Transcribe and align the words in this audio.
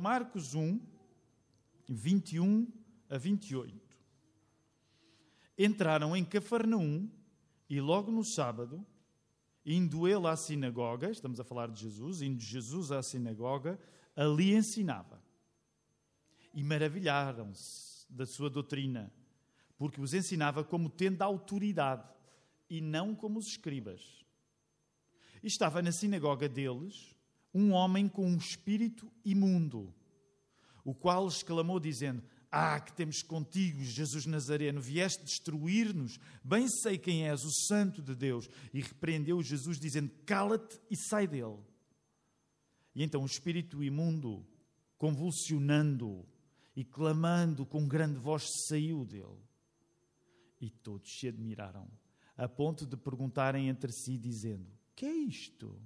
Marcos 0.00 0.54
1, 0.54 0.80
21 1.86 2.66
a 3.10 3.18
28. 3.18 3.78
Entraram 5.58 6.16
em 6.16 6.24
Cafarnaum 6.24 7.06
e 7.68 7.80
logo 7.80 8.10
no 8.10 8.24
sábado, 8.24 8.84
indo 9.64 10.08
ele 10.08 10.26
à 10.26 10.34
sinagoga, 10.36 11.10
estamos 11.10 11.38
a 11.38 11.44
falar 11.44 11.68
de 11.68 11.82
Jesus, 11.82 12.22
indo 12.22 12.40
Jesus 12.40 12.90
à 12.90 13.02
sinagoga, 13.02 13.78
ali 14.16 14.54
ensinava. 14.54 15.22
E 16.54 16.64
maravilharam-se 16.64 18.06
da 18.10 18.24
sua 18.24 18.48
doutrina, 18.48 19.12
porque 19.76 20.00
os 20.00 20.14
ensinava 20.14 20.64
como 20.64 20.88
tendo 20.88 21.20
autoridade 21.20 22.08
e 22.70 22.80
não 22.80 23.14
como 23.14 23.38
os 23.38 23.48
escribas. 23.48 24.24
E 25.42 25.46
estava 25.46 25.82
na 25.82 25.92
sinagoga 25.92 26.48
deles 26.48 27.14
um 27.52 27.72
homem 27.72 28.08
com 28.08 28.26
um 28.26 28.36
espírito 28.36 29.10
imundo, 29.24 29.92
o 30.84 30.94
qual 30.94 31.26
exclamou, 31.26 31.80
dizendo: 31.80 32.22
Ah, 32.50 32.80
que 32.80 32.92
temos 32.92 33.22
contigo, 33.22 33.82
Jesus 33.82 34.26
Nazareno, 34.26 34.80
vieste 34.80 35.24
destruir-nos. 35.24 36.18
Bem 36.42 36.68
sei 36.68 36.98
quem 36.98 37.28
és, 37.28 37.42
o 37.44 37.50
Santo 37.66 38.02
de 38.02 38.14
Deus. 38.14 38.48
E 38.72 38.80
repreendeu 38.80 39.42
Jesus, 39.42 39.78
dizendo: 39.78 40.10
Cala-te 40.24 40.80
e 40.90 40.96
sai 40.96 41.26
dele. 41.26 41.58
E 42.94 43.02
então 43.02 43.22
o 43.22 43.26
espírito 43.26 43.82
imundo, 43.82 44.46
convulsionando 44.98 46.26
e 46.74 46.84
clamando 46.84 47.66
com 47.66 47.86
grande 47.86 48.18
voz, 48.18 48.44
saiu 48.68 49.04
dele. 49.04 49.48
E 50.60 50.68
todos 50.68 51.18
se 51.18 51.26
admiraram, 51.26 51.90
a 52.36 52.48
ponto 52.48 52.86
de 52.86 52.96
perguntarem 52.96 53.68
entre 53.68 53.92
si, 53.92 54.18
dizendo: 54.18 54.70
Que 54.94 55.06
é 55.06 55.12
isto? 55.12 55.80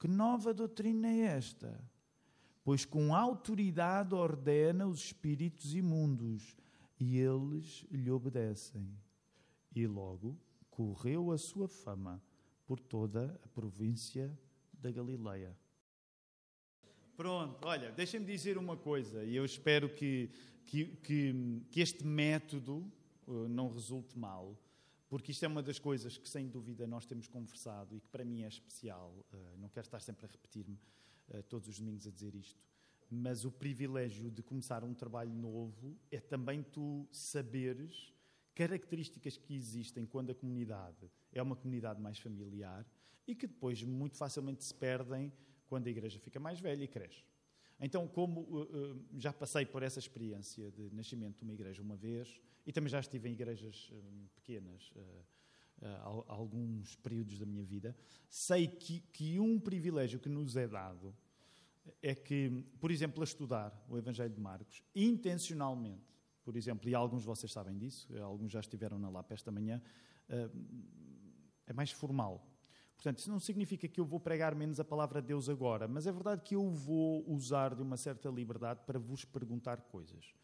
Que 0.00 0.08
nova 0.08 0.54
doutrina 0.54 1.08
é 1.08 1.18
esta? 1.36 1.78
Pois 2.64 2.86
com 2.86 3.14
autoridade 3.14 4.14
ordena 4.14 4.86
os 4.86 5.04
espíritos 5.04 5.74
imundos 5.74 6.56
e 6.98 7.18
eles 7.18 7.84
lhe 7.90 8.10
obedecem. 8.10 8.90
E 9.76 9.86
logo 9.86 10.40
correu 10.70 11.30
a 11.30 11.36
sua 11.36 11.68
fama 11.68 12.22
por 12.66 12.80
toda 12.80 13.38
a 13.44 13.48
província 13.48 14.34
da 14.72 14.90
Galileia. 14.90 15.54
Pronto, 17.14 17.58
olha, 17.66 17.92
deixem-me 17.92 18.24
dizer 18.24 18.56
uma 18.56 18.78
coisa, 18.78 19.22
e 19.22 19.36
eu 19.36 19.44
espero 19.44 19.90
que, 19.94 20.30
que, 20.64 20.86
que, 20.96 21.62
que 21.70 21.80
este 21.82 22.06
método 22.06 22.90
uh, 23.26 23.46
não 23.46 23.68
resulte 23.68 24.18
mal 24.18 24.56
porque 25.10 25.32
isto 25.32 25.44
é 25.44 25.48
uma 25.48 25.60
das 25.60 25.80
coisas 25.80 26.16
que, 26.16 26.28
sem 26.28 26.48
dúvida, 26.48 26.86
nós 26.86 27.04
temos 27.04 27.26
conversado 27.26 27.96
e 27.96 28.00
que 28.00 28.08
para 28.08 28.24
mim 28.24 28.44
é 28.44 28.48
especial. 28.48 29.12
Uh, 29.32 29.58
não 29.58 29.68
quero 29.68 29.84
estar 29.84 30.00
sempre 30.00 30.24
a 30.24 30.28
repetir-me 30.28 30.78
uh, 31.34 31.42
todos 31.42 31.68
os 31.68 31.80
domingos 31.80 32.06
a 32.06 32.12
dizer 32.12 32.32
isto, 32.36 32.62
mas 33.10 33.44
o 33.44 33.50
privilégio 33.50 34.30
de 34.30 34.40
começar 34.40 34.84
um 34.84 34.94
trabalho 34.94 35.34
novo 35.34 35.98
é 36.12 36.20
também 36.20 36.62
tu 36.62 37.08
saberes 37.10 38.14
características 38.54 39.36
que 39.36 39.56
existem 39.56 40.06
quando 40.06 40.30
a 40.30 40.34
comunidade 40.34 41.10
é 41.32 41.42
uma 41.42 41.56
comunidade 41.56 42.00
mais 42.00 42.20
familiar 42.20 42.86
e 43.26 43.34
que 43.34 43.48
depois 43.48 43.82
muito 43.82 44.16
facilmente 44.16 44.62
se 44.62 44.72
perdem 44.72 45.32
quando 45.66 45.88
a 45.88 45.90
igreja 45.90 46.20
fica 46.20 46.38
mais 46.38 46.60
velha 46.60 46.84
e 46.84 46.88
cresce. 46.88 47.24
Então, 47.80 48.06
como 48.06 48.42
uh, 48.42 48.62
uh, 48.62 49.04
já 49.16 49.32
passei 49.32 49.64
por 49.64 49.82
essa 49.82 49.98
experiência 49.98 50.70
de 50.70 50.90
nascimento 50.94 51.38
de 51.38 51.44
uma 51.44 51.54
igreja 51.54 51.80
uma 51.80 51.96
vez, 51.96 52.38
e 52.66 52.72
também 52.72 52.90
já 52.90 53.00
estive 53.00 53.28
em 53.28 53.32
igrejas 53.32 53.90
uh, 53.90 54.28
pequenas 54.34 54.92
alguns 56.26 56.94
períodos 56.96 57.38
da 57.38 57.46
minha 57.46 57.64
vida, 57.64 57.96
sei 58.28 58.66
que, 58.66 59.00
que 59.00 59.40
um 59.40 59.58
privilégio 59.58 60.20
que 60.20 60.28
nos 60.28 60.54
é 60.54 60.68
dado 60.68 61.16
é 62.02 62.14
que, 62.14 62.66
por 62.78 62.90
exemplo, 62.90 63.22
a 63.22 63.24
estudar 63.24 63.86
o 63.88 63.96
Evangelho 63.96 64.34
de 64.34 64.40
Marcos, 64.42 64.82
intencionalmente, 64.94 66.14
por 66.44 66.54
exemplo, 66.54 66.86
e 66.86 66.94
alguns 66.94 67.22
de 67.22 67.26
vocês 67.26 67.50
sabem 67.50 67.78
disso, 67.78 68.14
alguns 68.18 68.52
já 68.52 68.60
estiveram 68.60 68.98
na 68.98 69.08
LAP 69.08 69.32
esta 69.32 69.50
manhã, 69.50 69.80
é 71.66 71.72
mais 71.72 71.90
formal. 71.90 72.46
Portanto, 73.00 73.20
isso 73.20 73.30
não 73.30 73.40
significa 73.40 73.88
que 73.88 73.98
eu 73.98 74.04
vou 74.04 74.20
pregar 74.20 74.54
menos 74.54 74.78
a 74.78 74.84
palavra 74.84 75.22
de 75.22 75.28
Deus 75.28 75.48
agora, 75.48 75.88
mas 75.88 76.06
é 76.06 76.12
verdade 76.12 76.42
que 76.42 76.54
eu 76.54 76.68
vou 76.68 77.24
usar 77.26 77.74
de 77.74 77.80
uma 77.80 77.96
certa 77.96 78.28
liberdade 78.28 78.80
para 78.84 78.98
vos 78.98 79.24
perguntar 79.24 79.80
coisas. 79.80 80.34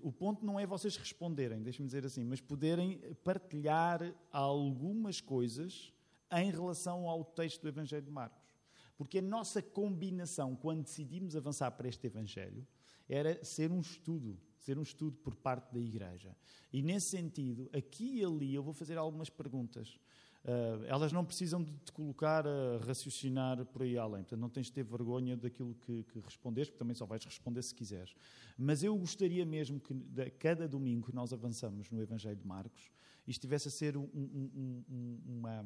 O 0.00 0.12
ponto 0.12 0.46
não 0.46 0.60
é 0.60 0.64
vocês 0.64 0.96
responderem, 0.96 1.60
deixe-me 1.64 1.86
dizer 1.86 2.06
assim, 2.06 2.22
mas 2.22 2.40
poderem 2.40 3.00
partilhar 3.24 4.14
algumas 4.30 5.20
coisas 5.20 5.92
em 6.30 6.48
relação 6.48 7.08
ao 7.08 7.24
texto 7.24 7.62
do 7.62 7.68
Evangelho 7.68 8.04
de 8.04 8.10
Marcos. 8.12 8.54
Porque 8.96 9.18
a 9.18 9.22
nossa 9.22 9.60
combinação, 9.60 10.54
quando 10.54 10.84
decidimos 10.84 11.34
avançar 11.34 11.72
para 11.72 11.88
este 11.88 12.06
Evangelho, 12.06 12.64
era 13.08 13.44
ser 13.44 13.72
um 13.72 13.80
estudo, 13.80 14.38
ser 14.60 14.78
um 14.78 14.82
estudo 14.82 15.16
por 15.16 15.34
parte 15.34 15.74
da 15.74 15.80
Igreja. 15.80 16.36
E 16.72 16.80
nesse 16.82 17.08
sentido, 17.08 17.68
aqui 17.72 18.20
e 18.20 18.24
ali, 18.24 18.54
eu 18.54 18.62
vou 18.62 18.72
fazer 18.72 18.96
algumas 18.96 19.28
perguntas. 19.28 19.98
Uh, 20.44 20.84
elas 20.86 21.10
não 21.10 21.24
precisam 21.24 21.62
de 21.62 21.72
te 21.78 21.90
colocar 21.90 22.46
a 22.46 22.76
raciocinar 22.86 23.64
por 23.64 23.82
aí 23.82 23.96
além. 23.96 24.22
Portanto, 24.22 24.40
não 24.40 24.50
tens 24.50 24.66
de 24.66 24.72
ter 24.72 24.84
vergonha 24.84 25.36
daquilo 25.36 25.74
que, 25.74 26.02
que 26.02 26.18
respondeste, 26.20 26.70
porque 26.70 26.78
também 26.78 26.94
só 26.94 27.06
vais 27.06 27.24
responder 27.24 27.62
se 27.62 27.74
quiseres. 27.74 28.14
Mas 28.58 28.82
eu 28.82 28.94
gostaria 28.94 29.46
mesmo 29.46 29.80
que, 29.80 29.94
de, 29.94 30.30
cada 30.32 30.68
domingo 30.68 31.06
que 31.06 31.14
nós 31.14 31.32
avançamos 31.32 31.90
no 31.90 32.02
Evangelho 32.02 32.36
de 32.36 32.46
Marcos, 32.46 32.90
isto 33.26 33.40
tivesse 33.40 33.68
a 33.68 33.70
ser 33.70 33.96
um, 33.96 34.02
um, 34.14 34.84
um, 34.86 35.20
uma, 35.26 35.64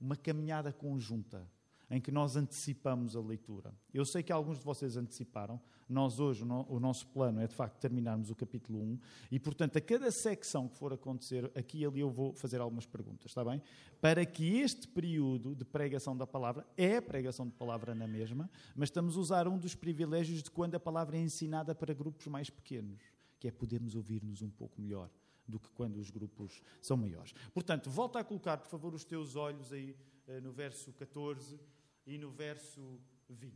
uma 0.00 0.16
caminhada 0.16 0.72
conjunta 0.72 1.48
em 1.92 2.00
que 2.00 2.10
nós 2.10 2.36
antecipamos 2.36 3.14
a 3.14 3.20
leitura. 3.20 3.74
Eu 3.92 4.06
sei 4.06 4.22
que 4.22 4.32
alguns 4.32 4.58
de 4.58 4.64
vocês 4.64 4.96
anteciparam. 4.96 5.60
Nós 5.86 6.18
hoje, 6.18 6.42
o 6.42 6.80
nosso 6.80 7.06
plano 7.08 7.38
é 7.38 7.46
de 7.46 7.54
facto 7.54 7.78
terminarmos 7.78 8.30
o 8.30 8.34
capítulo 8.34 8.80
1 8.80 8.98
e, 9.30 9.38
portanto, 9.38 9.76
a 9.76 9.80
cada 9.80 10.10
secção 10.10 10.66
que 10.68 10.76
for 10.78 10.94
acontecer, 10.94 11.52
aqui 11.54 11.80
e 11.80 11.84
ali 11.84 12.00
eu 12.00 12.08
vou 12.08 12.32
fazer 12.32 12.62
algumas 12.62 12.86
perguntas, 12.86 13.26
está 13.26 13.44
bem? 13.44 13.60
Para 14.00 14.24
que 14.24 14.56
este 14.60 14.88
período 14.88 15.54
de 15.54 15.66
pregação 15.66 16.16
da 16.16 16.26
palavra 16.26 16.66
é 16.78 16.98
pregação 16.98 17.46
de 17.46 17.52
palavra 17.52 17.94
na 17.94 18.08
mesma, 18.08 18.50
mas 18.74 18.88
estamos 18.88 19.14
a 19.18 19.20
usar 19.20 19.46
um 19.46 19.58
dos 19.58 19.74
privilégios 19.74 20.42
de 20.42 20.50
quando 20.50 20.76
a 20.76 20.80
palavra 20.80 21.18
é 21.18 21.20
ensinada 21.20 21.74
para 21.74 21.92
grupos 21.92 22.26
mais 22.26 22.48
pequenos, 22.48 23.02
que 23.38 23.48
é 23.48 23.50
podermos 23.50 23.94
ouvir-nos 23.94 24.40
um 24.40 24.48
pouco 24.48 24.80
melhor 24.80 25.10
do 25.46 25.60
que 25.60 25.68
quando 25.68 25.96
os 25.96 26.08
grupos 26.08 26.62
são 26.80 26.96
maiores. 26.96 27.34
Portanto, 27.52 27.90
volta 27.90 28.18
a 28.18 28.24
colocar, 28.24 28.56
por 28.56 28.70
favor, 28.70 28.94
os 28.94 29.04
teus 29.04 29.36
olhos 29.36 29.70
aí 29.74 29.94
eh, 30.26 30.40
no 30.40 30.52
verso 30.52 30.90
14 30.94 31.60
e 32.06 32.18
no 32.18 32.30
verso 32.30 33.00
20. 33.28 33.54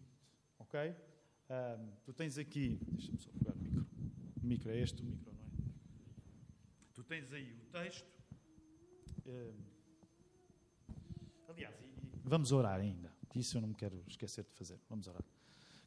Ok? 0.59 0.97
Um, 1.49 1.93
tu 2.05 2.13
tens 2.13 2.39
aqui. 2.39 2.79
Deixa-me 2.89 3.19
só 3.19 3.31
pegar 3.31 3.55
o 3.55 3.59
micro. 3.59 3.87
O 4.43 4.47
micro 4.47 4.71
é 4.71 4.79
este, 4.81 5.03
o 5.03 5.05
micro, 5.05 5.33
não 5.33 5.43
é? 5.43 5.47
Tu 6.95 7.05
tens 7.05 7.33
aí 7.33 7.53
o 7.53 7.67
texto. 7.67 8.07
Um, 9.27 9.55
aliás, 11.49 11.75
e, 11.81 11.85
e 11.85 12.29
vamos 12.29 12.53
orar 12.53 12.81
ainda. 12.81 13.13
Isso 13.35 13.57
eu 13.57 13.61
não 13.61 13.69
me 13.69 13.75
quero 13.75 14.03
esquecer 14.09 14.45
de 14.45 14.53
fazer. 14.53 14.81
Vamos 14.89 15.07
orar. 15.07 15.23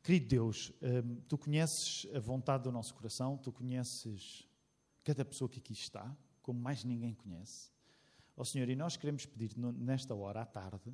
Querido 0.03 0.27
Deus, 0.27 0.71
um, 0.81 1.15
tu 1.21 1.37
conheces 1.37 2.07
a 2.15 2.19
vontade 2.19 2.63
do 2.63 2.71
nosso 2.71 2.93
coração, 2.93 3.37
tu 3.37 3.51
conheces 3.51 4.47
cada 5.03 5.25
pessoa 5.25 5.49
que 5.49 5.59
aqui 5.59 5.73
está, 5.73 6.15
como 6.41 6.59
mais 6.59 6.83
ninguém 6.83 7.13
conhece. 7.13 7.71
Ó 8.37 8.41
oh, 8.41 8.45
Senhor, 8.45 8.69
e 8.69 8.75
nós 8.75 8.95
queremos 8.95 9.25
pedir 9.25 9.57
nesta 9.57 10.15
hora, 10.15 10.41
à 10.41 10.45
tarde, 10.45 10.93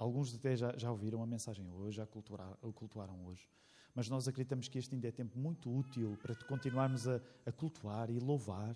Alguns 0.00 0.34
até 0.34 0.56
já, 0.56 0.74
já 0.78 0.90
ouviram 0.90 1.22
a 1.22 1.26
mensagem 1.26 1.70
hoje, 1.70 1.98
já 1.98 2.06
cultuaram, 2.06 2.56
cultuaram 2.72 3.26
hoje. 3.26 3.46
Mas 3.94 4.08
nós 4.08 4.26
acreditamos 4.26 4.66
que 4.66 4.78
este 4.78 4.94
ainda 4.94 5.06
é 5.06 5.12
tempo 5.12 5.38
muito 5.38 5.70
útil 5.70 6.16
para 6.22 6.34
continuarmos 6.46 7.06
a, 7.06 7.20
a 7.44 7.52
cultuar 7.52 8.08
e 8.08 8.18
louvar 8.18 8.74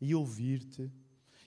e 0.00 0.14
ouvir-te. 0.14 0.90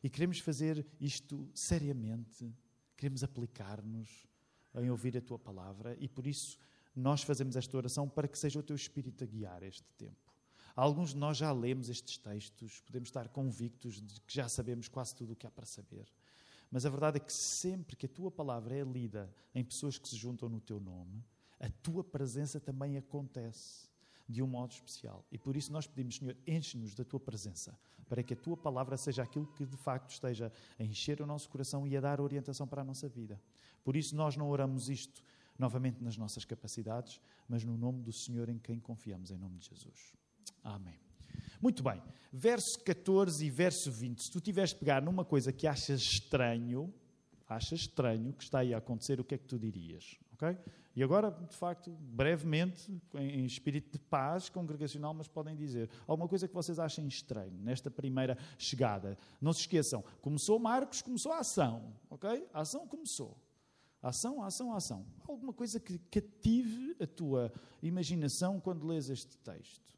E 0.03 0.11
queremos 0.11 0.37
fazer 0.37 0.85
isto 1.01 1.49
seriamente. 1.55 2.53
Queremos 2.95 3.23
aplicar-nos 3.23 4.27
em 4.75 4.91
ouvir 4.91 5.17
a 5.17 5.21
tua 5.21 5.39
palavra 5.39 5.97
e 5.99 6.07
por 6.07 6.27
isso 6.27 6.59
nós 6.95 7.23
fazemos 7.23 7.55
esta 7.55 7.75
oração 7.75 8.07
para 8.07 8.27
que 8.27 8.37
seja 8.37 8.59
o 8.59 8.63
teu 8.63 8.75
Espírito 8.75 9.23
a 9.23 9.27
guiar 9.27 9.63
este 9.63 9.91
tempo. 9.97 10.31
Alguns 10.75 11.13
de 11.13 11.17
nós 11.17 11.37
já 11.37 11.51
lemos 11.51 11.89
estes 11.89 12.19
textos, 12.19 12.79
podemos 12.81 13.09
estar 13.09 13.27
convictos 13.29 13.99
de 13.99 14.21
que 14.21 14.35
já 14.35 14.47
sabemos 14.47 14.87
quase 14.87 15.15
tudo 15.15 15.33
o 15.33 15.35
que 15.35 15.47
há 15.47 15.51
para 15.51 15.65
saber. 15.65 16.05
Mas 16.75 16.85
a 16.85 16.89
verdade 16.89 17.15
é 17.15 17.19
que 17.21 17.31
sempre 17.31 17.95
que 17.95 18.05
a 18.05 18.09
tua 18.09 18.29
palavra 18.29 18.75
é 18.75 18.83
lida 18.83 19.33
em 19.53 19.63
pessoas 19.63 19.97
que 19.97 20.09
se 20.09 20.17
juntam 20.17 20.49
no 20.49 20.59
teu 20.59 20.77
nome, 20.77 21.23
a 21.57 21.69
tua 21.69 22.03
presença 22.03 22.59
também 22.59 22.97
acontece 22.97 23.87
de 24.27 24.43
um 24.43 24.47
modo 24.47 24.71
especial. 24.71 25.25
E 25.31 25.37
por 25.37 25.55
isso 25.55 25.71
nós 25.71 25.87
pedimos, 25.87 26.17
Senhor, 26.17 26.35
enche-nos 26.45 26.93
da 26.93 27.05
tua 27.05 27.17
presença, 27.17 27.79
para 28.09 28.21
que 28.21 28.33
a 28.33 28.35
tua 28.35 28.57
palavra 28.57 28.97
seja 28.97 29.23
aquilo 29.23 29.47
que 29.47 29.65
de 29.65 29.77
facto 29.77 30.09
esteja 30.09 30.51
a 30.77 30.83
encher 30.83 31.21
o 31.21 31.25
nosso 31.25 31.47
coração 31.49 31.87
e 31.87 31.95
a 31.95 32.01
dar 32.01 32.19
orientação 32.19 32.67
para 32.67 32.81
a 32.81 32.83
nossa 32.83 33.07
vida. 33.07 33.41
Por 33.81 33.95
isso 33.95 34.13
nós 34.13 34.35
não 34.35 34.49
oramos 34.49 34.89
isto 34.89 35.23
novamente 35.57 36.03
nas 36.03 36.17
nossas 36.17 36.43
capacidades, 36.43 37.21
mas 37.47 37.63
no 37.63 37.77
nome 37.77 38.03
do 38.03 38.11
Senhor 38.11 38.49
em 38.49 38.59
quem 38.59 38.81
confiamos, 38.81 39.31
em 39.31 39.37
nome 39.37 39.59
de 39.59 39.69
Jesus. 39.69 40.13
Amém. 40.61 41.04
Muito 41.61 41.83
bem, 41.83 42.01
verso 42.31 42.79
14 42.79 43.45
e 43.45 43.49
verso 43.49 43.91
20. 43.91 44.23
Se 44.23 44.31
tu 44.31 44.39
tiveres 44.39 44.71
de 44.71 44.77
pegar 44.77 45.01
numa 45.01 45.23
coisa 45.23 45.51
que 45.51 45.67
achas 45.67 46.01
estranho, 46.01 46.93
achas 47.47 47.81
estranho 47.81 48.33
que 48.33 48.43
está 48.43 48.59
aí 48.59 48.73
a 48.73 48.77
acontecer, 48.77 49.19
o 49.19 49.23
que 49.23 49.35
é 49.35 49.37
que 49.37 49.45
tu 49.45 49.57
dirias? 49.57 50.17
Ok? 50.33 50.57
E 50.95 51.03
agora, 51.03 51.29
de 51.29 51.55
facto, 51.55 51.91
brevemente, 51.91 52.89
em 53.15 53.45
espírito 53.45 53.91
de 53.91 53.99
paz 53.99 54.47
congregacional, 54.47 55.13
mas 55.13 55.27
podem 55.27 55.53
dizer 55.53 55.89
alguma 56.07 56.27
coisa 56.27 56.47
que 56.47 56.53
vocês 56.53 56.79
achem 56.79 57.05
estranho 57.05 57.57
nesta 57.61 57.91
primeira 57.91 58.37
chegada. 58.57 59.17
Não 59.41 59.51
se 59.51 59.61
esqueçam, 59.61 60.03
começou 60.21 60.57
Marcos, 60.57 61.01
começou 61.01 61.33
a 61.33 61.39
ação, 61.39 61.93
ok? 62.09 62.47
A 62.53 62.61
ação 62.61 62.87
começou. 62.87 63.37
Ação, 64.01 64.41
ação, 64.41 64.73
ação. 64.73 65.05
Alguma 65.27 65.51
coisa 65.51 65.79
que 65.79 65.97
cative 65.97 66.95
a 67.01 67.07
tua 67.07 67.51
imaginação 67.81 68.59
quando 68.61 68.87
lês 68.87 69.09
este 69.09 69.37
texto. 69.39 69.93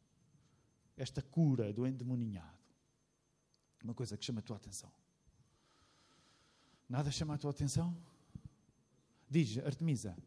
Esta 0.97 1.21
cura 1.21 1.71
do 1.71 1.85
endemoninhado. 1.85 2.57
Uma 3.83 3.93
coisa 3.93 4.17
que 4.17 4.25
chama 4.25 4.39
a 4.39 4.43
tua 4.43 4.57
atenção. 4.57 4.91
Nada 6.89 7.11
chama 7.11 7.35
a 7.35 7.37
tua 7.37 7.51
atenção? 7.51 7.95
Diz, 9.29 9.57
Artemisa. 9.59 10.17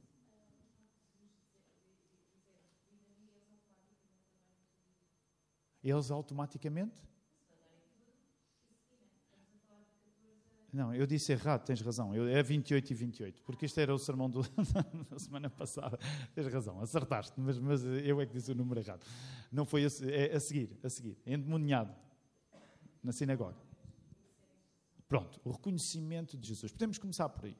Eles 5.83 6.11
automaticamente? 6.11 7.10
Não, 10.73 10.95
eu 10.95 11.07
disse 11.07 11.33
errado, 11.33 11.65
tens 11.65 11.81
razão. 11.81 12.15
Eu, 12.15 12.29
é 12.29 12.43
28 12.43 12.91
e 12.91 12.95
28, 12.95 13.43
porque 13.43 13.67
isto 13.67 13.79
era 13.81 13.93
o 13.93 13.99
sermão 13.99 14.31
do, 14.31 14.43
da 15.11 15.19
semana 15.19 15.51
passada. 15.51 15.99
Tens 16.35 16.47
razão, 16.47 16.81
acertaste, 16.81 17.33
mas, 17.41 17.59
mas, 17.59 17.85
eu 17.85 18.21
é 18.21 18.27
que 18.27 18.33
disse 18.33 18.53
o 18.53 18.55
número 18.55 18.81
errado. 18.81 19.05
Não 19.51 19.65
foi 19.67 19.83
é 19.83 20.35
a 20.35 20.41
seguir, 20.41 20.79
a 20.83 20.89
seguir. 20.89 21.19
Endemoniado 21.27 21.93
na 23.03 23.13
sinagoga. 23.13 23.59
Pronto, 25.09 25.41
o 25.45 25.51
reconhecimento 25.51 26.39
de 26.39 26.47
Jesus. 26.47 26.71
Podemos 26.71 26.99
começar 26.99 27.29
por 27.29 27.47
aí. 27.47 27.57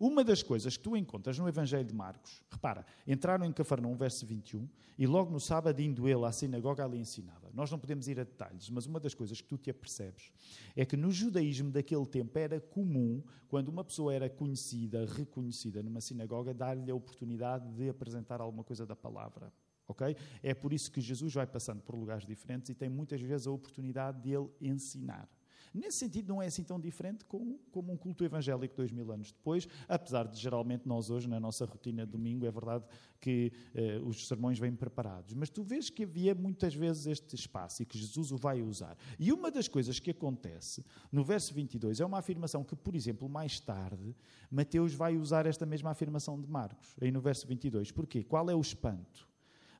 Uma 0.00 0.24
das 0.24 0.42
coisas 0.42 0.78
que 0.78 0.82
tu 0.82 0.96
encontras 0.96 1.38
no 1.38 1.46
Evangelho 1.46 1.84
de 1.84 1.94
Marcos, 1.94 2.42
repara, 2.50 2.86
entraram 3.06 3.44
em 3.44 3.52
Cafarnaum, 3.52 3.94
verso 3.94 4.24
21, 4.24 4.66
e 4.96 5.06
logo 5.06 5.30
no 5.30 5.38
sábado, 5.38 5.78
indo 5.78 6.08
ele 6.08 6.24
à 6.24 6.32
sinagoga, 6.32 6.82
ali 6.82 6.96
ensinava. 6.98 7.50
Nós 7.52 7.70
não 7.70 7.78
podemos 7.78 8.08
ir 8.08 8.18
a 8.18 8.24
detalhes, 8.24 8.70
mas 8.70 8.86
uma 8.86 8.98
das 8.98 9.12
coisas 9.12 9.42
que 9.42 9.46
tu 9.46 9.58
te 9.58 9.68
apercebes 9.68 10.32
é 10.74 10.86
que 10.86 10.96
no 10.96 11.12
judaísmo 11.12 11.70
daquele 11.70 12.06
tempo 12.06 12.38
era 12.38 12.58
comum, 12.58 13.22
quando 13.46 13.68
uma 13.68 13.84
pessoa 13.84 14.14
era 14.14 14.30
conhecida, 14.30 15.04
reconhecida 15.04 15.82
numa 15.82 16.00
sinagoga, 16.00 16.54
dar-lhe 16.54 16.90
a 16.90 16.94
oportunidade 16.94 17.70
de 17.74 17.90
apresentar 17.90 18.40
alguma 18.40 18.64
coisa 18.64 18.86
da 18.86 18.96
palavra. 18.96 19.52
Okay? 19.86 20.16
É 20.42 20.54
por 20.54 20.72
isso 20.72 20.90
que 20.90 21.02
Jesus 21.02 21.34
vai 21.34 21.46
passando 21.46 21.82
por 21.82 21.94
lugares 21.94 22.24
diferentes 22.24 22.70
e 22.70 22.74
tem 22.74 22.88
muitas 22.88 23.20
vezes 23.20 23.46
a 23.46 23.50
oportunidade 23.50 24.22
de 24.22 24.30
ele 24.30 24.48
ensinar. 24.62 25.28
Nesse 25.72 25.98
sentido, 25.98 26.28
não 26.28 26.42
é 26.42 26.46
assim 26.46 26.64
tão 26.64 26.80
diferente 26.80 27.24
como, 27.24 27.58
como 27.70 27.92
um 27.92 27.96
culto 27.96 28.24
evangélico 28.24 28.76
dois 28.76 28.90
mil 28.90 29.10
anos 29.12 29.30
depois, 29.30 29.68
apesar 29.88 30.26
de 30.26 30.38
geralmente 30.38 30.86
nós 30.86 31.10
hoje, 31.10 31.28
na 31.28 31.38
nossa 31.38 31.64
rotina 31.64 32.04
de 32.04 32.12
domingo, 32.12 32.44
é 32.44 32.50
verdade 32.50 32.84
que 33.20 33.52
eh, 33.74 34.00
os 34.04 34.26
sermões 34.26 34.58
vêm 34.58 34.74
preparados. 34.74 35.34
Mas 35.34 35.50
tu 35.50 35.62
vês 35.62 35.88
que 35.88 36.04
havia 36.04 36.34
muitas 36.34 36.74
vezes 36.74 37.06
este 37.06 37.34
espaço 37.36 37.82
e 37.82 37.86
que 37.86 37.98
Jesus 37.98 38.32
o 38.32 38.36
vai 38.36 38.62
usar. 38.62 38.96
E 39.18 39.32
uma 39.32 39.50
das 39.50 39.68
coisas 39.68 40.00
que 40.00 40.10
acontece 40.10 40.84
no 41.12 41.22
verso 41.22 41.54
22 41.54 42.00
é 42.00 42.04
uma 42.04 42.18
afirmação 42.18 42.64
que, 42.64 42.74
por 42.74 42.94
exemplo, 42.96 43.28
mais 43.28 43.60
tarde, 43.60 44.16
Mateus 44.50 44.94
vai 44.94 45.16
usar 45.16 45.46
esta 45.46 45.64
mesma 45.66 45.90
afirmação 45.90 46.40
de 46.40 46.48
Marcos, 46.48 46.96
aí 47.00 47.10
no 47.10 47.20
verso 47.20 47.46
22. 47.46 47.92
Porquê? 47.92 48.24
Qual 48.24 48.50
é 48.50 48.54
o 48.54 48.60
espanto? 48.60 49.28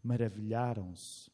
Maravilharam-se 0.03 1.30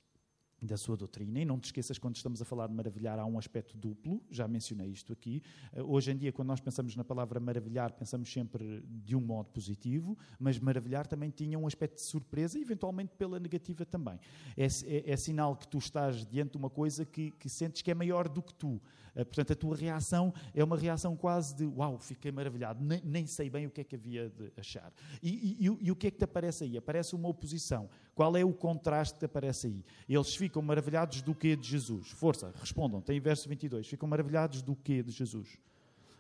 da 0.67 0.77
sua 0.77 0.97
doutrina. 0.97 1.41
E 1.41 1.45
não 1.45 1.59
te 1.59 1.67
esqueças, 1.67 1.99
quando 1.99 2.17
estamos 2.17 2.43
a 2.43 2.45
falar 2.45 2.67
de 2.67 2.75
maravilhar, 2.75 3.19
há 3.19 3.25
um 3.25 3.39
aspecto 3.39 3.77
duplo, 3.77 4.21
já 4.31 4.47
mencionei 4.47 4.89
isto 4.89 5.13
aqui. 5.13 5.43
Eh, 5.73 5.83
hoje 5.83 6.11
em 6.11 6.17
dia, 6.17 6.33
quando 6.33 6.49
nós 6.49 6.61
pensamos 6.61 6.95
na 6.97 7.05
palavra 7.05 7.41
maravilhar, 7.41 7.93
pensamos 7.93 8.31
sempre 8.33 8.83
de 8.87 9.15
um 9.17 9.21
modo 9.21 9.49
positivo, 9.51 10.17
mas 10.39 10.59
maravilhar 10.59 11.07
também 11.07 11.31
tinha 11.31 11.59
um 11.59 11.67
aspecto 11.67 11.97
de 11.97 12.03
surpresa 12.03 12.59
eventualmente, 12.59 13.13
pela 13.17 13.39
negativa 13.39 13.87
também. 13.87 14.19
É, 14.57 14.67
é, 14.67 15.13
é 15.13 15.17
sinal 15.17 15.57
que 15.57 15.69
tu 15.69 15.79
estás 15.79 16.27
diante 16.27 16.53
de 16.53 16.59
uma 16.59 16.71
coisa 16.71 17.05
que, 17.05 17.31
que 17.31 17.49
sentes 17.49 17.83
que 17.83 17.91
é 17.91 17.95
maior 17.95 18.29
do 18.29 18.43
que 18.43 18.53
tu. 18.53 18.81
Eh, 19.17 19.25
portanto, 19.25 19.53
a 19.53 19.57
tua 19.57 19.75
reação 19.75 20.33
é 20.55 20.63
uma 20.63 20.77
reação 20.77 21.17
quase 21.17 21.57
de 21.57 21.65
uau, 21.65 21.99
fiquei 21.99 22.31
maravilhado, 22.31 22.85
nem, 22.85 23.01
nem 23.03 23.27
sei 23.27 23.49
bem 23.49 23.67
o 23.67 23.71
que 23.71 23.81
é 23.81 23.85
que 23.85 23.97
havia 23.97 24.29
de 24.29 24.53
achar. 24.57 24.93
E, 25.23 25.31
e, 25.31 25.67
e, 25.67 25.79
e 25.87 25.91
o 25.91 25.97
que 25.97 26.09
é 26.09 26.11
que 26.11 26.19
te 26.19 26.25
aparece 26.25 26.65
aí? 26.65 26.77
Aparece 26.77 27.15
uma 27.15 27.29
oposição. 27.29 27.89
Qual 28.15 28.37
é 28.37 28.45
o 28.45 28.53
contraste 28.53 29.19
que 29.19 29.25
aparece 29.25 29.67
aí? 29.67 29.85
Eles 30.09 30.37
ficam 30.37 30.56
maravilhados 30.63 31.23
do 31.23 31.35
que 31.35 31.57
de 31.57 31.69
Jesus? 31.69 32.09
Força, 32.09 32.53
respondam. 32.59 33.01
Tem 33.01 33.21
verso 33.21 33.49
22. 33.49 33.87
Ficam 33.87 34.09
maravilhados 34.09 34.63
do 34.63 34.75
que 34.75 35.03
de 35.03 35.13
Jesus? 35.13 35.59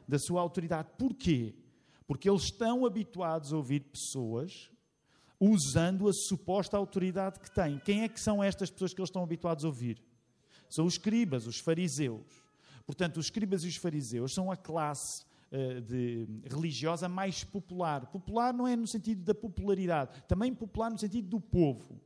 Da 0.07 0.19
sua 0.19 0.41
autoridade. 0.41 0.89
Porquê? 0.99 1.55
Porque 2.07 2.29
eles 2.29 2.43
estão 2.43 2.87
habituados 2.87 3.53
a 3.53 3.57
ouvir 3.57 3.81
pessoas 3.81 4.71
usando 5.39 6.09
a 6.09 6.13
suposta 6.13 6.77
autoridade 6.77 7.41
que 7.41 7.51
têm. 7.51 7.79
Quem 7.79 8.03
é 8.03 8.09
que 8.09 8.21
são 8.21 8.43
estas 8.43 8.71
pessoas 8.71 8.95
que 8.95 9.01
eles 9.01 9.09
estão 9.09 9.23
habituados 9.23 9.65
a 9.65 9.69
ouvir? 9.69 10.03
São 10.69 10.87
os 10.87 10.95
escribas, 10.95 11.47
os 11.47 11.59
fariseus. 11.59 12.45
Portanto, 12.87 13.19
os 13.19 13.27
escribas 13.27 13.65
e 13.65 13.69
os 13.69 13.77
fariseus 13.77 14.33
são 14.33 14.51
a 14.51 14.57
classe 14.57 15.25
eh, 15.51 15.81
de, 15.81 16.29
religiosa 16.45 17.09
mais 17.09 17.45
popular. 17.45 18.07
Popular 18.07 18.53
não 18.53 18.67
é 18.67 18.75
no 18.75 18.87
sentido 18.87 19.23
da 19.23 19.35
popularidade, 19.35 20.23
também 20.27 20.53
popular 20.53 20.91
no 20.91 20.99
sentido 20.99 21.29
do 21.29 21.41
povo. 21.41 22.01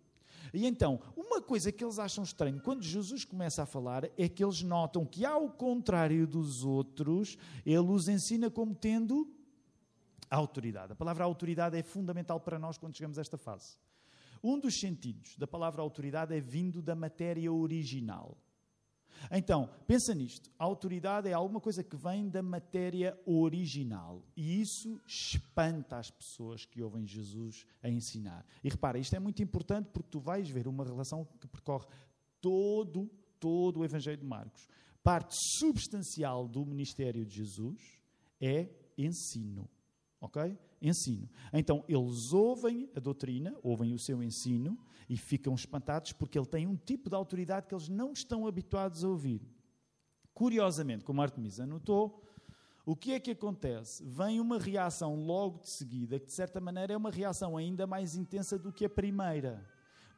E 0.52 0.66
então, 0.66 1.00
uma 1.16 1.40
coisa 1.40 1.70
que 1.70 1.84
eles 1.84 1.98
acham 1.98 2.24
estranho 2.24 2.60
quando 2.60 2.82
Jesus 2.82 3.24
começa 3.24 3.62
a 3.62 3.66
falar 3.66 4.04
é 4.16 4.28
que 4.28 4.42
eles 4.42 4.62
notam 4.62 5.04
que, 5.04 5.24
ao 5.24 5.48
contrário 5.50 6.26
dos 6.26 6.64
outros, 6.64 7.36
ele 7.64 7.78
os 7.78 8.08
ensina 8.08 8.50
como 8.50 8.74
tendo 8.74 9.28
autoridade. 10.30 10.92
A 10.92 10.96
palavra 10.96 11.24
autoridade 11.24 11.76
é 11.76 11.82
fundamental 11.82 12.40
para 12.40 12.58
nós 12.58 12.78
quando 12.78 12.96
chegamos 12.96 13.18
a 13.18 13.20
esta 13.20 13.36
fase. 13.36 13.76
Um 14.42 14.58
dos 14.58 14.78
sentidos 14.78 15.36
da 15.36 15.46
palavra 15.46 15.82
autoridade 15.82 16.34
é 16.34 16.40
vindo 16.40 16.80
da 16.80 16.94
matéria 16.94 17.52
original. 17.52 18.38
Então, 19.30 19.68
pensa 19.86 20.14
nisto. 20.14 20.50
A 20.58 20.64
autoridade 20.64 21.28
é 21.28 21.32
alguma 21.32 21.60
coisa 21.60 21.82
que 21.82 21.96
vem 21.96 22.28
da 22.28 22.42
matéria 22.42 23.18
original. 23.26 24.24
E 24.36 24.60
isso 24.60 25.00
espanta 25.06 25.98
as 25.98 26.10
pessoas 26.10 26.64
que 26.64 26.82
ouvem 26.82 27.06
Jesus 27.06 27.66
a 27.82 27.88
ensinar. 27.88 28.46
E 28.62 28.68
repara, 28.68 28.98
isto 28.98 29.14
é 29.14 29.18
muito 29.18 29.42
importante 29.42 29.90
porque 29.92 30.10
tu 30.10 30.20
vais 30.20 30.48
ver 30.48 30.68
uma 30.68 30.84
relação 30.84 31.26
que 31.40 31.46
percorre 31.46 31.86
todo, 32.40 33.10
todo 33.38 33.80
o 33.80 33.84
Evangelho 33.84 34.18
de 34.18 34.26
Marcos. 34.26 34.66
Parte 35.02 35.34
substancial 35.58 36.46
do 36.46 36.64
ministério 36.64 37.24
de 37.24 37.36
Jesus 37.36 38.00
é 38.40 38.68
ensino. 38.96 39.68
Ok? 40.20 40.58
Ensino. 40.82 41.28
Então, 41.52 41.84
eles 41.88 42.32
ouvem 42.32 42.90
a 42.94 43.00
doutrina, 43.00 43.56
ouvem 43.62 43.94
o 43.94 43.98
seu 43.98 44.22
ensino 44.22 44.78
e 45.08 45.16
ficam 45.16 45.54
espantados 45.54 46.12
porque 46.12 46.38
ele 46.38 46.46
tem 46.46 46.66
um 46.66 46.76
tipo 46.76 47.08
de 47.08 47.16
autoridade 47.16 47.66
que 47.66 47.74
eles 47.74 47.88
não 47.88 48.12
estão 48.12 48.46
habituados 48.46 49.02
a 49.02 49.08
ouvir. 49.08 49.40
Curiosamente, 50.34 51.04
como 51.04 51.20
Artemisa 51.20 51.66
notou, 51.66 52.22
o 52.84 52.96
que 52.96 53.12
é 53.12 53.20
que 53.20 53.30
acontece? 53.30 54.02
Vem 54.04 54.40
uma 54.40 54.58
reação 54.58 55.14
logo 55.14 55.60
de 55.60 55.68
seguida, 55.68 56.18
que 56.18 56.26
de 56.26 56.32
certa 56.32 56.60
maneira 56.60 56.92
é 56.92 56.96
uma 56.96 57.10
reação 57.10 57.56
ainda 57.56 57.86
mais 57.86 58.16
intensa 58.16 58.58
do 58.58 58.72
que 58.72 58.84
a 58.84 58.90
primeira. 58.90 59.64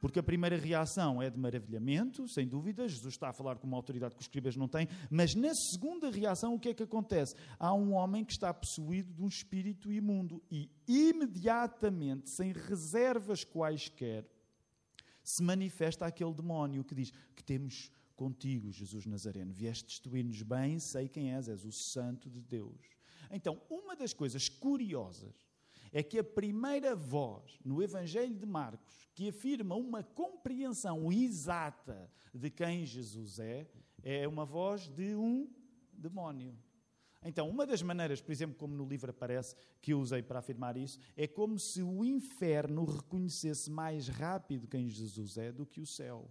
Porque 0.02 0.18
a 0.18 0.22
primeira 0.22 0.56
reação 0.56 1.22
é 1.22 1.30
de 1.30 1.38
maravilhamento, 1.38 2.26
sem 2.26 2.44
dúvida, 2.44 2.88
Jesus 2.88 3.14
está 3.14 3.28
a 3.28 3.32
falar 3.32 3.56
com 3.58 3.68
uma 3.68 3.76
autoridade 3.76 4.16
que 4.16 4.20
os 4.20 4.26
escribas 4.26 4.56
não 4.56 4.66
têm, 4.66 4.88
mas 5.08 5.32
na 5.36 5.54
segunda 5.54 6.10
reação 6.10 6.56
o 6.56 6.58
que 6.58 6.70
é 6.70 6.74
que 6.74 6.82
acontece? 6.82 7.36
Há 7.56 7.72
um 7.72 7.92
homem 7.92 8.24
que 8.24 8.32
está 8.32 8.52
possuído 8.52 9.14
de 9.14 9.22
um 9.22 9.28
espírito 9.28 9.92
imundo 9.92 10.42
e 10.50 10.68
imediatamente, 10.88 12.30
sem 12.30 12.50
reservas 12.50 13.44
quaisquer, 13.44 14.26
se 15.22 15.40
manifesta 15.40 16.04
aquele 16.04 16.34
demónio 16.34 16.82
que 16.82 16.96
diz 16.96 17.12
que 17.36 17.44
temos 17.44 17.92
contigo, 18.16 18.72
Jesus 18.72 19.06
Nazareno, 19.06 19.52
vieste 19.52 19.86
destruir-nos 19.86 20.42
bem, 20.42 20.80
sei 20.80 21.08
quem 21.08 21.32
és, 21.32 21.48
és 21.48 21.64
o 21.64 21.70
Santo 21.70 22.28
de 22.28 22.40
Deus. 22.40 22.80
Então, 23.30 23.62
uma 23.70 23.94
das 23.94 24.12
coisas 24.12 24.48
curiosas 24.48 25.51
é 25.92 26.02
que 26.02 26.18
a 26.18 26.24
primeira 26.24 26.96
voz 26.96 27.58
no 27.64 27.82
Evangelho 27.82 28.34
de 28.34 28.46
Marcos 28.46 29.08
que 29.14 29.28
afirma 29.28 29.74
uma 29.74 30.02
compreensão 30.02 31.12
exata 31.12 32.10
de 32.32 32.50
quem 32.50 32.86
Jesus 32.86 33.38
é, 33.38 33.66
é 34.02 34.26
uma 34.26 34.44
voz 34.44 34.88
de 34.88 35.14
um 35.14 35.48
demónio. 35.92 36.56
Então, 37.24 37.48
uma 37.48 37.64
das 37.64 37.82
maneiras, 37.82 38.20
por 38.20 38.32
exemplo, 38.32 38.56
como 38.56 38.74
no 38.74 38.84
livro 38.84 39.10
aparece, 39.10 39.54
que 39.80 39.92
eu 39.92 40.00
usei 40.00 40.22
para 40.22 40.40
afirmar 40.40 40.76
isso, 40.76 40.98
é 41.16 41.26
como 41.26 41.58
se 41.58 41.82
o 41.82 42.04
inferno 42.04 42.84
reconhecesse 42.84 43.70
mais 43.70 44.08
rápido 44.08 44.66
quem 44.66 44.88
Jesus 44.88 45.38
é 45.38 45.52
do 45.52 45.64
que 45.64 45.80
o 45.80 45.86
céu. 45.86 46.28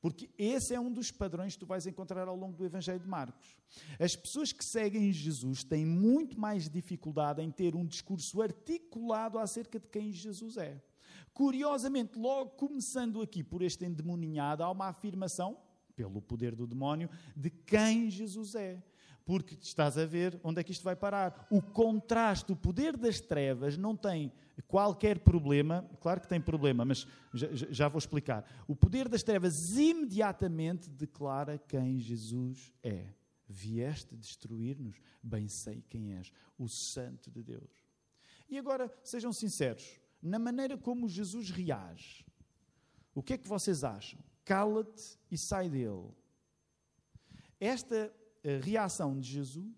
Porque 0.00 0.30
esse 0.38 0.74
é 0.74 0.80
um 0.80 0.90
dos 0.90 1.10
padrões 1.10 1.54
que 1.54 1.60
tu 1.60 1.66
vais 1.66 1.86
encontrar 1.86 2.26
ao 2.26 2.36
longo 2.36 2.56
do 2.56 2.64
Evangelho 2.64 3.00
de 3.00 3.08
Marcos. 3.08 3.54
As 3.98 4.16
pessoas 4.16 4.50
que 4.50 4.64
seguem 4.64 5.12
Jesus 5.12 5.62
têm 5.62 5.84
muito 5.84 6.40
mais 6.40 6.68
dificuldade 6.68 7.42
em 7.42 7.50
ter 7.50 7.76
um 7.76 7.84
discurso 7.84 8.40
articulado 8.40 9.38
acerca 9.38 9.78
de 9.78 9.86
quem 9.88 10.10
Jesus 10.10 10.56
é. 10.56 10.82
Curiosamente, 11.34 12.18
logo 12.18 12.50
começando 12.50 13.20
aqui 13.20 13.42
por 13.42 13.62
este 13.62 13.84
endemoninhado, 13.84 14.62
há 14.62 14.70
uma 14.70 14.86
afirmação, 14.86 15.58
pelo 15.94 16.22
poder 16.22 16.54
do 16.54 16.66
demónio, 16.66 17.10
de 17.36 17.50
quem 17.50 18.10
Jesus 18.10 18.54
é. 18.54 18.82
Porque 19.24 19.56
estás 19.60 19.96
a 19.96 20.06
ver 20.06 20.40
onde 20.42 20.60
é 20.60 20.64
que 20.64 20.72
isto 20.72 20.82
vai 20.82 20.96
parar. 20.96 21.46
O 21.50 21.62
contraste, 21.62 22.52
o 22.52 22.56
poder 22.56 22.96
das 22.96 23.20
trevas 23.20 23.76
não 23.76 23.96
tem 23.96 24.32
qualquer 24.66 25.20
problema, 25.20 25.88
claro 26.00 26.20
que 26.20 26.28
tem 26.28 26.40
problema, 26.40 26.84
mas 26.84 27.06
já, 27.32 27.48
já 27.52 27.88
vou 27.88 27.98
explicar. 27.98 28.44
O 28.66 28.76
poder 28.76 29.08
das 29.08 29.22
trevas 29.22 29.76
imediatamente 29.76 30.90
declara 30.90 31.58
quem 31.58 31.98
Jesus 31.98 32.72
é. 32.82 33.06
Vieste 33.48 34.14
destruir-nos, 34.14 34.96
bem 35.22 35.48
sei 35.48 35.82
quem 35.88 36.14
és, 36.14 36.32
o 36.56 36.68
Santo 36.68 37.30
de 37.30 37.42
Deus. 37.42 37.84
E 38.48 38.56
agora, 38.56 38.92
sejam 39.02 39.32
sinceros, 39.32 39.98
na 40.22 40.38
maneira 40.38 40.76
como 40.76 41.08
Jesus 41.08 41.50
reage, 41.50 42.24
o 43.14 43.22
que 43.22 43.34
é 43.34 43.38
que 43.38 43.48
vocês 43.48 43.82
acham? 43.82 44.20
Cala-te 44.44 45.18
e 45.30 45.36
sai 45.36 45.68
dele. 45.68 46.10
Esta 47.58 48.12
reação 48.62 49.18
de 49.18 49.28
Jesus 49.28 49.74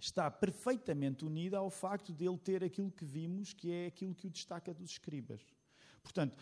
está 0.00 0.30
perfeitamente 0.30 1.24
unida 1.24 1.58
ao 1.58 1.70
facto 1.70 2.12
de 2.12 2.24
ele 2.24 2.38
ter 2.38 2.62
aquilo 2.62 2.90
que 2.90 3.04
vimos, 3.04 3.52
que 3.52 3.70
é 3.70 3.86
aquilo 3.86 4.14
que 4.14 4.26
o 4.26 4.30
destaca 4.30 4.72
dos 4.72 4.90
escribas. 4.90 5.42
Portanto, 6.02 6.36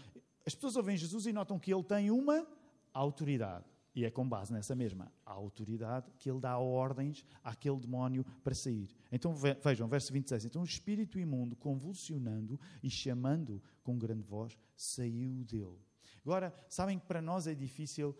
as 0.47 0.55
pessoas 0.55 0.77
ouvem 0.77 0.97
Jesus 0.97 1.27
e 1.27 1.33
notam 1.33 1.59
que 1.59 1.73
ele 1.73 1.83
tem 1.83 2.11
uma 2.11 2.47
autoridade. 2.93 3.65
E 3.95 4.05
é 4.05 4.11
com 4.11 4.29
base 4.29 4.53
nessa 4.53 4.75
mesma 4.75 5.11
autoridade 5.25 6.13
que 6.19 6.31
ele 6.31 6.39
dá 6.39 6.59
ordens 6.59 7.25
àquele 7.43 7.81
demónio 7.81 8.25
para 8.45 8.55
sair. 8.55 8.95
Então 9.11 9.35
vejam, 9.35 9.89
verso 9.89 10.13
26. 10.13 10.45
Então 10.45 10.61
o 10.61 10.67
espírito 10.67 11.19
imundo, 11.19 11.57
convulsionando 11.57 12.61
e 12.83 12.91
chamando 12.91 13.63
com 13.83 13.99
grande 13.99 14.23
voz, 14.23 14.57
saiu 14.77 15.43
dele. 15.45 15.79
Agora, 16.27 16.53
sabem 16.69 16.99
que 16.99 17.07
para 17.07 17.23
nós 17.23 17.47
é 17.47 17.55
difícil 17.55 18.13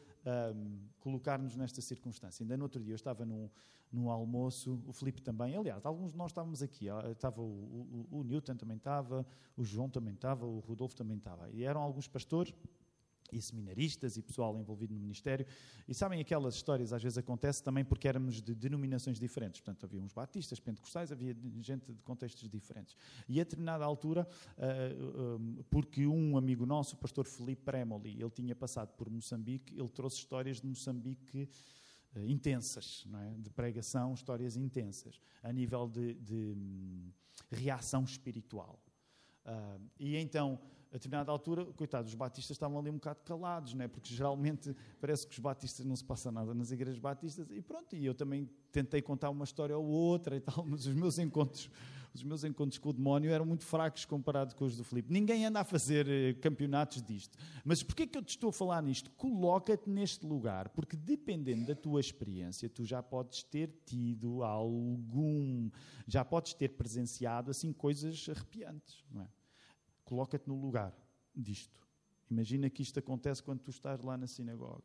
um, 0.55 0.79
colocar-nos 1.01 1.57
nesta 1.57 1.83
circunstância. 1.83 2.45
Ainda 2.45 2.57
no 2.57 2.63
outro 2.63 2.81
dia 2.81 2.93
eu 2.93 2.97
estava 2.97 3.27
num, 3.27 3.51
num 3.91 4.09
almoço, 4.09 4.81
o 4.87 4.93
Felipe 4.93 5.21
também, 5.21 5.57
aliás, 5.57 5.85
alguns 5.85 6.13
de 6.13 6.17
nós 6.17 6.31
estávamos 6.31 6.63
aqui, 6.63 6.87
estava 7.11 7.43
o, 7.43 8.07
o, 8.13 8.19
o 8.21 8.23
Newton 8.23 8.55
também 8.55 8.77
estava, 8.77 9.27
o 9.57 9.65
João 9.65 9.91
também 9.91 10.15
estava, 10.15 10.47
o 10.47 10.61
Rodolfo 10.61 10.95
também 10.95 11.17
estava. 11.17 11.51
E 11.51 11.65
eram 11.65 11.81
alguns 11.81 12.07
pastores 12.07 12.55
e 13.33 13.41
seminaristas 13.41 14.17
e 14.17 14.23
pessoal 14.23 14.59
envolvido 14.59 14.95
no 14.95 15.01
ministério. 15.01 15.47
E 15.87 15.95
sabem, 15.95 16.21
aquelas 16.21 16.55
histórias 16.55 16.93
às 16.93 17.03
vezes 17.03 17.19
acontecem 17.19 17.65
também 17.65 17.85
porque 17.85 18.09
éramos 18.09 18.41
de 18.43 18.55
denominações 18.55 19.19
diferentes. 19.19 19.61
Portanto, 19.61 19.85
havia 19.85 20.01
uns 20.01 20.13
batistas, 20.13 20.61
pentecostais, 20.61 21.13
havia 21.13 21.37
gente 21.61 21.93
de 21.93 22.03
contextos 22.03 22.49
diferentes. 22.49 22.97
E 23.29 23.41
a 23.41 23.45
determinada 23.45 23.85
altura, 23.85 24.27
uh, 24.57 25.37
uh, 25.37 25.65
porque 25.65 26.07
um 26.07 26.37
amigo 26.37 26.67
nosso, 26.67 26.97
o 26.97 26.99
pastor 26.99 27.27
Felipe 27.27 27.63
Premoli, 27.63 28.21
ele 28.21 28.31
tinha 28.31 28.55
passado 28.55 28.93
por 28.95 29.09
Moçambique, 29.11 29.79
ele 29.79 29.89
trouxe 29.89 30.19
histórias 30.19 30.61
de 30.61 30.67
Moçambique 30.67 31.49
uh, 32.15 32.27
intensas, 32.27 33.05
não 33.07 33.21
é? 33.21 33.35
de 33.39 33.51
pregação, 33.51 34.15
histórias 34.15 34.57
intensas, 34.57 35.21
a 35.43 35.53
nível 35.53 35.89
de, 35.89 36.15
de 36.15 36.53
um, 36.57 37.11
reação 37.51 38.05
espiritual. 38.05 38.81
e 39.99 40.17
então 40.17 40.59
determinada 40.99 41.31
altura, 41.31 41.65
coitados, 41.73 42.11
os 42.11 42.15
batistas 42.15 42.55
estavam 42.55 42.79
ali 42.79 42.91
um 42.91 42.95
bocado 42.95 43.21
calados, 43.25 43.75
né? 43.75 43.89
porque 43.89 44.15
geralmente 44.15 44.75
parece 45.01 45.27
que 45.27 45.33
os 45.33 45.39
batistas 45.39 45.85
não 45.85 45.95
se 45.97 46.05
passa 46.05 46.31
nada 46.31 46.55
nas 46.55 46.71
igrejas 46.71 46.99
batistas, 46.99 47.51
e 47.51 47.61
pronto, 47.61 47.95
e 47.95 48.05
eu 48.05 48.15
também 48.15 48.49
tentei 48.73 49.03
contar 49.03 49.31
uma 49.31 49.45
história 49.45 49.77
ou 49.77 49.85
outra 49.85 50.37
e 50.37 50.41
tal, 50.41 50.65
mas 50.67 50.87
os 50.87 50.95
meus 50.95 51.19
encontros, 51.19 51.71
os 52.15 52.23
meus 52.23 52.45
encontros 52.45 52.79
com 52.79 52.89
o 52.89 52.93
demónio 52.93 53.31
eram 53.31 53.45
muito 53.45 53.65
fracos 53.65 54.05
comparados 54.05 54.55
com 54.55 54.65
os 54.65 54.77
do 54.77 54.85
Filipe. 54.85 55.13
Ninguém 55.13 55.45
anda 55.45 55.61
a 55.61 55.65
fazer 55.65 56.09
eh, 56.09 56.33
campeonatos 56.35 57.03
disto. 57.03 57.37
Mas 57.63 57.83
porquê 57.83 58.07
que 58.07 58.17
eu 58.17 58.23
te 58.23 58.31
estou 58.31 58.49
a 58.49 58.53
falar 58.53 58.83
nisto? 58.83 59.11
Coloca-te 59.13 59.91
neste 59.91 60.25
lugar, 60.25 60.71
porque 60.71 60.97
dependendo 60.97 61.67
da 61.67 61.75
tua 61.75 62.01
experiência, 62.01 62.71
tu 62.71 62.85
já 62.85 63.03
podes 63.03 63.43
ter 63.43 63.71
tido 63.85 64.43
algum, 64.43 65.71
já 66.07 66.25
podes 66.25 66.55
ter 66.55 66.71
presenciado 66.71 67.51
assim 67.51 67.71
coisas 67.73 68.27
arrepiantes, 68.31 69.05
não 69.11 69.23
é? 69.23 69.29
Coloca-te 70.07 70.49
no 70.49 70.59
lugar 70.59 70.97
disto. 71.35 71.79
Imagina 72.31 72.71
que 72.71 72.81
isto 72.83 72.99
acontece 72.99 73.43
quando 73.43 73.61
tu 73.61 73.71
estás 73.71 74.01
lá 74.01 74.17
na 74.17 74.27
sinagoga. 74.27 74.83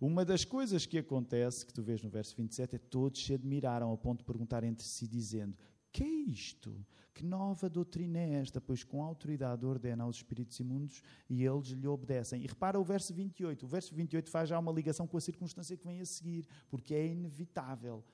Uma 0.00 0.24
das 0.24 0.44
coisas 0.44 0.86
que 0.86 0.98
acontece, 0.98 1.66
que 1.66 1.72
tu 1.72 1.82
vês 1.82 2.00
no 2.02 2.08
verso 2.08 2.36
27, 2.36 2.76
é 2.76 2.78
todos 2.78 3.24
se 3.24 3.34
admiraram 3.34 3.92
a 3.92 3.96
ponto 3.96 4.18
de 4.18 4.24
perguntar 4.24 4.62
entre 4.62 4.86
si, 4.86 5.08
dizendo: 5.08 5.56
Que 5.90 6.04
é 6.04 6.08
isto? 6.08 6.86
Que 7.12 7.24
nova 7.24 7.68
doutrina 7.68 8.18
é 8.18 8.34
esta? 8.34 8.60
Pois 8.60 8.84
com 8.84 9.02
autoridade 9.02 9.66
ordena 9.66 10.04
aos 10.04 10.16
espíritos 10.16 10.60
imundos 10.60 11.02
e 11.28 11.44
eles 11.44 11.68
lhe 11.70 11.88
obedecem. 11.88 12.44
E 12.44 12.46
repara 12.46 12.78
o 12.78 12.84
verso 12.84 13.12
28. 13.12 13.64
O 13.64 13.68
verso 13.68 13.92
28 13.92 14.30
faz 14.30 14.48
já 14.48 14.56
uma 14.56 14.70
ligação 14.70 15.04
com 15.04 15.16
a 15.16 15.20
circunstância 15.20 15.76
que 15.76 15.84
vem 15.84 16.00
a 16.00 16.06
seguir, 16.06 16.46
porque 16.70 16.94
é 16.94 17.08
inevitável. 17.08 18.04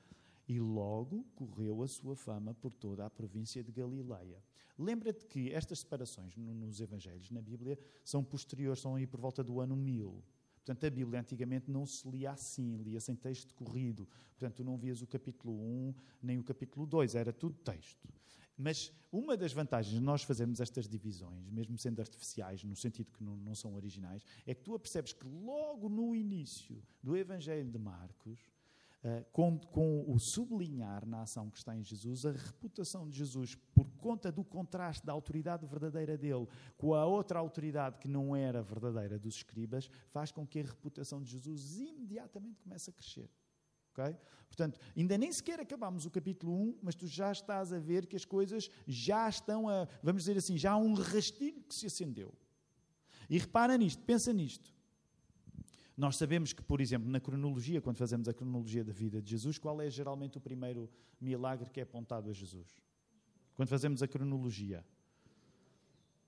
E 0.47 0.61
logo 0.61 1.25
correu 1.35 1.83
a 1.83 1.89
sua 1.89 2.15
fama 2.15 2.55
por 2.55 2.75
toda 2.75 3.07
a 3.07 3.11
província 3.11 3.63
de 3.63 3.73
Galileia. 3.73 4.43
Lembra-te 4.79 5.25
que 5.27 5.53
estas 5.53 5.81
separações 5.81 6.37
nos 6.37 6.81
Evangelhos, 6.81 7.31
na 7.31 7.41
Bíblia, 7.41 7.79
são 8.05 8.25
posteriores, 8.25 8.81
são 8.81 8.97
aí 8.97 9.07
por 9.07 9.21
volta 9.21 9.43
do 9.43 9.61
ano 9.61 9.77
1000. 9.77 10.23
Portanto, 10.57 10.87
a 10.87 10.91
Bíblia 10.91 11.21
antigamente 11.21 11.71
não 11.71 11.85
se 11.85 12.09
lia 12.09 12.33
assim, 12.33 12.79
lia-se 12.79 13.13
em 13.13 13.15
texto 13.15 13.55
corrido. 13.55 14.09
Portanto, 14.31 14.57
tu 14.57 14.65
não 14.65 14.79
vias 14.79 15.03
o 15.03 15.07
capítulo 15.07 15.55
1 15.55 15.95
nem 16.23 16.39
o 16.39 16.43
capítulo 16.43 16.87
2, 16.87 17.15
era 17.15 17.33
tudo 17.33 17.57
texto. 17.59 18.09
Mas 18.57 18.93
uma 19.13 19.37
das 19.37 19.53
vantagens 19.53 19.95
de 19.95 20.01
nós 20.01 20.23
fazermos 20.23 20.61
estas 20.61 20.89
divisões, 20.89 21.51
mesmo 21.51 21.77
sendo 21.77 22.01
artificiais, 22.01 22.65
no 22.65 22.75
sentido 22.75 23.13
que 23.13 23.23
não, 23.23 23.37
não 23.37 23.55
são 23.55 23.75
originais, 23.75 24.25
é 24.47 24.55
que 24.55 24.63
tu 24.63 24.79
percebes 24.79 25.13
que 25.13 25.27
logo 25.27 25.89
no 25.89 26.15
início 26.15 26.83
do 27.03 27.17
Evangelho 27.17 27.69
de 27.69 27.79
Marcos, 27.79 28.41
eh, 29.07 29.23
com, 29.33 29.59
com, 29.59 30.03
o 30.11 30.19
sublinhar 30.19 31.05
na 31.05 31.21
ação 31.21 31.51
que 31.51 31.59
está 31.59 31.77
em 31.77 31.85
Jesus, 31.85 32.25
a 32.25 32.33
reputação 32.33 33.07
de 33.07 33.19
Jesus, 33.19 33.55
por 33.75 33.87
conta 33.99 34.33
do 34.33 34.43
contraste 34.43 35.05
da 35.05 35.13
autoridade 35.13 35.67
verdadeira 35.67 36.17
dele 36.17 36.49
com 36.79 36.95
a 36.95 37.05
outra 37.05 37.39
autoridade 37.39 37.99
que 37.99 38.09
não 38.09 38.35
era 38.35 38.63
verdadeira 38.63 39.19
dos 39.19 39.35
escribas, 39.35 39.91
faz 40.09 40.33
com 40.33 40.47
que 40.47 40.59
a 40.59 40.63
reputação 40.63 41.23
de 41.23 41.33
Jesus 41.33 41.79
imediatamente 41.79 42.59
comece 42.63 42.89
a 42.89 42.93
crescer. 42.95 43.31
Okay? 43.93 44.17
Portanto, 44.49 44.81
ainda 44.97 45.19
nem 45.19 45.31
sequer 45.31 45.61
acabamos 45.61 46.07
o 46.07 46.11
capítulo 46.11 46.55
1, 46.55 46.79
mas 46.83 46.95
tu 46.95 47.07
já 47.07 47.31
estás 47.31 47.75
a 47.75 47.79
ver 47.79 48.07
que 48.07 48.17
as 48.17 48.25
coisas 48.25 48.71
já 48.87 49.29
estão 49.29 49.69
a, 49.69 49.87
vamos 50.03 50.23
dizer 50.23 50.39
assim, 50.39 50.57
já 50.57 50.73
há 50.73 50.77
um 50.79 50.95
rastilho 50.95 51.63
que 51.65 51.75
se 51.75 51.85
acendeu. 51.85 52.33
E 53.29 53.37
repara 53.37 53.77
nisto, 53.77 54.03
pensa 54.03 54.33
nisto. 54.33 54.74
Nós 55.97 56.17
sabemos 56.17 56.53
que, 56.53 56.63
por 56.63 56.81
exemplo, 56.81 57.09
na 57.09 57.21
cronologia, 57.21 57.81
quando 57.81 57.99
fazemos 57.99 58.29
a 58.29 58.35
cronologia 58.35 58.85
da 58.85 58.93
vida 58.93 59.23
de 59.23 59.31
Jesus, 59.31 59.59
qual 59.59 59.81
é 59.81 59.89
geralmente 59.89 60.37
o 60.39 60.41
primeiro 60.41 60.91
milagre 61.21 61.71
que 61.71 61.79
é 61.79 61.85
apontado 61.85 62.29
a 62.29 62.33
Jesus? 62.33 62.69
Quando 63.55 63.69
fazemos 63.69 64.03
a 64.03 64.09
cronologia. 64.09 64.85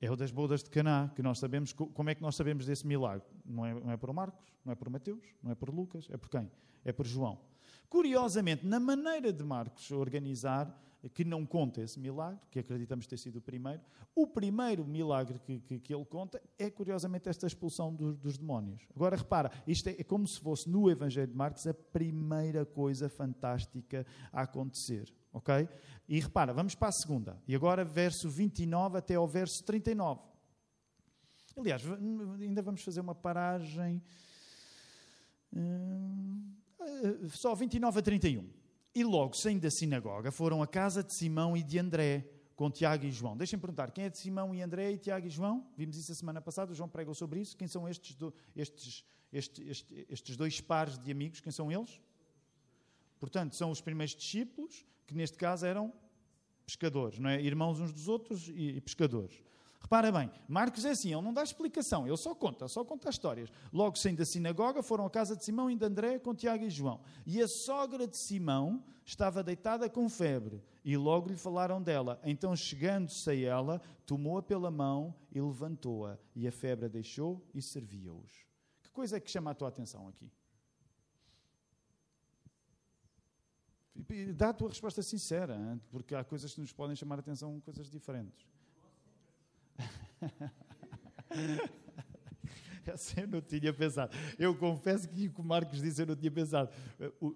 É 0.01 0.11
o 0.11 0.15
das 0.15 0.31
bodas 0.31 0.63
de 0.63 0.71
Caná, 0.71 1.11
que 1.17 1.23
nós 1.23 1.39
sabemos, 1.39 1.73
como 1.73 2.11
é 2.11 2.15
que 2.15 2.23
nós 2.23 2.37
sabemos 2.37 2.67
desse 2.67 2.87
milagre? 2.87 3.27
Não 3.45 3.65
é, 3.65 3.75
não 3.75 3.91
é 3.91 3.97
por 3.97 4.13
Marcos, 4.13 4.45
não 4.65 4.73
é 4.73 4.77
por 4.77 4.91
Mateus, 4.91 5.25
não 5.43 5.51
é 5.51 5.55
por 5.55 5.71
Lucas, 5.71 6.07
é 6.11 6.17
por 6.17 6.29
quem? 6.29 6.51
É 6.85 6.93
por 6.93 7.07
João. 7.07 7.41
Curiosamente, 7.89 8.67
na 8.67 8.81
maneira 8.81 9.33
de 9.33 9.45
Marcos 9.45 9.91
organizar, 9.91 10.83
que 11.15 11.25
não 11.25 11.45
conta 11.47 11.83
esse 11.83 11.99
milagre, 11.99 12.41
que 12.51 12.59
acreditamos 12.59 13.07
ter 13.07 13.19
sido 13.19 13.37
o 13.37 13.41
primeiro. 13.41 13.81
O 14.15 14.27
primeiro 14.27 14.85
milagre 14.85 15.39
que, 15.39 15.61
que, 15.61 15.79
que 15.79 15.95
ele 15.95 16.05
conta 16.05 16.43
é, 16.59 16.71
curiosamente, 16.71 17.29
esta 17.29 17.47
expulsão 17.47 17.95
do, 17.95 18.15
dos 18.15 18.39
demónios. 18.39 18.83
Agora, 18.95 19.17
repara, 19.17 19.51
isto 19.67 19.89
é, 19.89 19.97
é 19.99 20.05
como 20.05 20.27
se 20.27 20.41
fosse 20.41 20.69
no 20.69 20.91
Evangelho 20.91 21.29
de 21.29 21.37
Marcos 21.37 21.67
a 21.67 21.75
primeira 21.75 22.65
coisa 22.65 23.09
fantástica 23.09 24.07
a 24.33 24.43
acontecer. 24.43 25.13
Ok? 25.33 25.69
E 26.09 26.19
repara, 26.19 26.53
vamos 26.53 26.75
para 26.75 26.89
a 26.89 26.93
segunda. 26.93 27.41
E 27.47 27.55
agora, 27.55 27.85
verso 27.85 28.29
29 28.29 28.99
até 28.99 29.15
ao 29.15 29.29
verso 29.29 29.63
39. 29.65 30.21
Aliás, 31.57 31.83
ainda 32.41 32.63
vamos 32.63 32.83
fazer 32.83 33.01
uma 33.01 33.15
paragem. 33.15 34.03
Hum, 35.55 36.55
só 37.31 37.55
29 37.55 37.99
a 37.99 38.03
31. 38.03 38.49
E 38.95 39.05
logo, 39.05 39.35
saindo 39.37 39.63
da 39.63 39.71
sinagoga, 39.71 40.31
foram 40.33 40.63
à 40.63 40.67
casa 40.67 41.03
de 41.03 41.15
Simão 41.15 41.57
e 41.57 41.63
de 41.63 41.79
André, 41.79 42.29
com 42.55 42.71
Tiago 42.71 43.05
e 43.05 43.11
João. 43.11 43.37
Deixem-me 43.37 43.61
perguntar, 43.61 43.91
quem 43.91 44.05
é 44.05 44.09
de 44.09 44.19
Simão 44.19 44.55
e 44.55 44.63
André 44.63 44.93
e 44.93 44.99
Tiago 44.99 45.27
e 45.27 45.31
João? 45.31 45.67
Vimos 45.77 45.99
isso 45.99 46.11
a 46.11 46.15
semana 46.15 46.41
passada, 46.41 46.73
o 46.73 46.75
João 46.75 46.89
pregou 46.89 47.15
sobre 47.15 47.41
isso. 47.41 47.57
Quem 47.57 47.69
são 47.69 47.87
estes, 47.87 48.17
do, 48.17 48.33
estes, 48.57 49.05
estes, 49.31 49.67
estes, 49.69 50.07
estes 50.09 50.37
dois 50.37 50.61
pares 50.61 50.99
de 50.99 51.11
amigos? 51.11 51.41
Quem 51.41 51.53
são 51.53 51.71
eles? 51.71 52.01
Portanto, 53.21 53.55
são 53.55 53.71
os 53.71 53.81
primeiros 53.81 54.15
discípulos, 54.15 54.87
que 55.07 55.15
neste 55.15 55.37
caso 55.37 55.67
eram 55.67 55.93
pescadores, 56.65 57.19
não 57.19 57.29
é? 57.29 57.41
Irmãos 57.43 57.79
uns 57.79 57.93
dos 57.93 58.09
outros 58.09 58.49
e, 58.49 58.77
e 58.77 58.81
pescadores. 58.81 59.46
Repara 59.87 60.11
bem, 60.11 60.29
Marcos 60.49 60.85
é 60.85 60.91
assim, 60.91 61.13
ele 61.13 61.23
não 61.23 61.33
dá 61.33 61.45
explicação, 61.45 62.09
ele 62.09 62.17
só 62.17 62.35
conta, 62.35 62.67
só 62.67 62.85
conta 62.85 63.09
histórias. 63.09 63.49
Logo 63.73 63.97
saindo 63.97 64.19
da 64.19 64.25
sinagoga, 64.25 64.83
foram 64.83 65.07
à 65.07 65.11
casa 65.11 65.37
de 65.37 65.45
Simão 65.45 65.71
e 65.71 65.77
de 65.77 65.85
André 65.85 66.19
com 66.19 66.35
Tiago 66.35 66.65
e 66.65 66.71
João. 66.71 67.01
E 67.25 67.41
a 67.41 67.47
sogra 67.47 68.05
de 68.05 68.17
Simão 68.17 68.83
estava 69.05 69.45
deitada 69.45 69.89
com 69.89 70.09
febre, 70.09 70.61
e 70.85 70.97
logo 70.97 71.29
lhe 71.29 71.37
falaram 71.37 71.81
dela. 71.81 72.21
Então, 72.25 72.57
chegando-se 72.57 73.31
a 73.31 73.37
ela, 73.37 73.81
tomou-a 74.05 74.43
pela 74.43 74.73
mão 74.73 75.15
e 75.31 75.41
levantou-a, 75.41 76.19
e 76.35 76.49
a 76.49 76.51
febre 76.51 76.87
a 76.87 76.89
deixou 76.89 77.49
e 77.55 77.63
servia-os. 77.63 78.45
Que 78.83 78.91
coisa 78.91 79.19
é 79.19 79.21
que 79.21 79.31
chama 79.31 79.53
a 79.53 79.55
tua 79.55 79.69
atenção 79.69 80.09
aqui? 80.09 80.29
Dá 84.35 84.49
a 84.49 84.53
tua 84.53 84.69
resposta 84.69 85.01
sincera, 85.01 85.81
porque 85.91 86.13
há 86.13 86.25
coisas 86.25 86.53
que 86.53 86.61
nos 86.61 86.73
podem 86.73 86.97
chamar 86.97 87.19
a 87.19 87.21
atenção, 87.21 87.61
coisas 87.61 87.89
diferentes. 87.89 88.56
Essa 92.87 93.21
eu 93.21 93.27
não 93.27 93.41
tinha 93.41 93.73
pensado. 93.73 94.17
Eu 94.39 94.55
confesso 94.55 95.09
que 95.09 95.29
o 95.29 95.41
o 95.41 95.45
Marcos 95.45 95.83
disse 95.83 96.03
eu 96.03 96.07
não 96.07 96.15
tinha 96.17 96.31
pensado. 96.31 96.71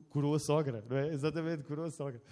Curou 0.09 0.35
a 0.35 0.39
sogra, 0.39 0.85
não 0.89 0.97
é? 0.97 1.09
Exatamente, 1.09 1.65
curou 1.65 1.85
a 1.87 1.91
sogra. 1.91 2.23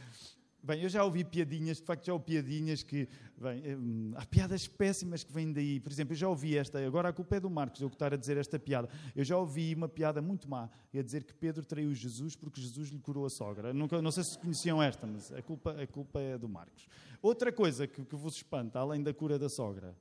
Bem, 0.60 0.82
eu 0.82 0.88
já 0.88 1.04
ouvi 1.04 1.24
piadinhas, 1.24 1.76
de 1.76 1.84
facto 1.84 2.04
já 2.06 2.12
ouvi 2.12 2.24
piadinhas 2.26 2.82
que. 2.82 3.08
Bem, 3.40 3.76
hum, 3.76 4.12
há 4.16 4.26
piadas 4.26 4.66
péssimas 4.66 5.22
que 5.22 5.32
vêm 5.32 5.52
daí. 5.52 5.78
Por 5.78 5.90
exemplo, 5.92 6.12
eu 6.12 6.16
já 6.16 6.28
ouvi 6.28 6.58
esta, 6.58 6.84
agora 6.84 7.08
a 7.08 7.12
culpa 7.12 7.36
é 7.36 7.40
do 7.40 7.48
Marcos, 7.48 7.80
eu 7.80 7.88
que 7.88 7.94
estar 7.94 8.12
a 8.12 8.16
dizer 8.16 8.36
esta 8.36 8.58
piada. 8.58 8.88
Eu 9.14 9.24
já 9.24 9.38
ouvi 9.38 9.72
uma 9.74 9.88
piada 9.88 10.20
muito 10.20 10.48
má, 10.48 10.68
a 10.92 11.02
dizer 11.02 11.22
que 11.22 11.32
Pedro 11.32 11.64
traiu 11.64 11.94
Jesus 11.94 12.34
porque 12.34 12.60
Jesus 12.60 12.88
lhe 12.88 12.98
curou 12.98 13.24
a 13.24 13.30
sogra. 13.30 13.72
Nunca, 13.72 14.02
não 14.02 14.10
sei 14.10 14.24
se 14.24 14.36
conheciam 14.38 14.82
esta, 14.82 15.06
mas 15.06 15.32
a 15.32 15.40
culpa, 15.40 15.80
a 15.80 15.86
culpa 15.86 16.20
é 16.20 16.36
do 16.36 16.48
Marcos. 16.48 16.88
Outra 17.22 17.52
coisa 17.52 17.86
que, 17.86 18.04
que 18.04 18.16
vos 18.16 18.34
espanta, 18.34 18.80
além 18.80 19.02
da 19.02 19.14
cura 19.14 19.38
da 19.38 19.48
sogra. 19.48 19.96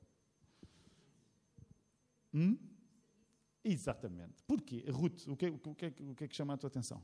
Hum? 2.32 2.58
Exatamente. 3.64 4.42
Porquê? 4.44 4.84
Ruth, 4.90 5.26
o 5.28 5.36
que, 5.36 5.46
o, 5.48 5.58
que, 5.58 5.86
o 6.02 6.14
que 6.14 6.24
é 6.24 6.28
que 6.28 6.36
chama 6.36 6.54
a 6.54 6.56
tua 6.56 6.68
atenção? 6.68 7.02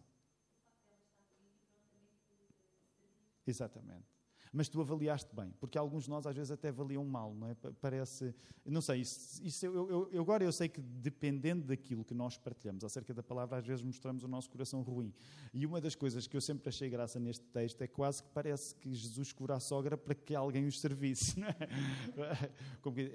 Exatamente. 3.47 4.14
Mas 4.57 4.69
tu 4.69 4.81
avaliaste 4.81 5.35
bem, 5.35 5.53
porque 5.59 5.77
alguns 5.77 6.05
de 6.05 6.11
nós 6.11 6.25
às 6.29 6.37
vezes 6.37 6.53
até 6.53 6.69
avaliam 6.69 7.05
mal, 7.05 7.35
não 7.35 7.49
é? 7.49 7.57
Parece. 7.81 8.33
Não 8.65 8.81
sei, 8.81 9.01
isso, 9.01 9.45
isso 9.45 9.67
eu, 9.67 10.09
eu, 10.13 10.21
agora 10.21 10.45
eu 10.45 10.53
sei 10.53 10.69
que 10.69 10.81
dependendo 10.81 11.67
daquilo 11.67 12.05
que 12.05 12.15
nós 12.15 12.39
partilhamos 12.39 12.85
acerca 12.85 13.13
da 13.13 13.21
palavra, 13.21 13.59
às 13.59 13.67
vezes 13.67 13.83
mostramos 13.83 14.23
o 14.23 14.29
nosso 14.29 14.49
coração 14.49 14.81
ruim. 14.83 15.13
E 15.53 15.67
uma 15.67 15.81
das 15.81 15.97
coisas 15.97 16.29
que 16.29 16.37
eu 16.37 16.41
sempre 16.41 16.69
achei 16.69 16.89
graça 16.89 17.19
neste 17.19 17.45
texto 17.47 17.83
é 17.83 17.89
quase 17.89 18.23
que 18.23 18.29
parece 18.29 18.77
que 18.77 18.95
Jesus 18.95 19.33
cura 19.33 19.57
a 19.57 19.61
sogra 19.61 19.97
para 19.99 20.15
que 20.15 20.37
alguém 20.37 20.67
os 20.67 20.81
servisse. 20.81 21.35
É? 21.43 22.51
Como 22.81 22.95
que, 22.95 23.11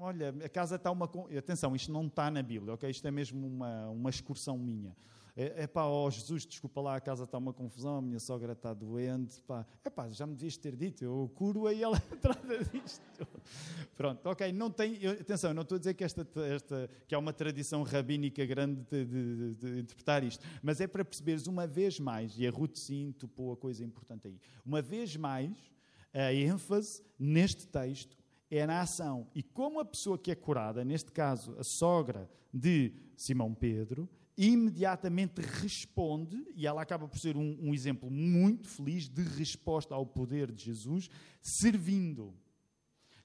olha, 0.00 0.30
a 0.42 0.48
casa 0.48 0.76
está 0.76 0.90
uma. 0.90 1.04
Atenção, 1.36 1.76
isto 1.76 1.92
não 1.92 2.06
está 2.06 2.30
na 2.30 2.42
Bíblia, 2.42 2.72
ok? 2.72 2.88
Isto 2.88 3.06
é 3.06 3.10
mesmo 3.10 3.46
uma, 3.46 3.90
uma 3.90 4.08
excursão 4.08 4.56
minha. 4.56 4.96
É, 5.36 5.64
é 5.64 5.66
pá, 5.66 5.84
ó 5.84 6.06
oh, 6.06 6.10
Jesus, 6.10 6.46
desculpa 6.46 6.80
lá, 6.80 6.96
a 6.96 7.00
casa 7.00 7.24
está 7.24 7.36
uma 7.38 7.52
confusão, 7.52 7.96
a 7.96 8.02
minha 8.02 8.20
sogra 8.20 8.52
está 8.52 8.72
doente. 8.72 9.42
Pá. 9.42 9.66
É 9.84 9.90
pá, 9.90 10.08
já 10.08 10.26
me 10.26 10.34
devias 10.34 10.56
ter 10.56 10.76
dito, 10.76 11.04
eu 11.04 11.30
curo 11.34 11.66
aí 11.66 11.82
ela 11.82 11.98
trata 12.22 12.64
disto. 12.64 13.02
Pronto, 13.96 14.24
ok, 14.26 14.52
não 14.52 14.70
tem, 14.70 14.96
eu, 15.02 15.12
atenção, 15.12 15.50
eu 15.50 15.54
não 15.54 15.62
estou 15.62 15.76
a 15.76 15.78
dizer 15.78 15.94
que, 15.94 16.04
esta, 16.04 16.26
esta, 16.40 16.88
que 17.08 17.14
há 17.14 17.18
uma 17.18 17.32
tradição 17.32 17.82
rabínica 17.82 18.44
grande 18.46 18.82
de, 18.82 19.04
de, 19.04 19.54
de, 19.54 19.80
interpretar 19.80 20.22
isto, 20.22 20.44
mas 20.62 20.80
é 20.80 20.86
para 20.86 21.04
perceberes 21.04 21.46
uma 21.46 21.66
vez 21.66 21.98
mais, 21.98 22.38
e 22.38 22.46
a 22.46 22.50
Ruth 22.50 22.76
sim 22.76 23.12
topou 23.18 23.52
a 23.52 23.56
coisa 23.56 23.84
importante 23.84 24.28
aí, 24.28 24.40
uma 24.64 24.80
vez 24.80 25.16
mais, 25.16 25.52
a 26.12 26.32
ênfase 26.32 27.02
neste 27.18 27.66
texto 27.66 28.16
é 28.50 28.66
na 28.66 28.80
ação. 28.80 29.26
E 29.34 29.42
como 29.42 29.80
a 29.80 29.84
pessoa 29.84 30.16
que 30.16 30.30
é 30.30 30.34
curada, 30.34 30.84
neste 30.84 31.10
caso 31.10 31.56
a 31.58 31.64
sogra 31.64 32.30
de 32.52 32.92
Simão 33.16 33.52
Pedro, 33.52 34.08
imediatamente 34.36 35.40
responde, 35.40 36.44
e 36.54 36.66
ela 36.66 36.82
acaba 36.82 37.06
por 37.06 37.18
ser 37.18 37.36
um, 37.36 37.56
um, 37.60 37.74
exemplo 37.74 38.10
muito 38.10 38.68
feliz 38.68 39.08
de 39.08 39.22
resposta 39.22 39.94
ao 39.94 40.04
poder 40.04 40.50
de 40.50 40.64
Jesus, 40.64 41.08
servindo. 41.40 42.34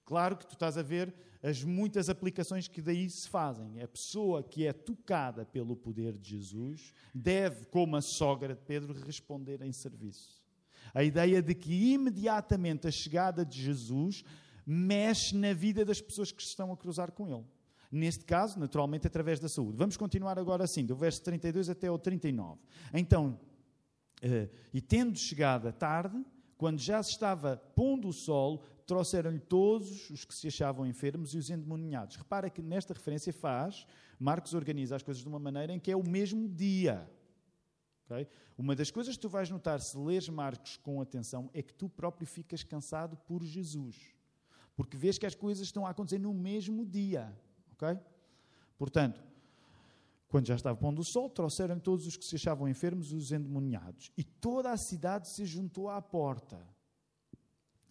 Claro 0.06 0.38
que 0.38 0.46
tu 0.46 0.54
estás 0.54 0.78
a 0.78 0.82
ver 0.82 1.14
as 1.42 1.64
muitas 1.64 2.10
aplicações 2.10 2.68
que 2.68 2.82
daí 2.82 3.10
se 3.10 3.28
fazem. 3.28 3.82
A 3.82 3.88
pessoa 3.88 4.44
que 4.44 4.68
é 4.68 4.74
tocada 4.74 5.46
pelo 5.46 5.76
poder 5.76 6.18
de 6.18 6.32
Jesus 6.32 6.94
deve, 7.14 7.66
como 7.66 7.96
a 7.96 8.02
sogra 8.02 8.56
de 8.56 8.62
Pedro, 8.62 8.94
responder 8.94 9.62
em 9.62 9.72
serviço. 9.72 10.44
A 10.94 11.04
ideia 11.04 11.42
de 11.42 11.54
que 11.54 11.94
imediatamente 11.94 12.88
a 12.88 12.92
chegada 12.92 13.46
de 13.46 13.62
Jesus 13.62 14.24
mexe 14.66 15.36
na 15.36 15.54
vida 15.54 15.86
das 15.86 16.02
pessoas 16.02 16.32
que 16.32 16.42
estão 16.42 16.72
a 16.72 16.78
cruzar 16.78 17.12
com 17.12 17.28
ele. 17.28 17.46
Neste 17.92 18.24
caso, 18.24 18.60
naturalmente, 18.60 19.08
através 19.08 19.40
da 19.40 19.50
saúde. 19.50 19.78
Vamos 19.78 19.98
continuar 19.98 20.38
agora 20.38 20.64
assim, 20.64 20.86
do 20.86 20.96
verso 20.96 21.24
32 21.24 21.70
até 21.70 21.90
o 21.90 21.98
39. 21.98 22.60
Então, 22.94 23.40
uh, 24.24 24.50
e 24.74 24.80
tendo 24.80 25.18
chegado 25.18 25.68
a 25.68 25.72
tarde, 25.72 26.24
quando 26.56 26.80
já 26.80 27.02
se 27.02 27.12
estava 27.12 27.58
pondo 27.74 28.10
o 28.10 28.14
sol, 28.14 28.62
trouxeram-lhe 28.86 29.40
todos 29.40 30.10
os 30.10 30.26
que 30.26 30.34
se 30.34 30.48
achavam 30.48 30.86
enfermos 30.86 31.34
e 31.34 31.38
os 31.38 31.50
endemoniados. 31.50 32.16
Repara 32.18 32.50
que 32.50 32.62
nesta 32.62 32.94
referência 32.94 33.32
faz, 33.32 33.88
Marcos 34.20 34.54
organiza 34.54 34.96
as 34.96 35.02
coisas 35.02 35.24
de 35.24 35.30
uma 35.30 35.40
maneira 35.40 35.74
em 35.74 35.80
que 35.80 35.90
é 35.92 35.96
o 35.96 36.08
mesmo 36.08 36.50
dia. 36.50 37.10
Okay? 38.06 38.28
Uma 38.58 38.76
das 38.76 38.92
coisas 38.92 39.16
que 39.16 39.22
tu 39.22 39.30
vais 39.30 39.50
notar 39.50 39.80
se 39.80 39.98
lês 39.98 40.28
Marcos 40.28 40.78
com 40.78 41.00
atenção 41.00 41.50
é 41.54 41.62
que 41.62 41.74
tu 41.74 41.88
próprio 41.88 42.28
ficas 42.28 42.62
cansado 42.62 43.16
por 43.16 43.44
Jesus. 43.44 44.14
Porque 44.76 44.98
vês 44.98 45.18
que 45.18 45.26
as 45.26 45.36
coisas 45.36 45.68
estão 45.68 45.86
a 45.86 45.92
acontecer 45.92 46.20
no 46.20 46.34
mesmo 46.34 46.86
dia. 46.86 47.34
Ok? 47.82 47.98
Portanto, 48.78 49.24
quando 50.28 50.48
já 50.48 50.56
estava 50.56 50.78
pondo 50.78 51.00
o 51.00 51.06
sol, 51.06 51.30
trouxeram 51.30 51.80
todos 51.80 52.06
os 52.06 52.18
que 52.18 52.26
se 52.26 52.36
achavam 52.36 52.68
enfermos 52.68 53.14
os 53.14 53.32
endemoniados. 53.32 54.12
E 54.18 54.24
toda 54.24 54.72
a 54.72 54.78
cidade 54.78 55.30
se 55.30 55.46
juntou 55.46 55.90
à 55.90 56.02
porta 56.02 56.60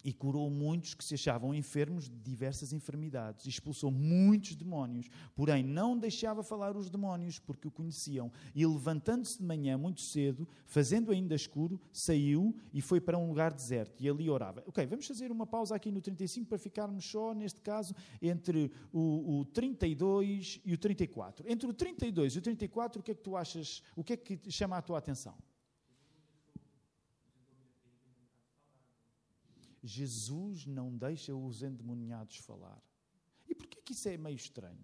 e 0.03 0.13
curou 0.13 0.49
muitos 0.49 0.93
que 0.93 1.03
se 1.03 1.15
achavam 1.15 1.53
enfermos 1.53 2.09
de 2.09 2.17
diversas 2.17 2.73
enfermidades, 2.73 3.45
expulsou 3.45 3.91
muitos 3.91 4.55
demónios, 4.55 5.09
porém 5.35 5.63
não 5.63 5.97
deixava 5.97 6.43
falar 6.43 6.75
os 6.75 6.89
demónios, 6.89 7.39
porque 7.39 7.67
o 7.67 7.71
conheciam. 7.71 8.31
E 8.55 8.65
levantando-se 8.65 9.37
de 9.37 9.43
manhã 9.43 9.77
muito 9.77 10.01
cedo, 10.01 10.47
fazendo 10.65 11.11
ainda 11.11 11.35
escuro, 11.35 11.79
saiu 11.91 12.55
e 12.73 12.81
foi 12.81 13.01
para 13.01 13.17
um 13.17 13.27
lugar 13.27 13.53
deserto 13.53 14.01
e 14.01 14.09
ali 14.09 14.29
orava. 14.29 14.63
Ok, 14.67 14.85
vamos 14.85 15.07
fazer 15.07 15.31
uma 15.31 15.45
pausa 15.45 15.75
aqui 15.75 15.91
no 15.91 16.01
35 16.01 16.47
para 16.47 16.57
ficarmos 16.57 17.05
só, 17.05 17.33
neste 17.33 17.61
caso, 17.61 17.95
entre 18.21 18.71
o, 18.91 19.39
o 19.39 19.45
32 19.45 20.61
e 20.65 20.73
o 20.73 20.77
34. 20.77 21.51
Entre 21.51 21.69
o 21.69 21.73
32 21.73 22.35
e 22.35 22.39
o 22.39 22.41
34, 22.41 22.99
o 22.99 23.03
que 23.03 23.11
é 23.11 23.15
que 23.15 23.21
tu 23.21 23.35
achas, 23.35 23.83
o 23.95 24.03
que 24.03 24.13
é 24.13 24.17
que 24.17 24.51
chama 24.51 24.77
a 24.77 24.81
tua 24.81 24.97
atenção? 24.97 25.35
Jesus 29.83 30.65
não 30.65 30.95
deixa 30.95 31.35
os 31.35 31.63
endemoniados 31.63 32.37
falar. 32.37 32.81
E 33.47 33.55
por 33.55 33.67
que 33.67 33.93
isso 33.93 34.09
é 34.09 34.17
meio 34.17 34.35
estranho? 34.35 34.83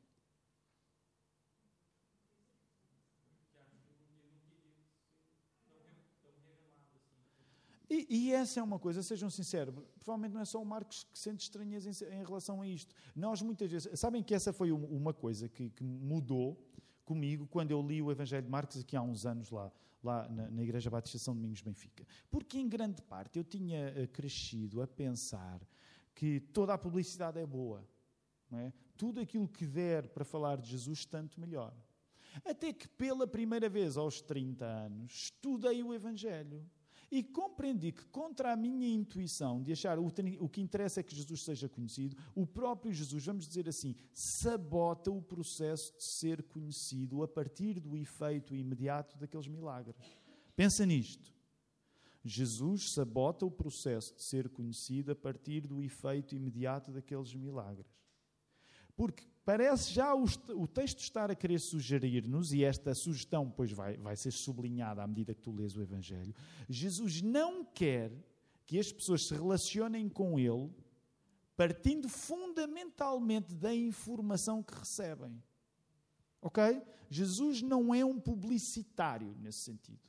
E, 7.89 8.07
e, 8.09 8.33
essa 8.33 8.59
é 8.59 8.63
uma 8.63 8.79
coisa, 8.79 9.03
sejam 9.03 9.29
sinceros, 9.29 9.73
provavelmente 9.99 10.33
não 10.33 10.41
é 10.41 10.45
só 10.45 10.61
o 10.61 10.65
Marcos 10.65 11.03
que 11.03 11.17
sente 11.17 11.43
estranheza 11.43 11.89
em, 11.89 12.15
em 12.15 12.23
relação 12.25 12.61
a 12.61 12.67
isto. 12.67 12.93
Nós 13.15 13.41
muitas 13.41 13.71
vezes, 13.71 13.99
sabem 13.99 14.23
que 14.23 14.33
essa 14.33 14.51
foi 14.51 14.71
uma 14.71 15.13
coisa 15.13 15.47
que, 15.47 15.69
que, 15.69 15.83
mudou 15.83 16.59
comigo 17.05 17.47
quando 17.47 17.71
eu 17.71 17.81
li 17.81 18.01
o 18.01 18.11
Evangelho 18.11 18.43
de 18.43 18.49
Marcos 18.49 18.81
aqui 18.81 18.97
há 18.97 19.01
uns 19.01 19.25
anos 19.25 19.51
lá 19.51 19.71
lá 20.05 20.29
na, 20.29 20.49
na 20.49 20.63
Igreja 20.63 20.89
Batista 20.89 21.17
São 21.17 21.35
Domingos 21.35 21.61
Benfica. 21.61 22.05
Porque, 22.29 22.57
em 22.57 22.69
grande 22.69 23.01
parte, 23.01 23.37
eu 23.37 23.43
tinha 23.43 23.89
eh, 23.89 24.07
crescido 24.07 24.81
a 24.81 24.87
pensar 24.87 25.59
que 26.13 26.39
toda 26.39 26.73
a 26.73 26.77
publicidade 26.77 27.39
é 27.39 27.45
boa. 27.45 27.85
É? 28.51 28.71
Tudo 28.95 29.19
aquilo 29.19 29.47
que 29.47 29.65
der 29.65 30.07
para 30.09 30.23
falar 30.23 30.57
de 30.57 30.69
Jesus, 30.69 31.03
tanto 31.03 31.39
melhor. 31.39 31.73
Até 32.45 32.71
que, 32.71 32.87
pela 32.87 33.25
primeira 33.25 33.67
vez 33.67 33.97
aos 33.97 34.21
30 34.21 34.65
anos, 34.65 35.11
estudei 35.11 35.81
o 35.81 35.93
Evangelho 35.93 36.63
e 37.11 37.23
compreendi 37.23 37.91
que, 37.91 38.05
contra 38.05 38.53
a 38.53 38.55
minha 38.55 38.87
intuição 38.87 39.61
de 39.61 39.71
achar 39.71 39.99
o, 39.99 40.11
que 40.49 40.61
interessa 40.61 40.99
é 40.99 41.03
que 41.03 41.15
Jesus 41.15 41.43
seja 41.43 41.69
conhecido, 41.69 42.17
o 42.33 42.45
próprio 42.45 42.91
Jesus, 42.93 43.25
vamos 43.25 43.47
dizer 43.47 43.69
assim, 43.69 43.95
sabota 44.13 45.11
o 45.11 45.21
processo 45.21 45.95
de 45.97 46.03
ser 46.03 46.43
conhecido 46.43 47.23
a 47.23 47.27
partir 47.27 47.79
do 47.79 47.95
efeito 47.95 48.55
imediato 48.55 49.17
daqueles 49.17 49.47
milagres. 49.47 49.95
Pensa 50.55 50.85
nisto. 50.85 51.33
Jesus 52.23 52.93
sabota 52.93 53.45
o 53.45 53.51
processo 53.51 54.15
de 54.15 54.23
ser 54.23 54.49
conhecido 54.49 55.11
a 55.11 55.15
partir 55.15 55.67
do 55.67 55.83
efeito 55.83 56.35
imediato 56.35 56.91
daqueles 56.91 57.35
milagres. 57.35 57.85
Porque 58.95 59.23
parece 59.45 59.93
já 59.93 60.13
o, 60.13 60.25
o 60.55 60.67
texto 60.67 60.99
estar 60.99 61.29
a 61.29 61.35
querer 61.35 61.59
sugerir-nos, 61.59 62.51
e 62.51 62.63
esta 62.63 62.93
sugestão 62.95 63.45
depois 63.45 63.71
vai, 63.71 63.95
vai 63.97 64.15
ser 64.15 64.31
sublinhada 64.31 65.03
à 65.03 65.07
medida 65.07 65.33
que 65.33 65.41
tu 65.41 65.51
lês 65.51 65.77
o 65.77 65.81
Evangelho, 65.81 66.33
Jesus 66.67 67.21
não 67.21 67.63
quer 67.63 68.11
que 68.65 68.79
as 68.79 68.91
pessoas 68.91 69.25
se 69.25 69.33
relacionem 69.33 70.09
com 70.09 70.39
Ele 70.39 70.69
partindo 71.55 72.09
fundamentalmente 72.09 73.53
da 73.55 73.73
informação 73.73 74.61
que 74.61 74.77
recebem. 74.77 75.41
Ok? 76.41 76.81
Jesus 77.09 77.61
não 77.61 77.93
é 77.93 78.03
um 78.03 78.19
publicitário 78.19 79.35
nesse 79.39 79.59
sentido. 79.59 79.99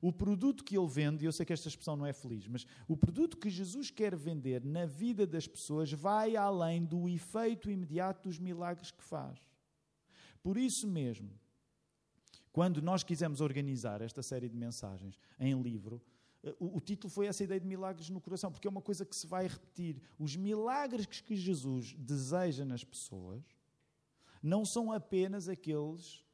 O 0.00 0.12
produto 0.12 0.64
que 0.64 0.76
ele 0.76 0.88
vende, 0.88 1.24
eu 1.24 1.32
sei 1.32 1.46
que 1.46 1.52
esta 1.52 1.68
expressão 1.68 1.96
não 1.96 2.06
é 2.06 2.12
feliz, 2.12 2.46
mas 2.46 2.66
o 2.86 2.96
produto 2.96 3.36
que 3.36 3.48
Jesus 3.48 3.90
quer 3.90 4.14
vender 4.14 4.64
na 4.64 4.86
vida 4.86 5.26
das 5.26 5.46
pessoas 5.46 5.92
vai 5.92 6.36
além 6.36 6.84
do 6.84 7.08
efeito 7.08 7.70
imediato 7.70 8.28
dos 8.28 8.38
milagres 8.38 8.90
que 8.90 9.02
faz. 9.02 9.38
Por 10.42 10.56
isso 10.56 10.86
mesmo, 10.86 11.30
quando 12.52 12.82
nós 12.82 13.02
quisemos 13.02 13.40
organizar 13.40 14.00
esta 14.00 14.22
série 14.22 14.48
de 14.48 14.56
mensagens 14.56 15.18
em 15.40 15.60
livro, 15.60 16.00
o, 16.58 16.76
o, 16.76 16.80
título 16.80 17.10
foi 17.10 17.26
essa 17.26 17.42
ideia 17.42 17.58
de 17.58 17.66
milagres 17.66 18.10
no 18.10 18.20
coração, 18.20 18.52
porque 18.52 18.68
é 18.68 18.70
uma 18.70 18.82
coisa 18.82 19.04
que 19.06 19.16
se 19.16 19.26
vai 19.26 19.46
repetir. 19.46 20.00
Os 20.18 20.36
milagres 20.36 21.06
que 21.06 21.34
Jesus 21.34 21.94
deseja 21.98 22.64
nas 22.64 22.84
pessoas 22.84 23.42
não 24.42 24.64
são 24.64 24.92
apenas 24.92 25.48
aqueles 25.48 26.18
que 26.18 26.24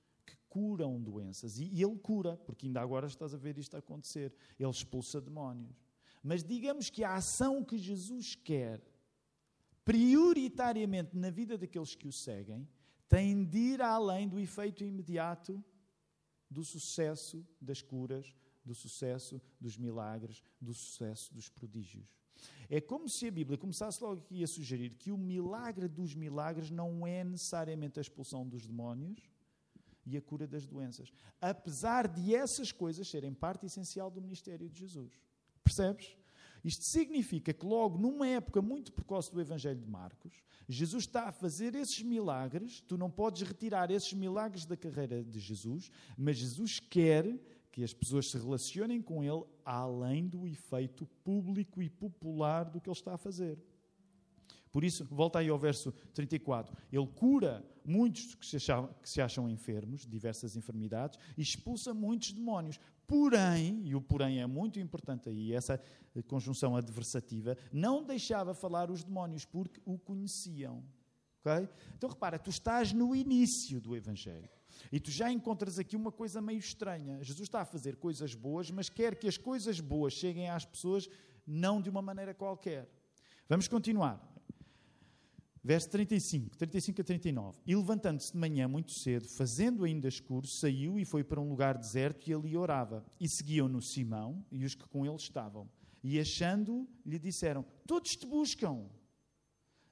curam 0.51 1.01
doenças. 1.01 1.59
E, 1.59 1.81
ele 1.81 1.97
cura, 1.97 2.37
porque 2.37 2.67
ainda 2.67 2.81
agora 2.81 3.07
estás 3.07 3.33
a 3.33 3.39
ver 3.39 3.57
isto 3.57 3.77
acontecer. 3.77 4.35
Ele 4.59 4.69
expulsa 4.69 5.21
demónios. 5.21 5.81
Mas 6.23 6.45
digamos 6.45 6.91
que 6.91 7.03
a 7.03 7.15
ação 7.15 7.65
que 7.65 7.79
Jesus 7.79 8.35
quer, 8.35 8.83
prioritariamente 9.85 11.17
na 11.17 11.31
vida 11.31 11.57
daqueles 11.57 11.95
que 11.95 12.09
o 12.09 12.13
seguem, 12.13 12.69
tem 13.09 13.45
de 13.45 13.59
ir 13.59 13.81
além 13.81 14.29
do 14.29 14.39
efeito 14.39 14.85
imediato 14.85 15.65
do 16.51 16.65
sucesso 16.65 17.47
das 17.61 17.81
curas, 17.81 18.35
do 18.65 18.75
sucesso 18.75 19.41
dos 19.59 19.79
milagres, 19.79 20.43
do 20.61 20.75
sucesso 20.75 21.33
dos 21.33 21.49
prodígios. 21.49 22.07
É 22.69 22.81
como 22.81 23.09
se 23.09 23.27
a 23.27 23.31
Bíblia 23.31 23.59
começasse 23.59 24.03
logo 24.03 24.23
aqui 24.23 24.43
a 24.43 24.47
sugerir 24.47 24.95
que 24.95 25.11
o 25.11 25.19
milagre 25.19 25.89
dos 25.89 26.15
milagres 26.15 26.71
não 26.71 27.07
é 27.07 27.25
necessariamente 27.25 27.99
a 27.99 28.03
expulsão 28.03 28.47
dos 28.47 28.67
demónios 28.67 29.31
e 30.07 30.17
a 30.17 30.23
cura 30.23 30.47
das 30.47 30.67
doenças, 30.67 31.13
apesar 31.41 32.09
de 32.09 32.35
essas 32.35 32.73
coisas 32.73 33.09
serem 33.09 33.35
parte 33.35 33.67
essencial 33.67 34.11
do 34.11 34.21
ministério 34.21 34.69
de 34.69 34.79
Jesus. 34.79 35.13
Percebes? 35.63 36.17
Isto 36.65 36.85
significa 36.85 37.53
que, 37.53 37.65
logo 37.65 37.99
numa 37.99 38.27
época 38.27 38.61
muito 38.61 38.93
precoce 38.93 39.33
do 39.33 39.41
Evangelho 39.41 39.81
de 39.81 39.89
Marcos, 39.89 40.43
Jesus 40.69 41.05
está 41.05 41.29
a 41.29 41.33
fazer 41.33 41.75
esses 41.75 42.03
milagres. 42.03 42.81
Tu 42.83 42.97
não 42.97 43.11
podes 43.11 43.43
retirar 43.43 43.91
esses 43.91 44.13
milagres 44.13 44.67
da 44.67 44.77
carreira 44.77 45.25
de 45.25 45.41
Jesus, 45.41 45.91
mas 46.17 46.37
Jesus 46.37 46.79
quer 46.79 47.27
que 47.73 47.85
as 47.85 47.95
pessoas 47.95 48.31
se 48.31 48.37
relacionem 48.37 49.01
com 49.01 49.23
ele 49.23 49.45
além 49.65 50.27
do 50.27 50.47
efeito 50.47 51.07
público 51.25 51.81
e 51.83 51.89
popular 51.89 52.65
do 52.65 52.81
que 52.81 52.89
ele 52.89 52.97
está 52.97 53.15
a 53.15 53.19
fazer. 53.19 53.59
Por 54.73 54.85
isso, 54.85 55.05
volta 55.07 55.39
aí 55.41 55.49
ao 55.49 55.59
verso 55.59 55.93
34. 56.15 56.77
Ele 56.93 57.07
cura 57.07 57.65
muitos 57.85 58.35
que 58.35 58.47
se, 58.47 58.57
acham, 58.57 58.95
que 59.03 59.09
se 59.09 59.21
acham 59.21 59.49
enfermos, 59.49 60.07
diversas 60.07 60.57
enfermidades, 60.57 61.19
e 61.37 61.43
expulsa 61.43 61.93
muitos 61.93 62.33
demónios. 62.33 62.79
Porém, 63.07 63.83
e 63.85 63.95
o 63.97 64.01
porém 64.01 64.41
é 64.41 64.47
muito 64.47 64.79
importante 64.79 65.29
aí, 65.29 65.53
essa 65.53 65.83
conjunção 66.29 66.77
adversativa, 66.77 67.57
não 67.73 68.05
deixava 68.05 68.55
falar 68.55 68.91
os 68.91 69.03
demónios 69.03 69.45
porque 69.45 69.81
o 69.85 69.99
conheciam. 69.99 70.85
Okay? 71.41 71.69
Então 71.97 72.09
repara, 72.09 72.39
tu 72.39 72.51
estás 72.51 72.93
no 72.93 73.17
início 73.17 73.81
do 73.81 73.97
Evangelho. 73.97 74.49
E 74.93 75.01
tu 75.01 75.11
já 75.11 75.31
encontras 75.31 75.79
aqui 75.79 75.97
uma 75.97 76.13
coisa 76.13 76.41
meio 76.41 76.59
estranha. 76.59 77.23
Jesus 77.23 77.49
está 77.49 77.63
a 77.63 77.65
fazer 77.65 77.97
coisas 77.97 78.35
boas, 78.35 78.71
mas 78.71 78.89
quer 78.89 79.17
que 79.17 79.27
as 79.27 79.37
coisas 79.37 79.81
boas 79.81 80.13
cheguem 80.13 80.49
às 80.49 80.65
pessoas 80.65 81.09
não 81.47 81.81
de 81.81 81.91
uma 81.91 82.01
maneira 82.01 82.33
qualquer. 82.33 82.89
Vamos 83.49 83.67
continuar. 83.67 84.30
Verso 85.63 85.91
35, 85.91 86.57
35 86.57 87.01
a 87.03 87.05
39. 87.05 87.59
E 87.67 87.77
levantando-se 87.77 88.33
de 88.33 88.39
manhã 88.39 88.67
muito 88.67 88.93
cedo, 88.93 89.29
fazendo 89.29 89.85
ainda 89.85 90.09
escuro, 90.09 90.47
saiu 90.47 90.99
e 90.99 91.05
foi 91.05 91.23
para 91.23 91.41
um 91.41 91.51
lugar 91.51 91.77
deserto 91.77 92.29
e 92.29 92.35
ali 92.35 92.57
orava. 92.57 93.05
E 93.21 93.29
seguiam-no 93.29 93.83
Simão 93.83 94.45
e 94.51 94.65
os 94.65 94.75
que 94.75 94.89
com 94.89 95.05
ele 95.05 95.17
estavam. 95.17 95.69
E 96.03 96.19
achando, 96.19 96.89
lhe 97.05 97.19
disseram: 97.19 97.65
Todos 97.87 98.13
te 98.13 98.27
buscam. 98.27 98.89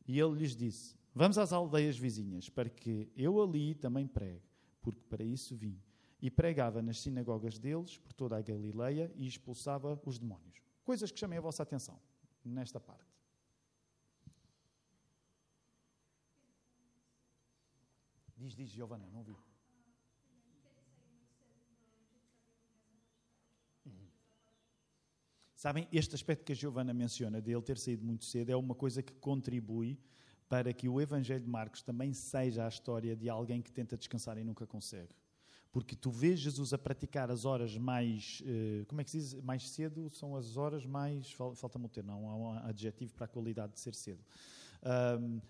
E 0.07 0.19
ele 0.19 0.39
lhes 0.39 0.57
disse: 0.57 0.97
Vamos 1.15 1.37
às 1.37 1.53
aldeias 1.53 1.99
vizinhas, 1.99 2.49
para 2.49 2.71
que 2.71 3.13
eu 3.15 3.43
ali 3.43 3.75
também 3.75 4.07
pregue, 4.07 4.49
porque 4.81 5.03
para 5.03 5.23
isso 5.23 5.55
vim. 5.55 5.79
E 6.21 6.31
pregava 6.31 6.81
nas 6.81 7.01
sinagogas 7.01 7.59
deles, 7.59 7.99
por 7.99 8.13
toda 8.13 8.37
a 8.37 8.43
Galileia, 8.43 9.13
e 9.15 9.27
expulsava 9.27 10.01
os 10.05 10.19
demónios. 10.19 10.63
Coisas 10.83 11.13
que 11.13 11.21
chamem 11.21 11.39
a 11.39 11.43
vossa 11.43 11.63
atenção 11.63 12.01
nesta 12.45 12.81
parte. 12.81 13.08
Diz, 18.39 18.55
diz, 18.55 18.71
Giovana, 18.71 19.05
não 19.13 19.25
vi. 19.25 19.37
Uhum. 23.85 24.09
Sabem, 25.57 25.89
este 25.93 26.15
aspecto 26.15 26.45
que 26.45 26.53
a 26.53 26.55
Giovana 26.55 26.95
menciona, 26.95 27.43
de 27.43 27.51
ele 27.51 27.63
ter 27.63 27.77
saído 27.79 28.05
muito 28.05 28.25
cedo, 28.25 28.51
é 28.51 28.57
uma 28.57 28.77
coisa 28.77 29.03
que 29.03 29.13
contribui 29.15 29.99
para 30.49 30.73
que 30.73 30.89
o 30.89 31.01
Evangelho 31.01 31.43
de 31.43 31.51
Marcos 31.51 31.83
também 31.83 32.15
seja 32.15 32.65
a 32.65 32.69
história 32.69 33.17
de 33.17 33.29
alguém 33.29 33.61
que 33.61 33.73
tenta 33.73 33.97
descansar 33.97 34.39
e 34.39 34.45
nunca 34.45 34.67
consegue. 34.69 35.15
Porque 35.73 35.97
tu 35.97 36.11
vês 36.11 36.39
Jesus 36.39 36.73
a 36.73 36.79
praticar 36.79 37.33
as 37.33 37.45
horas 37.45 37.77
mais, 37.77 38.41
eh, 38.47 38.85
como 38.87 39.01
é 39.01 39.05
que 39.05 39.11
se 39.11 39.19
diz, 39.19 39.35
mais 39.43 39.69
cedo, 39.69 40.09
são 40.11 40.37
as 40.37 40.57
horas 40.57 40.87
mais, 40.87 41.33
falta-me 41.33 41.87
o 41.87 41.89
ter, 41.89 42.05
não 42.05 42.31
há 42.31 42.37
um 42.37 42.51
adjetivo 42.69 43.15
para 43.15 43.25
a 43.25 43.29
qualidade 43.29 43.73
de 43.73 43.81
ser 43.81 43.95
cedo. 43.95 44.25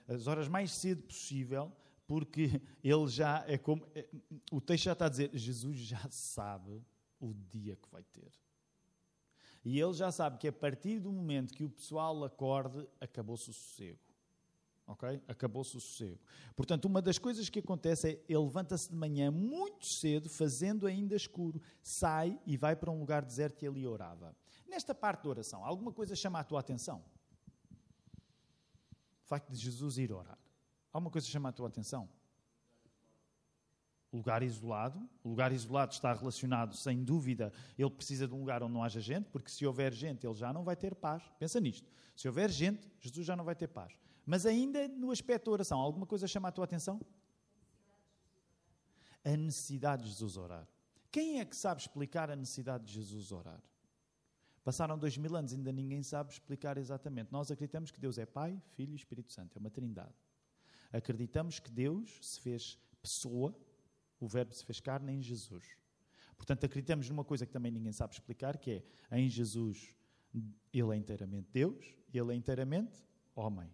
as 0.09 0.27
horas 0.27 0.49
mais 0.49 0.73
cedo 0.73 1.03
possível, 1.03 1.71
porque 2.09 2.61
ele 2.83 3.07
já 3.07 3.45
é 3.47 3.59
como. 3.59 3.87
É, 3.95 4.09
o 4.51 4.61
texto 4.63 4.85
já 4.85 4.95
está 4.95 5.07
a 5.07 5.09
dizer: 5.11 5.31
Jesus 5.35 5.77
já 5.77 6.09
sabe 6.11 6.83
o 7.21 7.35
dia 7.35 7.77
que 7.77 7.89
vai 7.93 8.03
ter. 8.03 8.33
E 9.63 9.79
ele 9.79 9.93
já 9.93 10.11
sabe 10.11 10.39
que 10.39 10.49
a 10.49 10.53
partir 10.53 10.99
do 10.99 11.13
momento 11.13 11.53
que 11.53 11.65
o 11.65 11.69
pessoal 11.69 12.25
acorde, 12.25 12.89
acabou-se 12.99 13.51
o 13.51 13.53
sossego. 13.53 14.01
Ok? 14.87 15.23
Acabou-se 15.29 15.77
o 15.77 15.81
sossego. 15.81 16.19
Portanto, 16.57 16.87
uma 16.87 17.03
das 17.03 17.19
coisas 17.19 17.51
que 17.51 17.59
acontece 17.59 18.09
é 18.09 18.25
ele 18.27 18.39
levanta-se 18.39 18.89
de 18.89 18.97
manhã 18.97 19.31
muito 19.31 19.85
cedo, 19.85 20.31
fazendo 20.31 20.87
ainda 20.87 21.15
escuro, 21.15 21.61
sai 21.83 22.41
e 22.47 22.57
vai 22.57 22.75
para 22.75 22.91
um 22.91 22.99
lugar 22.99 23.23
deserto 23.23 23.63
e 23.63 23.69
ali 23.69 23.87
orava. 23.87 24.35
Nesta 24.67 24.95
parte 24.95 25.25
da 25.25 25.29
oração, 25.29 25.63
alguma 25.63 25.93
coisa 25.93 26.17
chama 26.17 26.41
a 26.41 26.45
tua 26.45 26.61
atenção? 26.61 27.05
O 29.23 29.27
facto 29.27 29.51
de 29.51 29.59
Jesus 29.59 29.99
ir 29.99 30.11
orar. 30.11 30.39
Alguma 30.93 31.11
coisa 31.11 31.27
chama 31.27 31.49
a 31.49 31.53
tua 31.53 31.69
atenção? 31.69 32.09
Lugar 34.13 34.43
isolado. 34.43 35.09
O 35.23 35.29
lugar 35.29 35.53
isolado 35.53 35.93
está 35.93 36.13
relacionado, 36.13 36.75
sem 36.75 37.05
dúvida, 37.05 37.53
ele 37.77 37.91
precisa 37.91 38.27
de 38.27 38.35
um 38.35 38.41
lugar 38.41 38.63
onde 38.63 38.73
não 38.73 38.83
haja 38.83 39.01
gente, 39.01 39.29
porque 39.31 39.51
se 39.51 39.67
houver 39.67 39.93
gente, 39.93 40.27
ele 40.27 40.35
já 40.35 40.53
não 40.53 40.65
vai 40.65 40.77
ter 40.77 40.95
paz. 40.95 41.23
Pensa 41.39 41.61
nisto. 41.61 41.91
Se 42.17 42.27
houver 42.27 42.51
gente, 42.51 42.91
Jesus 42.99 43.27
já 43.27 43.37
não 43.37 43.45
vai 43.45 43.55
ter 43.55 43.69
paz. 43.69 43.93
Mas 44.25 44.45
ainda 44.45 44.89
no 44.89 45.11
aspecto 45.11 45.47
da 45.47 45.53
oração, 45.53 45.79
alguma 45.79 46.07
coisa 46.07 46.27
chama 46.27 46.49
a 46.49 46.53
tua 46.53 46.65
atenção? 46.65 47.01
A 49.25 49.37
necessidade 49.37 50.03
de 50.03 50.09
Jesus 50.09 50.37
orar. 50.37 50.67
Quem 51.11 51.41
é 51.41 51.45
que 51.45 51.57
sabe 51.57 51.81
explicar 51.81 52.31
a 52.31 52.37
necessidade 52.37 52.85
de 52.85 52.93
Jesus 52.93 53.33
orar? 53.33 53.63
Passaram 54.65 54.99
dois 54.99 55.17
mil 55.17 55.35
anos, 55.35 55.53
ainda 55.53 55.73
ninguém 55.73 56.03
sabe 56.03 56.33
explicar 56.33 56.77
exatamente. 56.77 57.33
Nós 57.33 57.51
acreditamos 57.51 57.91
que 57.91 57.99
Deus 57.99 58.19
é 58.19 58.27
Pai, 58.27 58.61
Filho 58.75 58.93
e 58.93 58.97
Espírito 58.97 59.33
Santo, 59.33 59.57
é 59.57 59.61
uma 59.61 59.71
trindade. 59.71 60.15
Acreditamos 60.93 61.59
que 61.59 61.71
Deus 61.71 62.19
se 62.23 62.41
fez 62.41 62.79
pessoa, 63.03 63.55
o 64.21 64.27
Verbo 64.27 64.55
se 64.55 64.65
fez 64.65 64.81
carne 64.81 65.13
em 65.13 65.23
Jesus. 65.23 65.65
Portanto, 66.37 66.65
acreditamos 66.65 67.09
numa 67.09 67.25
coisa 67.25 67.45
que 67.45 67.53
também 67.53 67.73
ninguém 67.73 67.93
sabe 67.93 68.15
explicar, 68.15 68.59
que 68.59 68.83
é 69.11 69.19
em 69.21 69.29
Jesus 69.29 69.95
ele 70.73 70.95
é 70.95 70.97
inteiramente 70.97 71.49
Deus, 71.53 71.87
ele 72.13 72.33
é 72.33 72.35
inteiramente 72.35 73.05
homem. 73.35 73.71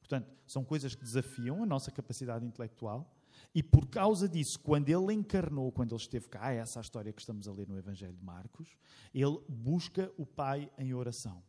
Portanto, 0.00 0.30
são 0.46 0.64
coisas 0.64 0.94
que 0.94 1.02
desafiam 1.02 1.62
a 1.62 1.66
nossa 1.66 1.90
capacidade 1.90 2.44
intelectual. 2.44 3.14
E 3.54 3.62
por 3.62 3.88
causa 3.88 4.28
disso, 4.28 4.58
quando 4.60 4.88
ele 4.88 5.12
encarnou, 5.12 5.70
quando 5.72 5.94
ele 5.94 6.00
esteve 6.00 6.28
cá, 6.28 6.52
essa 6.52 6.78
é 6.78 6.80
a 6.80 6.82
história 6.82 7.12
que 7.12 7.20
estamos 7.20 7.48
a 7.48 7.52
ler 7.52 7.68
no 7.68 7.78
Evangelho 7.78 8.14
de 8.14 8.24
Marcos, 8.24 8.68
ele 9.14 9.38
busca 9.48 10.12
o 10.16 10.26
Pai 10.26 10.70
em 10.78 10.92
oração. 10.94 11.42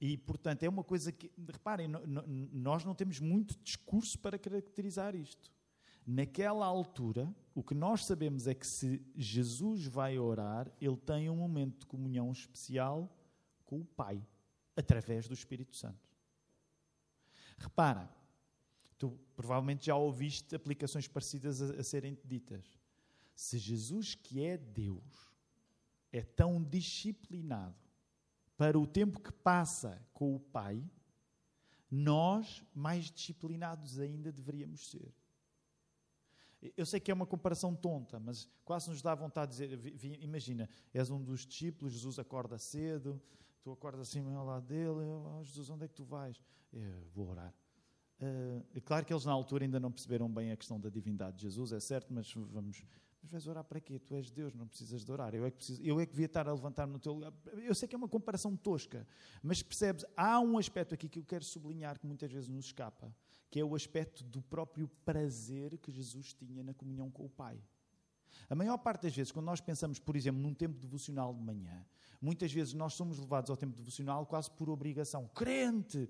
E, 0.00 0.16
portanto, 0.18 0.62
é 0.62 0.68
uma 0.68 0.84
coisa 0.84 1.10
que, 1.10 1.30
reparem, 1.50 1.88
nós 1.88 2.84
não 2.84 2.94
temos 2.94 3.18
muito 3.18 3.56
discurso 3.62 4.18
para 4.18 4.38
caracterizar 4.38 5.14
isto. 5.14 5.50
Naquela 6.06 6.66
altura, 6.66 7.34
o 7.54 7.62
que 7.62 7.74
nós 7.74 8.04
sabemos 8.04 8.46
é 8.46 8.54
que 8.54 8.66
se 8.66 9.04
Jesus 9.16 9.86
vai 9.86 10.18
orar, 10.18 10.70
ele 10.80 10.96
tem 10.96 11.28
um 11.30 11.36
momento 11.36 11.80
de 11.80 11.86
comunhão 11.86 12.30
especial 12.30 13.10
com 13.64 13.80
o 13.80 13.84
Pai, 13.84 14.24
através 14.76 15.26
do 15.26 15.34
Espírito 15.34 15.74
Santo. 15.74 16.08
Repara, 17.58 18.08
tu 18.98 19.18
provavelmente 19.34 19.86
já 19.86 19.96
ouviste 19.96 20.54
aplicações 20.54 21.08
parecidas 21.08 21.62
a, 21.62 21.80
a 21.80 21.82
serem 21.82 22.16
ditas. 22.24 22.78
Se 23.34 23.58
Jesus, 23.58 24.14
que 24.14 24.44
é 24.44 24.56
Deus, 24.56 25.32
é 26.12 26.22
tão 26.22 26.62
disciplinado 26.62 27.85
para 28.56 28.78
o 28.78 28.86
tempo 28.86 29.20
que 29.20 29.32
passa 29.32 30.02
com 30.12 30.34
o 30.34 30.40
Pai, 30.40 30.82
nós, 31.90 32.64
mais 32.74 33.10
disciplinados 33.10 33.98
ainda, 33.98 34.32
deveríamos 34.32 34.88
ser. 34.90 35.14
Eu 36.76 36.86
sei 36.86 36.98
que 36.98 37.10
é 37.10 37.14
uma 37.14 37.26
comparação 37.26 37.74
tonta, 37.74 38.18
mas 38.18 38.48
quase 38.64 38.88
nos 38.88 39.02
dá 39.02 39.14
vontade 39.14 39.56
de 39.56 39.76
dizer: 39.76 40.22
imagina, 40.22 40.68
és 40.92 41.10
um 41.10 41.22
dos 41.22 41.46
discípulos, 41.46 41.92
Jesus 41.92 42.18
acorda 42.18 42.58
cedo, 42.58 43.20
tu 43.62 43.70
acordas 43.70 44.08
assim 44.08 44.34
ao 44.34 44.44
lado 44.44 44.66
dele, 44.66 45.04
oh, 45.04 45.44
Jesus, 45.44 45.68
onde 45.70 45.84
é 45.84 45.88
que 45.88 45.94
tu 45.94 46.04
vais? 46.04 46.40
Eu 46.72 47.06
vou 47.14 47.28
orar. 47.28 47.54
Uh, 48.18 48.64
é 48.74 48.80
claro 48.80 49.04
que 49.04 49.12
eles 49.12 49.26
na 49.26 49.32
altura 49.32 49.64
ainda 49.64 49.78
não 49.78 49.92
perceberam 49.92 50.32
bem 50.32 50.50
a 50.50 50.56
questão 50.56 50.80
da 50.80 50.88
divindade 50.88 51.36
de 51.36 51.42
Jesus, 51.42 51.72
é 51.72 51.80
certo, 51.80 52.12
mas 52.12 52.32
vamos. 52.32 52.82
Mas 53.22 53.30
vais 53.30 53.46
orar 53.46 53.64
para 53.64 53.80
quê? 53.80 53.98
Tu 53.98 54.14
és 54.14 54.30
Deus, 54.30 54.54
não 54.54 54.66
precisas 54.68 55.04
de 55.04 55.10
orar. 55.10 55.34
Eu 55.34 55.44
é 55.44 55.50
que, 55.50 55.56
preciso, 55.56 55.82
eu 55.82 55.98
é 55.98 56.06
que 56.06 56.12
devia 56.12 56.26
estar 56.26 56.48
a 56.48 56.52
levantar-me 56.52 56.92
no 56.92 56.98
teu 56.98 57.14
lugar. 57.14 57.32
Eu 57.56 57.74
sei 57.74 57.88
que 57.88 57.94
é 57.94 57.98
uma 57.98 58.08
comparação 58.08 58.56
tosca, 58.56 59.06
mas 59.42 59.62
percebes? 59.62 60.04
Há 60.16 60.38
um 60.40 60.58
aspecto 60.58 60.94
aqui 60.94 61.08
que 61.08 61.18
eu 61.18 61.24
quero 61.24 61.44
sublinhar 61.44 61.98
que 61.98 62.06
muitas 62.06 62.30
vezes 62.30 62.48
nos 62.48 62.66
escapa, 62.66 63.12
que 63.50 63.58
é 63.58 63.64
o 63.64 63.74
aspecto 63.74 64.22
do 64.22 64.40
próprio 64.42 64.88
prazer 65.04 65.76
que 65.78 65.90
Jesus 65.90 66.32
tinha 66.32 66.62
na 66.62 66.72
comunhão 66.72 67.10
com 67.10 67.24
o 67.24 67.28
Pai. 67.28 67.60
A 68.48 68.54
maior 68.54 68.78
parte 68.78 69.02
das 69.02 69.16
vezes, 69.16 69.32
quando 69.32 69.46
nós 69.46 69.60
pensamos, 69.60 69.98
por 69.98 70.14
exemplo, 70.14 70.40
num 70.40 70.54
tempo 70.54 70.78
devocional 70.78 71.34
de 71.34 71.42
manhã, 71.42 71.84
muitas 72.20 72.52
vezes 72.52 72.74
nós 72.74 72.94
somos 72.94 73.18
levados 73.18 73.50
ao 73.50 73.56
tempo 73.56 73.74
devocional 73.74 74.24
quase 74.26 74.50
por 74.50 74.70
obrigação. 74.70 75.28
Crente! 75.34 76.08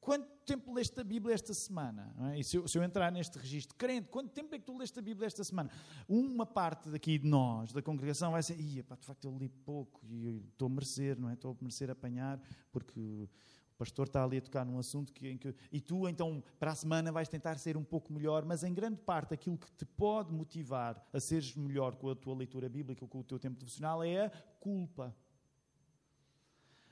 Quanto 0.00 0.26
tempo 0.46 0.72
leste 0.72 0.98
a 0.98 1.04
Bíblia 1.04 1.34
esta 1.34 1.52
semana? 1.52 2.14
É? 2.32 2.38
E 2.38 2.44
se 2.44 2.56
eu, 2.56 2.66
se 2.66 2.78
eu, 2.78 2.82
entrar 2.82 3.12
neste 3.12 3.38
registro, 3.38 3.76
crente, 3.76 4.08
quanto 4.08 4.30
tempo 4.30 4.54
é 4.54 4.58
que 4.58 4.64
tu 4.64 4.76
leste 4.76 4.98
a 4.98 5.02
Bíblia 5.02 5.26
esta 5.26 5.44
semana? 5.44 5.70
Uma 6.08 6.46
parte 6.46 6.88
daqui 6.88 7.18
de 7.18 7.28
nós, 7.28 7.70
da 7.72 7.82
congregação, 7.82 8.32
vai 8.32 8.42
ser, 8.42 8.58
Ia, 8.58 8.82
pá, 8.82 8.96
de 8.96 9.04
facto 9.04 9.26
eu 9.26 9.36
li 9.36 9.48
pouco 9.48 10.00
e 10.10 10.42
estou 10.50 10.66
a 10.66 10.70
merecer, 10.70 11.20
não 11.20 11.28
é? 11.28 11.34
Estou 11.34 11.52
a 11.52 11.56
merecer 11.60 11.90
apanhar, 11.90 12.40
porque 12.72 12.98
o 12.98 13.28
pastor 13.76 14.06
está 14.06 14.24
ali 14.24 14.38
a 14.38 14.40
tocar 14.40 14.64
num 14.64 14.78
assunto 14.78 15.12
que, 15.12 15.36
que, 15.36 15.54
e 15.70 15.80
tu 15.82 16.08
então 16.08 16.42
para 16.58 16.70
a 16.70 16.74
semana 16.74 17.12
vais 17.12 17.28
tentar 17.28 17.58
ser 17.58 17.76
um 17.76 17.84
pouco 17.84 18.10
melhor, 18.10 18.42
mas 18.46 18.64
em 18.64 18.72
grande 18.72 19.02
parte 19.02 19.34
aquilo 19.34 19.58
que 19.58 19.70
te 19.72 19.84
pode 19.84 20.32
motivar 20.32 21.06
a 21.12 21.20
seres 21.20 21.54
melhor 21.54 21.94
com 21.96 22.08
a 22.08 22.14
tua 22.14 22.34
leitura 22.34 22.70
bíblica 22.70 23.04
ou 23.04 23.08
com 23.08 23.20
o 23.20 23.24
teu 23.24 23.38
tempo 23.38 23.58
devocional 23.58 24.02
é 24.02 24.26
a 24.26 24.30
culpa. 24.58 25.14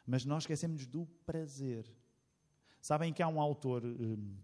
Mas 0.06 0.26
nós 0.26 0.42
esquecemos 0.42 0.86
do 0.86 1.06
prazer. 1.24 1.86
Sabem 2.80 3.12
que 3.12 3.22
há 3.22 3.28
um 3.28 3.40
autor, 3.40 3.84
hum, 3.84 4.36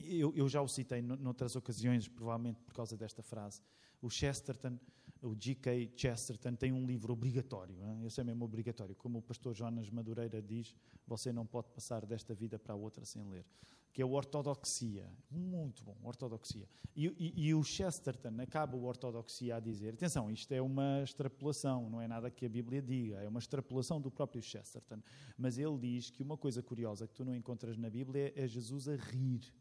eu, 0.00 0.48
já 0.48 0.60
o 0.60 0.68
citei 0.68 1.02
noutras 1.02 1.56
ocasiões, 1.56 2.08
provavelmente 2.08 2.60
por 2.60 2.74
causa 2.74 2.96
desta 2.96 3.22
frase, 3.22 3.60
o 4.00 4.08
Chesterton, 4.08 4.78
o 5.22 5.34
G.K. 5.38 5.92
Chesterton, 5.96 6.54
tem 6.54 6.72
um 6.72 6.86
livro 6.86 7.12
obrigatório, 7.12 7.76
esse 8.04 8.20
é 8.20 8.24
mesmo 8.24 8.44
obrigatório. 8.44 8.94
Como 8.94 9.18
o 9.18 9.22
pastor 9.22 9.54
Jonas 9.54 9.90
Madureira 9.90 10.40
diz, 10.40 10.74
você 11.06 11.32
não 11.32 11.46
pode 11.46 11.68
passar 11.70 12.06
desta 12.06 12.34
vida 12.34 12.58
para 12.58 12.74
a 12.74 12.76
outra 12.76 13.04
sem 13.04 13.24
ler. 13.24 13.44
Que 13.92 14.02
é 14.02 14.04
o 14.04 14.12
Ortodoxia. 14.12 15.10
Muito 15.30 15.82
bom, 15.82 15.96
Ortodoxia. 16.04 16.68
E, 16.94 17.06
e, 17.18 17.48
e 17.48 17.54
o 17.54 17.64
Chesterton 17.64 18.40
acaba 18.40 18.76
o 18.76 18.84
Ortodoxia 18.84 19.56
a 19.56 19.60
dizer: 19.60 19.94
atenção, 19.94 20.30
isto 20.30 20.52
é 20.52 20.62
uma 20.62 21.02
extrapolação, 21.02 21.88
não 21.90 22.00
é 22.00 22.06
nada 22.06 22.30
que 22.30 22.46
a 22.46 22.48
Bíblia 22.48 22.80
diga, 22.82 23.16
é 23.16 23.28
uma 23.28 23.40
extrapolação 23.40 24.00
do 24.00 24.10
próprio 24.10 24.42
Chesterton. 24.42 25.02
Mas 25.36 25.58
ele 25.58 25.78
diz 25.78 26.10
que 26.10 26.22
uma 26.22 26.36
coisa 26.36 26.62
curiosa 26.62 27.08
que 27.08 27.14
tu 27.14 27.24
não 27.24 27.34
encontras 27.34 27.76
na 27.76 27.90
Bíblia 27.90 28.32
é 28.36 28.46
Jesus 28.46 28.88
a 28.88 28.94
rir. 28.94 29.52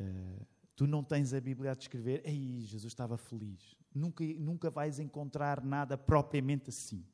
Uh, 0.00 0.49
Tu 0.80 0.86
não 0.86 1.04
tens 1.04 1.34
a 1.34 1.40
Bíblia 1.42 1.72
a 1.72 1.74
descrever, 1.74 2.22
ei, 2.24 2.58
Jesus 2.62 2.90
estava 2.90 3.18
feliz. 3.18 3.76
Nunca, 3.94 4.24
nunca 4.24 4.70
vais 4.70 4.98
encontrar 4.98 5.62
nada 5.62 5.98
propriamente 5.98 6.70
assim. 6.70 7.04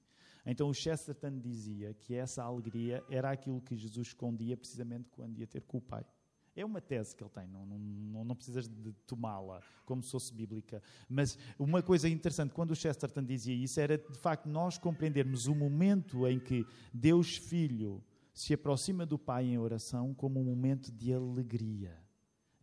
Então 0.47 0.69
o 0.69 0.73
Chesterton 0.73 1.41
dizia 1.41 1.93
que 1.93 2.15
essa 2.15 2.45
alegria 2.45 3.03
era 3.11 3.33
aquilo 3.33 3.61
que 3.61 3.75
Jesus 3.75 4.07
escondia 4.07 4.57
precisamente 4.57 5.11
quando 5.11 5.37
ia 5.41 5.49
ter 5.49 5.63
com 5.63 5.79
o 5.79 5.81
Pai. 5.81 6.07
É 6.55 6.65
uma 6.65 6.81
tese 6.81 7.17
que 7.17 7.25
ele 7.25 7.31
tem, 7.31 7.49
não, 7.49 7.67
não, 7.67 8.25
não 8.25 8.37
precisas 8.37 8.69
de 8.69 8.93
tomá-la 9.05 9.61
como 9.85 10.01
se 10.01 10.13
fosse 10.13 10.33
bíblica. 10.33 10.81
Mas 11.09 11.37
uma 11.59 11.83
coisa 11.83 12.09
interessante, 12.09 12.55
quando 12.55 12.71
o 12.71 12.77
Chesterton 12.77 13.25
dizia 13.25 13.53
isso, 13.53 13.81
era 13.81 13.99
de 13.99 14.19
facto 14.21 14.49
nós 14.49 14.79
compreendermos 14.79 15.49
o 15.49 15.57
momento 15.57 16.25
em 16.29 16.39
que 16.39 16.65
Deus 16.95 17.37
Filho 17.37 18.01
se 18.33 18.55
aproxima 18.55 19.05
do 19.05 19.19
Pai 19.19 19.47
em 19.47 19.59
oração 19.59 20.15
como 20.15 20.39
um 20.39 20.45
momento 20.45 20.93
de 20.93 21.13
alegria 21.13 22.06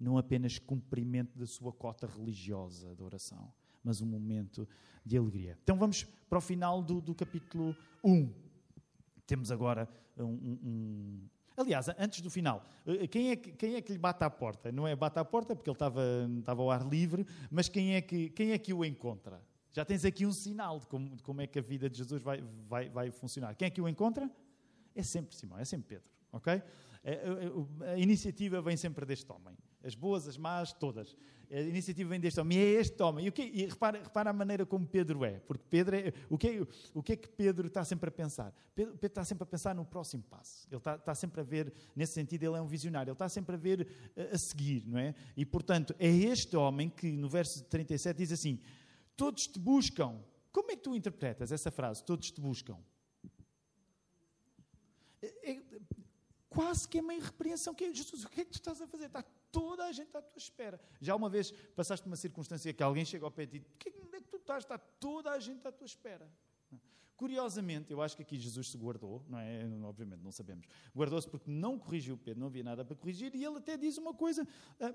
não 0.04 0.18
apenas 0.18 0.60
cumprimento 0.60 1.38
da 1.38 1.46
sua 1.48 1.72
cota 1.72 2.06
religiosa 2.06 2.94
de 2.96 3.02
oração, 3.02 3.52
mas 3.84 4.02
um 4.02 4.06
momento 4.06 4.68
de 5.06 5.18
alegria. 5.18 5.58
Então 5.64 5.78
vamos 5.78 6.04
para 6.30 6.38
o 6.38 6.42
final 6.42 6.82
do, 6.82 7.00
do 7.02 7.16
capítulo 7.16 7.76
1. 8.04 8.30
Temos 9.26 9.52
agora 9.52 9.90
um, 10.18 10.58
um, 10.64 11.30
Aliás, 11.56 11.88
antes 12.00 12.22
do 12.22 12.30
final, 12.30 12.66
eh, 12.86 13.08
quem 13.08 13.32
é, 13.32 13.36
que, 13.36 13.52
quem 13.52 13.76
é 13.76 13.82
que 13.82 13.92
lhe 13.92 13.98
bate 13.98 14.24
à 14.24 14.30
porta? 14.30 14.72
Não 14.72 14.88
é 14.88 14.96
bate 14.96 15.20
à 15.20 15.26
porta 15.26 15.56
porque 15.56 15.70
ele 15.70 15.76
estava, 15.76 16.02
estava 16.40 16.62
ao 16.62 16.72
ar 16.72 16.88
livre, 16.88 17.26
mas 17.50 17.70
quem 17.70 17.94
é, 17.96 18.02
que, 18.02 18.30
quem 18.30 18.52
é 18.52 18.58
que 18.58 18.74
o 18.74 18.84
encontra? 18.84 19.40
Já 19.72 19.86
tens 19.86 20.04
aqui 20.04 20.26
um 20.26 20.34
sinal 20.34 20.80
de 20.80 20.88
como, 20.88 21.16
de 21.16 21.24
como 21.24 21.42
é 21.42 21.48
que 21.48 21.60
a 21.60 21.62
vida 21.62 21.90
de 21.90 21.98
Jesus 21.98 22.22
vai, 22.22 22.44
vai, 22.68 22.90
vai 22.90 23.12
funcionar. 23.12 23.56
Quem 23.56 23.68
é 23.68 23.70
que 23.70 23.82
o 23.82 23.88
encontra? 23.88 24.30
É 24.96 25.04
sempre 25.04 25.36
Simão, 25.36 25.58
é 25.58 25.66
sempre 25.66 25.88
Pedro. 25.88 26.10
Ok? 26.32 26.54
É, 26.54 26.64
é, 27.04 27.92
a 27.94 27.98
iniciativa 27.98 28.62
vem 28.62 28.78
sempre 28.78 29.06
deste 29.06 29.32
homem. 29.32 29.56
As 29.84 29.96
boas, 29.96 30.28
as 30.28 30.38
más, 30.38 30.72
todas. 30.72 31.16
A 31.52 31.60
iniciativa 31.60 32.10
vem 32.10 32.20
deste 32.20 32.40
homem. 32.40 32.58
E 32.58 32.62
é 32.62 32.72
este 32.80 33.04
homem. 33.04 33.26
E, 33.26 33.30
o 33.30 33.32
que, 33.32 33.44
e 33.44 33.66
repara, 33.66 34.02
repara, 34.02 34.30
a 34.32 34.34
maneira 34.34 34.66
como 34.66 34.88
Pedro 34.88 35.24
é. 35.24 35.40
Porque 35.42 35.64
Pedro 35.70 35.96
é, 35.96 36.14
o, 36.30 36.38
que 36.38 36.48
é, 36.48 36.62
o 36.94 37.04
que 37.04 37.14
é 37.14 37.16
que 37.16 37.28
Pedro 37.28 37.68
está 37.68 37.86
sempre 37.86 38.10
a 38.10 38.12
pensar? 38.12 38.52
Pedro, 38.74 38.94
Pedro 38.94 39.08
está 39.08 39.24
sempre 39.24 39.44
a 39.44 39.46
pensar 39.46 39.76
no 39.76 39.86
próximo 39.86 40.24
passo. 40.24 40.66
Ele 40.70 40.78
está, 40.78 40.96
está, 40.96 41.14
sempre 41.14 41.42
a 41.42 41.44
ver, 41.44 41.72
nesse 41.96 42.14
sentido, 42.14 42.44
ele 42.44 42.58
é 42.58 42.62
um 42.62 42.66
visionário. 42.66 43.10
Ele 43.10 43.14
está 43.16 43.30
sempre 43.30 43.56
a 43.56 43.58
ver 43.58 43.88
a, 44.18 44.36
a 44.36 44.38
seguir, 44.38 44.88
não 44.88 44.98
é? 44.98 45.14
E, 45.38 45.46
portanto, 45.46 45.94
é 46.00 46.08
este 46.08 46.56
homem 46.56 46.90
que, 46.90 47.12
no 47.12 47.30
verso 47.30 47.64
37, 47.66 48.18
diz 48.18 48.32
assim: 48.32 48.60
Todos 49.16 49.46
te 49.46 49.60
buscam. 49.60 50.24
Como 50.52 50.72
é 50.72 50.76
que 50.76 50.84
tu 50.84 50.96
interpretas 50.96 51.52
essa 51.52 51.70
frase? 51.70 52.04
Todos 52.04 52.32
te 52.32 52.40
buscam. 52.40 52.78
É, 55.22 55.52
é, 55.52 55.62
quase 56.50 56.88
que 56.88 56.98
é 56.98 57.02
uma 57.02 57.14
irrepreensão. 57.14 57.76
Que 57.76 57.84
é, 57.84 57.94
Jesus, 57.94 58.24
o 58.24 58.30
que 58.30 58.42
é 58.42 58.46
que 58.46 58.52
tu 58.52 58.56
estás 58.56 58.82
a 58.82 58.88
fazer? 58.88 59.06
Está 59.06 59.24
toda 59.54 59.86
a 59.86 59.92
gente 59.92 60.18
à 60.18 60.22
tua 60.22 60.40
espera. 60.40 60.82
Já 61.00 61.16
uma 61.16 61.30
vez 61.30 61.52
passaste 61.76 62.06
uma 62.08 62.16
circunstância 62.16 62.74
que 62.74 62.82
alguém 62.82 63.06
chega 63.06 63.24
ao 63.24 63.32
pé 63.32 63.46
de 63.46 63.60
ti, 63.60 63.66
onde 64.04 64.18
é 64.18 64.22
que 64.22 64.28
tu 64.28 64.38
estás? 64.38 64.64
Está 64.64 64.78
toda 64.78 65.32
a 65.32 65.40
gente 65.40 65.66
à 65.68 65.72
tua 65.72 65.86
espera. 65.86 66.28
Curiosamente, 67.16 67.92
eu 67.92 68.02
acho 68.02 68.18
que 68.18 68.24
aqui 68.24 68.40
Jesus 68.40 68.72
se 68.72 68.78
guardou, 68.78 69.24
não 69.30 69.38
é? 69.38 69.64
Obviamente, 69.84 70.22
não 70.22 70.32
sabemos. 70.32 70.66
Guardou-se 70.96 71.30
porque 71.30 71.50
não 71.50 71.78
corrigiu 71.78 72.18
Pedro, 72.18 72.40
não 72.40 72.48
havia 72.48 72.64
nada 72.64 72.84
para 72.84 72.96
corrigir, 72.96 73.34
e 73.36 73.46
ele 73.46 73.58
até 73.58 73.78
diz 73.78 73.98
uma 74.00 74.14
coisa: 74.14 74.48
ah, 74.80 74.94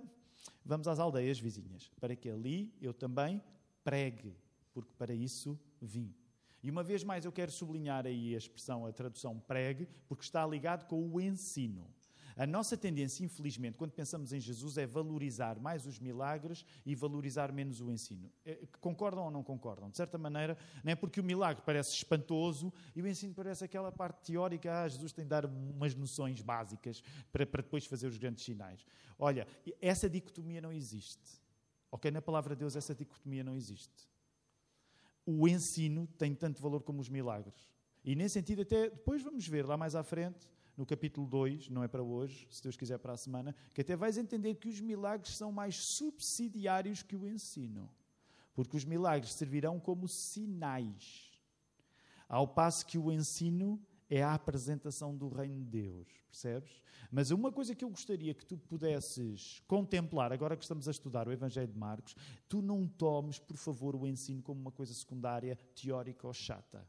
vamos 0.64 0.88
às 0.88 0.98
aldeias 0.98 1.38
vizinhas, 1.38 1.88
para 2.00 2.16
que 2.16 2.28
ali 2.28 2.74
eu 2.80 2.92
também 2.92 3.40
pregue, 3.84 4.36
porque 4.74 4.92
para 4.98 5.14
isso 5.14 5.58
vim. 5.80 6.12
E 6.60 6.70
uma 6.70 6.82
vez 6.82 7.04
mais 7.04 7.24
eu 7.24 7.30
quero 7.30 7.52
sublinhar 7.52 8.04
aí 8.04 8.34
a 8.34 8.38
expressão, 8.38 8.84
a 8.84 8.92
tradução 8.92 9.38
pregue, 9.38 9.88
porque 10.08 10.24
está 10.24 10.44
ligado 10.44 10.86
com 10.86 11.08
o 11.08 11.20
ensino. 11.20 11.88
A 12.38 12.46
nossa 12.46 12.76
tendência, 12.76 13.24
infelizmente, 13.24 13.76
quando 13.76 13.90
pensamos 13.90 14.32
em 14.32 14.40
Jesus, 14.40 14.78
é 14.78 14.86
valorizar 14.86 15.58
mais 15.58 15.84
os 15.84 15.98
milagres 15.98 16.64
e 16.86 16.94
valorizar 16.94 17.52
menos 17.52 17.80
o 17.80 17.90
ensino. 17.90 18.32
É, 18.46 18.60
concordam 18.80 19.24
ou 19.24 19.30
não 19.30 19.42
concordam? 19.42 19.90
De 19.90 19.96
certa 19.96 20.16
maneira, 20.16 20.56
não 20.82 20.92
é 20.92 20.94
porque 20.94 21.20
o 21.20 21.24
milagre 21.24 21.62
parece 21.66 21.92
espantoso 21.92 22.72
e 22.94 23.02
o 23.02 23.06
ensino 23.06 23.34
parece 23.34 23.64
aquela 23.64 23.92
parte 23.92 24.32
teórica, 24.32 24.82
ah, 24.82 24.88
Jesus 24.88 25.12
tem 25.12 25.24
de 25.24 25.28
dar 25.28 25.44
umas 25.44 25.94
noções 25.94 26.40
básicas 26.40 27.02
para, 27.30 27.44
para 27.44 27.62
depois 27.62 27.84
fazer 27.84 28.06
os 28.06 28.16
grandes 28.16 28.44
sinais. 28.44 28.86
Olha, 29.18 29.46
essa 29.82 30.08
dicotomia 30.08 30.60
não 30.62 30.72
existe. 30.72 31.42
Ok? 31.90 32.10
Na 32.10 32.22
palavra 32.22 32.54
de 32.54 32.60
Deus, 32.60 32.76
essa 32.76 32.94
dicotomia 32.94 33.42
não 33.44 33.54
existe 33.54 34.08
o 35.30 35.46
ensino 35.46 36.06
tem 36.16 36.34
tanto 36.34 36.62
valor 36.62 36.82
como 36.82 37.02
os 37.02 37.10
milagres. 37.10 37.68
E 38.02 38.16
nesse 38.16 38.32
sentido, 38.32 38.62
até 38.62 38.88
depois 38.88 39.22
vamos 39.22 39.46
ver 39.46 39.66
lá 39.66 39.76
mais 39.76 39.94
à 39.94 40.02
frente, 40.02 40.48
no 40.78 40.86
capítulo 40.86 41.26
2, 41.26 41.70
não 41.70 41.82
é 41.82 41.88
para 41.88 42.04
hoje, 42.04 42.46
se 42.52 42.62
Deus 42.62 42.76
quiser 42.76 42.98
para 42.98 43.12
a 43.12 43.16
semana, 43.16 43.52
que 43.74 43.80
até 43.80 43.96
vais 43.96 44.16
entender 44.16 44.54
que 44.54 44.68
os 44.68 44.80
milagres 44.80 45.36
são 45.36 45.50
mais 45.50 45.74
subsidiários 45.74 47.02
que 47.02 47.16
o 47.16 47.26
ensino. 47.26 47.90
Porque 48.54 48.76
os 48.76 48.84
milagres 48.84 49.32
servirão 49.32 49.80
como 49.80 50.06
sinais. 50.06 51.32
Ao 52.28 52.46
passo 52.46 52.86
que 52.86 52.96
o 52.96 53.10
ensino 53.10 53.84
é 54.08 54.22
a 54.22 54.34
apresentação 54.34 55.16
do 55.16 55.28
reino 55.28 55.64
de 55.64 55.82
Deus, 55.82 56.06
percebes? 56.30 56.80
Mas 57.10 57.32
uma 57.32 57.50
coisa 57.50 57.74
que 57.74 57.84
eu 57.84 57.90
gostaria 57.90 58.32
que 58.32 58.46
tu 58.46 58.56
pudesses 58.56 59.60
contemplar, 59.66 60.32
agora 60.32 60.56
que 60.56 60.62
estamos 60.62 60.86
a 60.86 60.92
estudar 60.92 61.26
o 61.26 61.32
Evangelho 61.32 61.72
de 61.72 61.78
Marcos, 61.78 62.14
tu 62.48 62.62
não 62.62 62.86
tomes, 62.86 63.40
por 63.40 63.56
favor, 63.56 63.96
o 63.96 64.06
ensino 64.06 64.42
como 64.42 64.60
uma 64.60 64.72
coisa 64.72 64.94
secundária, 64.94 65.58
teórica 65.74 66.24
ou 66.24 66.32
chata. 66.32 66.86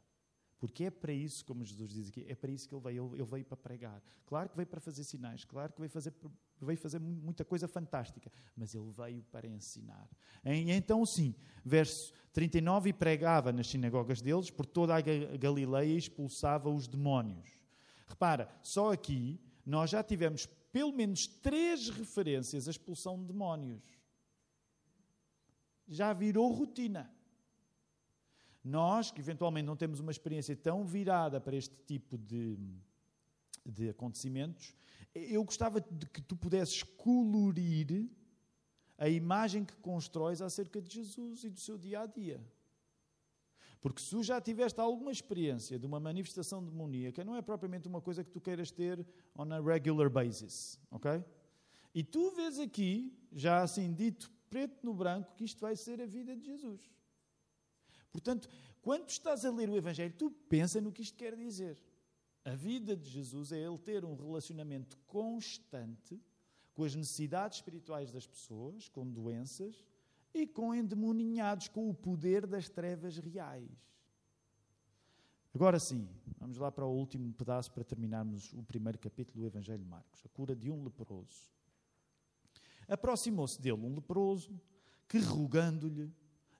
Porque 0.60 0.84
é 0.84 0.90
para 0.90 1.10
isso, 1.10 1.42
como 1.46 1.64
Jesus 1.64 1.90
diz 1.90 2.08
aqui, 2.10 2.26
é 2.28 2.34
para 2.34 2.50
isso 2.50 2.68
que 2.68 2.74
ele 2.74 2.82
veio. 2.82 3.14
Ele 3.14 3.24
veio 3.24 3.44
para 3.46 3.56
pregar. 3.56 4.02
Claro 4.26 4.50
que 4.50 4.56
veio 4.56 4.66
para 4.66 4.78
fazer 4.78 5.02
sinais, 5.04 5.42
claro 5.42 5.72
que 5.72 5.80
veio 5.80 5.90
fazer, 5.90 6.12
veio 6.60 6.78
fazer 6.78 7.00
muita 7.00 7.46
coisa 7.46 7.66
fantástica, 7.66 8.30
mas 8.54 8.74
ele 8.74 8.90
veio 8.90 9.22
para 9.32 9.48
ensinar. 9.48 10.06
E 10.44 10.70
então, 10.70 11.04
sim, 11.06 11.34
verso 11.64 12.12
39, 12.34 12.90
e 12.90 12.92
pregava 12.92 13.50
nas 13.52 13.68
sinagogas 13.68 14.20
deles, 14.20 14.50
por 14.50 14.66
toda 14.66 14.94
a 14.94 15.00
Galileia 15.00 15.96
expulsava 15.96 16.68
os 16.68 16.86
demónios. 16.86 17.58
Repara, 18.06 18.46
só 18.62 18.92
aqui 18.92 19.40
nós 19.64 19.88
já 19.88 20.02
tivemos 20.02 20.46
pelo 20.70 20.92
menos 20.92 21.26
três 21.26 21.88
referências 21.88 22.68
à 22.68 22.70
expulsão 22.70 23.18
de 23.18 23.24
demónios. 23.24 23.82
Já 25.88 26.12
virou 26.12 26.52
rotina. 26.52 27.10
Nós, 28.62 29.10
que 29.10 29.20
eventualmente 29.20 29.66
não 29.66 29.76
temos 29.76 30.00
uma 30.00 30.10
experiência 30.10 30.54
tão 30.54 30.84
virada 30.84 31.40
para 31.40 31.56
este 31.56 31.74
tipo 31.86 32.18
de, 32.18 32.58
de 33.64 33.88
acontecimentos, 33.88 34.74
Eu 35.14 35.42
gostava 35.42 35.80
de 35.80 36.06
que 36.06 36.20
tu 36.22 36.36
pudesses 36.36 36.82
colorir 36.82 38.08
a 38.96 39.08
imagem 39.08 39.64
que 39.64 39.74
constróis 39.76 40.40
acerca 40.42 40.80
de 40.80 40.94
Jesus 40.94 41.42
e 41.42 41.50
do 41.50 41.58
seu 41.58 41.78
dia 41.78 42.02
a 42.02 42.06
dia. 42.06 42.40
Porque 43.80 44.00
se 44.02 44.10
tu 44.10 44.22
já 44.22 44.40
tiveste 44.40 44.78
alguma 44.78 45.10
experiência 45.10 45.78
de 45.78 45.86
uma 45.86 45.98
manifestação 45.98 46.62
demoníaca, 46.62 47.24
não 47.24 47.34
é 47.34 47.40
propriamente 47.40 47.88
uma 47.88 48.00
coisa 48.00 48.22
que 48.22 48.30
tu 48.30 48.40
queiras 48.40 48.70
ter 48.70 49.06
on 49.34 49.50
a 49.50 49.60
regular 49.60 50.10
basis, 50.10 50.78
ok? 50.90 51.24
E 51.94 52.04
tu 52.04 52.30
vês 52.32 52.58
aqui, 52.58 53.18
já 53.32 53.62
assim 53.62 53.92
dito 53.92 54.30
preto 54.50 54.84
no 54.84 54.92
branco, 54.92 55.34
que 55.34 55.44
isto 55.44 55.60
vai 55.60 55.74
ser 55.74 56.00
a 56.00 56.06
vida 56.06 56.36
de 56.36 56.44
Jesus. 56.44 56.80
Portanto, 58.10 58.48
quando 58.82 59.08
estás 59.08 59.44
a 59.44 59.50
ler 59.50 59.68
o 59.68 59.76
Evangelho, 59.76 60.14
tu 60.16 60.30
pensa 60.30 60.80
no 60.80 60.92
que 60.92 61.02
isto 61.02 61.16
quer 61.16 61.36
dizer. 61.36 61.78
A 62.44 62.54
vida 62.54 62.96
de 62.96 63.08
Jesus 63.08 63.52
é 63.52 63.58
ele 63.58 63.78
ter 63.78 64.04
um 64.04 64.14
relacionamento 64.14 64.96
constante 65.06 66.20
com 66.74 66.84
as 66.84 66.94
necessidades 66.94 67.58
espirituais 67.58 68.10
das 68.10 68.26
pessoas, 68.26 68.88
com 68.88 69.06
doenças 69.06 69.84
e 70.32 70.46
com 70.46 70.74
endemoninhados, 70.74 71.68
com 71.68 71.90
o 71.90 71.94
poder 71.94 72.46
das 72.46 72.68
trevas 72.68 73.18
reais. 73.18 73.68
Agora 75.52 75.78
sim, 75.80 76.08
vamos 76.38 76.56
lá 76.56 76.70
para 76.70 76.86
o 76.86 76.96
último 76.96 77.32
pedaço 77.34 77.72
para 77.72 77.84
terminarmos 77.84 78.52
o 78.52 78.62
primeiro 78.62 78.98
capítulo 78.98 79.40
do 79.40 79.46
Evangelho 79.46 79.82
de 79.82 79.88
Marcos, 79.88 80.22
a 80.24 80.28
cura 80.28 80.54
de 80.54 80.70
um 80.70 80.84
leproso. 80.84 81.50
Aproximou-se 82.88 83.60
dele 83.60 83.80
um 83.80 83.94
leproso 83.94 84.60
que, 85.08 85.18
rogando-lhe 85.18 86.12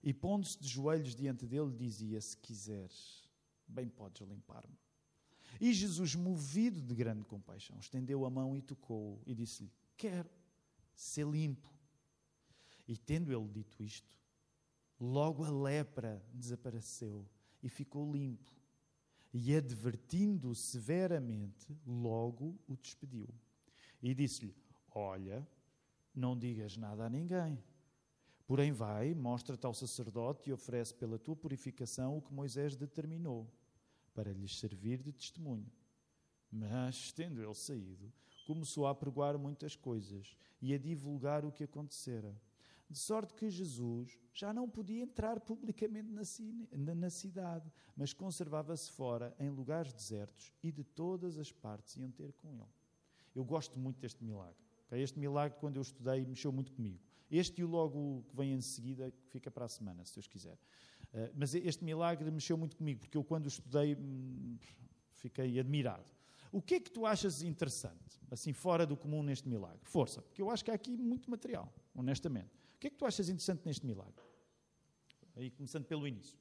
e 0.03 0.13
pondo-se 0.15 0.59
de 0.59 0.69
joelhos 0.69 1.15
diante 1.15 1.47
dele, 1.47 1.73
dizia: 1.77 2.21
Se 2.21 2.37
quiseres, 2.37 3.29
bem 3.67 3.89
podes 3.89 4.27
limpar-me. 4.27 4.79
E 5.61 5.73
Jesus, 5.73 6.15
movido 6.15 6.81
de 6.81 6.95
grande 6.95 7.25
compaixão, 7.25 7.79
estendeu 7.79 8.25
a 8.25 8.31
mão 8.31 8.57
e 8.57 8.63
tocou 8.63 9.21
e 9.27 9.35
disse-lhe: 9.35 9.71
Quero 9.97 10.31
ser 10.95 11.27
limpo. 11.27 11.69
E 12.89 12.97
tendo 12.97 13.33
ele 13.33 13.49
dito 13.49 13.83
isto, 13.83 14.19
logo 14.99 15.45
a 15.45 15.51
lepra 15.51 16.25
desapareceu 16.33 17.29
e 17.63 17.69
ficou 17.69 18.13
limpo. 18.13 18.51
E 19.33 19.55
advertindo-o 19.55 20.55
severamente, 20.55 21.79
logo 21.87 22.59
o 22.67 22.77
despediu. 22.77 23.29
E 24.03 24.15
disse-lhe: 24.15 24.57
Olha, 24.93 25.47
não 26.15 26.37
digas 26.37 26.77
nada 26.77 27.07
a 27.07 27.11
ninguém. 27.11 27.63
Porém, 28.51 28.73
vai, 28.73 29.15
mostra-te 29.15 29.65
ao 29.65 29.73
sacerdote 29.73 30.51
e 30.51 30.53
oferece 30.53 30.93
pela 30.93 31.21
tua 31.21 31.37
purificação 31.37 32.19
o 32.19 32.21
que 32.21 32.35
Moisés 32.35 32.75
determinou, 32.75 33.49
para 34.13 34.33
lhes 34.33 34.59
servir 34.59 35.01
de 35.01 35.13
testemunho. 35.13 35.71
Mas, 36.51 37.13
tendo 37.13 37.41
ele 37.41 37.55
saído, 37.55 38.13
começou 38.49 38.89
a 38.89 38.93
pregoar 38.93 39.39
muitas 39.39 39.77
coisas 39.77 40.37
e 40.61 40.75
a 40.75 40.79
divulgar 40.79 41.45
o 41.45 41.53
que 41.53 41.63
acontecera. 41.63 42.37
De 42.89 42.99
sorte 42.99 43.35
que 43.35 43.49
Jesus 43.49 44.19
já 44.35 44.53
não 44.53 44.69
podia 44.69 45.05
entrar 45.05 45.39
publicamente 45.39 46.11
na 46.11 47.09
cidade, 47.09 47.73
mas 47.95 48.13
conservava-se 48.13 48.91
fora, 48.91 49.33
em 49.39 49.49
lugares 49.49 49.93
desertos, 49.93 50.53
e 50.61 50.73
de 50.73 50.83
todas 50.83 51.39
as 51.39 51.53
partes 51.53 51.97
iam 51.99 52.11
ter 52.11 52.33
com 52.33 52.53
ele. 52.57 52.75
Eu 53.33 53.45
gosto 53.45 53.79
muito 53.79 54.01
deste 54.01 54.25
milagre. 54.25 54.59
Este 54.91 55.21
milagre, 55.21 55.57
quando 55.61 55.77
eu 55.77 55.83
estudei, 55.83 56.27
mexeu 56.27 56.51
muito 56.51 56.73
comigo. 56.73 57.09
Este 57.31 57.61
e 57.61 57.65
logo 57.65 58.25
que 58.29 58.37
vem 58.37 58.53
em 58.53 58.61
seguida, 58.61 59.11
que 59.11 59.29
fica 59.29 59.51
para 59.51 59.65
a 59.65 59.69
semana, 59.69 60.05
se 60.05 60.15
Deus 60.15 60.27
quiser. 60.27 60.59
Uh, 61.13 61.31
mas 61.35 61.55
este 61.55 61.85
milagre 61.85 62.31
mexeu 62.31 62.57
muito 62.57 62.77
comigo, 62.77 63.01
porque 63.01 63.17
eu, 63.17 63.23
quando 63.23 63.47
estudei, 63.47 63.95
hum, 63.95 64.57
fiquei 65.13 65.59
admirado. 65.59 66.05
O 66.53 66.61
que 66.61 66.75
é 66.75 66.81
que 66.81 66.91
tu 66.91 67.07
achas 67.07 67.43
interessante, 67.43 68.21
assim, 68.31 68.53
fora 68.53 68.85
do 68.85 68.97
comum 68.97 69.23
neste 69.23 69.49
milagre? 69.49 69.81
Força, 69.85 70.21
porque 70.21 70.43
eu 70.43 70.51
acho 70.51 70.65
que 70.65 70.71
há 70.71 70.75
aqui 70.75 70.97
muito 70.97 71.31
material, 71.31 71.73
honestamente. 71.95 72.51
O 72.75 72.79
que 72.81 72.89
é 72.89 72.91
que 72.91 72.97
tu 72.97 73.07
achas 73.07 73.29
interessante 73.29 73.63
neste 73.65 73.87
milagre? 73.87 74.25
Aí, 75.37 75.51
começando 75.51 75.85
pelo 75.85 76.07
início. 76.09 76.37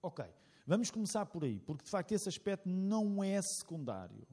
Ok. 0.00 0.24
Vamos 0.66 0.90
começar 0.90 1.26
por 1.26 1.44
aí, 1.44 1.60
porque 1.60 1.84
de 1.84 1.90
facto 1.90 2.12
esse 2.12 2.28
aspecto 2.28 2.68
não 2.68 3.22
é 3.22 3.40
secundário. 3.42 4.26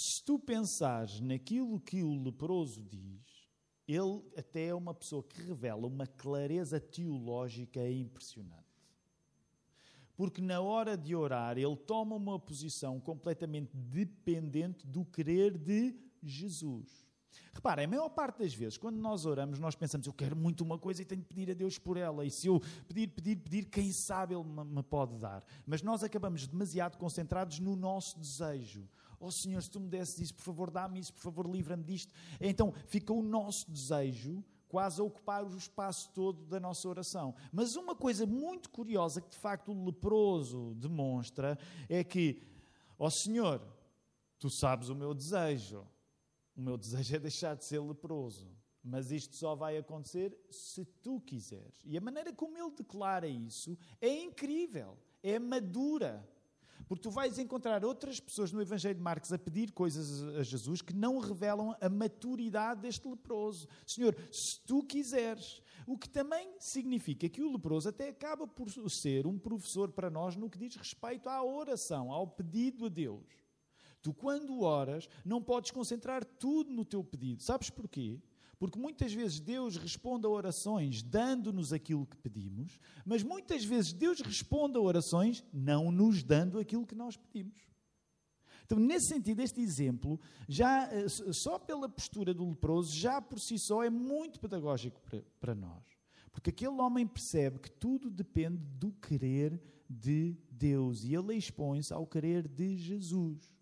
Se 0.00 0.22
tu 0.22 0.38
pensares 0.38 1.18
naquilo 1.18 1.80
que 1.80 2.04
o 2.04 2.22
leproso 2.22 2.80
diz, 2.84 3.50
ele 3.88 4.22
até 4.36 4.66
é 4.66 4.74
uma 4.74 4.94
pessoa 4.94 5.24
que 5.24 5.42
revela 5.42 5.88
uma 5.88 6.06
clareza 6.06 6.78
teológica 6.78 7.80
impressionante. 7.90 8.62
Porque 10.16 10.40
na 10.40 10.60
hora 10.60 10.96
de 10.96 11.16
orar, 11.16 11.58
ele 11.58 11.76
toma 11.76 12.14
uma 12.14 12.38
posição 12.38 13.00
completamente 13.00 13.76
dependente 13.76 14.86
do 14.86 15.04
querer 15.04 15.58
de 15.58 15.98
Jesus. 16.22 17.04
Reparem, 17.52 17.86
a 17.86 17.88
maior 17.88 18.08
parte 18.08 18.38
das 18.38 18.54
vezes, 18.54 18.78
quando 18.78 18.98
nós 18.98 19.26
oramos, 19.26 19.58
nós 19.58 19.74
pensamos, 19.74 20.06
eu 20.06 20.12
quero 20.12 20.36
muito 20.36 20.62
uma 20.62 20.78
coisa 20.78 21.02
e 21.02 21.04
tenho 21.04 21.22
de 21.22 21.26
pedir 21.26 21.50
a 21.50 21.54
Deus 21.54 21.76
por 21.76 21.96
ela. 21.96 22.24
E 22.24 22.30
se 22.30 22.46
eu 22.46 22.60
pedir, 22.86 23.08
pedir, 23.08 23.34
pedir, 23.34 23.64
quem 23.64 23.90
sabe 23.90 24.32
Ele 24.32 24.44
me 24.44 24.82
pode 24.84 25.18
dar. 25.18 25.44
Mas 25.66 25.82
nós 25.82 26.04
acabamos 26.04 26.46
demasiado 26.46 26.96
concentrados 26.96 27.58
no 27.58 27.74
nosso 27.74 28.16
desejo. 28.16 28.88
Oh 29.20 29.30
Senhor, 29.30 29.62
se 29.62 29.70
tu 29.70 29.80
me 29.80 29.88
desses 29.88 30.18
isso, 30.20 30.34
por 30.34 30.42
favor, 30.42 30.70
dá-me 30.70 31.00
isso, 31.00 31.12
por 31.12 31.22
favor, 31.22 31.46
livra-me 31.48 31.84
disto. 31.84 32.12
Então 32.40 32.72
fica 32.86 33.12
o 33.12 33.22
nosso 33.22 33.70
desejo 33.70 34.44
quase 34.68 35.00
a 35.00 35.04
ocupar 35.04 35.44
o 35.44 35.56
espaço 35.56 36.10
todo 36.14 36.44
da 36.44 36.60
nossa 36.60 36.88
oração. 36.88 37.34
Mas 37.52 37.74
uma 37.74 37.94
coisa 37.94 38.26
muito 38.26 38.68
curiosa 38.70 39.20
que 39.20 39.30
de 39.30 39.38
facto 39.38 39.72
o 39.72 39.84
leproso 39.84 40.74
demonstra 40.74 41.58
é 41.88 42.04
que, 42.04 42.42
ó 42.98 43.06
oh 43.06 43.10
Senhor, 43.10 43.62
tu 44.38 44.50
sabes 44.50 44.88
o 44.88 44.94
meu 44.94 45.14
desejo 45.14 45.86
o 46.58 46.60
meu 46.60 46.76
desejo 46.76 47.14
é 47.14 47.18
deixar 47.20 47.54
de 47.54 47.64
ser 47.64 47.78
leproso. 47.78 48.50
Mas 48.82 49.12
isto 49.12 49.36
só 49.36 49.54
vai 49.54 49.78
acontecer 49.78 50.36
se 50.50 50.84
tu 50.84 51.20
quiseres. 51.20 51.80
E 51.84 51.96
a 51.96 52.00
maneira 52.00 52.32
como 52.32 52.58
ele 52.58 52.74
declara 52.74 53.28
isso 53.28 53.78
é 54.00 54.22
incrível, 54.22 54.98
é 55.22 55.38
madura. 55.38 56.28
Porque 56.88 57.02
tu 57.02 57.10
vais 57.10 57.38
encontrar 57.38 57.84
outras 57.84 58.18
pessoas 58.18 58.50
no 58.50 58.62
Evangelho 58.62 58.94
de 58.94 59.00
Marcos 59.02 59.30
a 59.30 59.38
pedir 59.38 59.72
coisas 59.72 60.22
a 60.36 60.42
Jesus 60.42 60.80
que 60.80 60.94
não 60.94 61.18
revelam 61.18 61.76
a 61.80 61.88
maturidade 61.88 62.80
deste 62.80 63.06
leproso. 63.06 63.68
Senhor, 63.86 64.16
se 64.32 64.58
tu 64.62 64.82
quiseres. 64.82 65.60
O 65.86 65.98
que 65.98 66.08
também 66.08 66.54
significa 66.58 67.28
que 67.28 67.42
o 67.42 67.52
leproso 67.52 67.90
até 67.90 68.08
acaba 68.08 68.46
por 68.46 68.70
ser 68.90 69.26
um 69.26 69.38
professor 69.38 69.92
para 69.92 70.10
nós 70.10 70.34
no 70.34 70.48
que 70.48 70.58
diz 70.58 70.76
respeito 70.76 71.28
à 71.28 71.42
oração, 71.42 72.10
ao 72.10 72.26
pedido 72.26 72.86
a 72.86 72.88
Deus. 72.88 73.26
Tu, 74.00 74.12
quando 74.14 74.62
oras, 74.62 75.08
não 75.24 75.42
podes 75.42 75.70
concentrar 75.70 76.24
tudo 76.24 76.72
no 76.72 76.84
teu 76.84 77.04
pedido. 77.04 77.42
Sabes 77.42 77.68
porquê? 77.68 78.18
Porque 78.58 78.78
muitas 78.78 79.12
vezes 79.12 79.38
Deus 79.38 79.76
responde 79.76 80.26
a 80.26 80.30
orações 80.30 81.02
dando-nos 81.02 81.72
aquilo 81.72 82.06
que 82.06 82.16
pedimos, 82.16 82.80
mas 83.04 83.22
muitas 83.22 83.64
vezes 83.64 83.92
Deus 83.92 84.20
responde 84.20 84.76
a 84.76 84.80
orações 84.80 85.44
não 85.52 85.92
nos 85.92 86.22
dando 86.22 86.58
aquilo 86.58 86.86
que 86.86 86.94
nós 86.94 87.16
pedimos. 87.16 87.68
Então, 88.66 88.78
nesse 88.78 89.06
sentido, 89.06 89.40
este 89.40 89.62
exemplo, 89.62 90.20
já 90.46 90.92
eh, 90.92 91.08
só 91.08 91.58
pela 91.58 91.88
postura 91.88 92.34
do 92.34 92.46
leproso, 92.50 92.94
já 92.94 93.18
por 93.18 93.40
si 93.40 93.58
só 93.58 93.82
é 93.82 93.88
muito 93.88 94.38
pedagógico 94.38 95.00
para, 95.00 95.22
para 95.40 95.54
nós. 95.54 95.82
Porque 96.30 96.50
aquele 96.50 96.78
homem 96.80 97.06
percebe 97.06 97.60
que 97.60 97.70
tudo 97.70 98.10
depende 98.10 98.58
do 98.58 98.92
querer 98.92 99.58
de 99.88 100.36
Deus 100.50 101.02
e 101.02 101.14
ele 101.14 101.34
expõe-se 101.34 101.94
ao 101.94 102.06
querer 102.06 102.46
de 102.46 102.76
Jesus. 102.76 103.57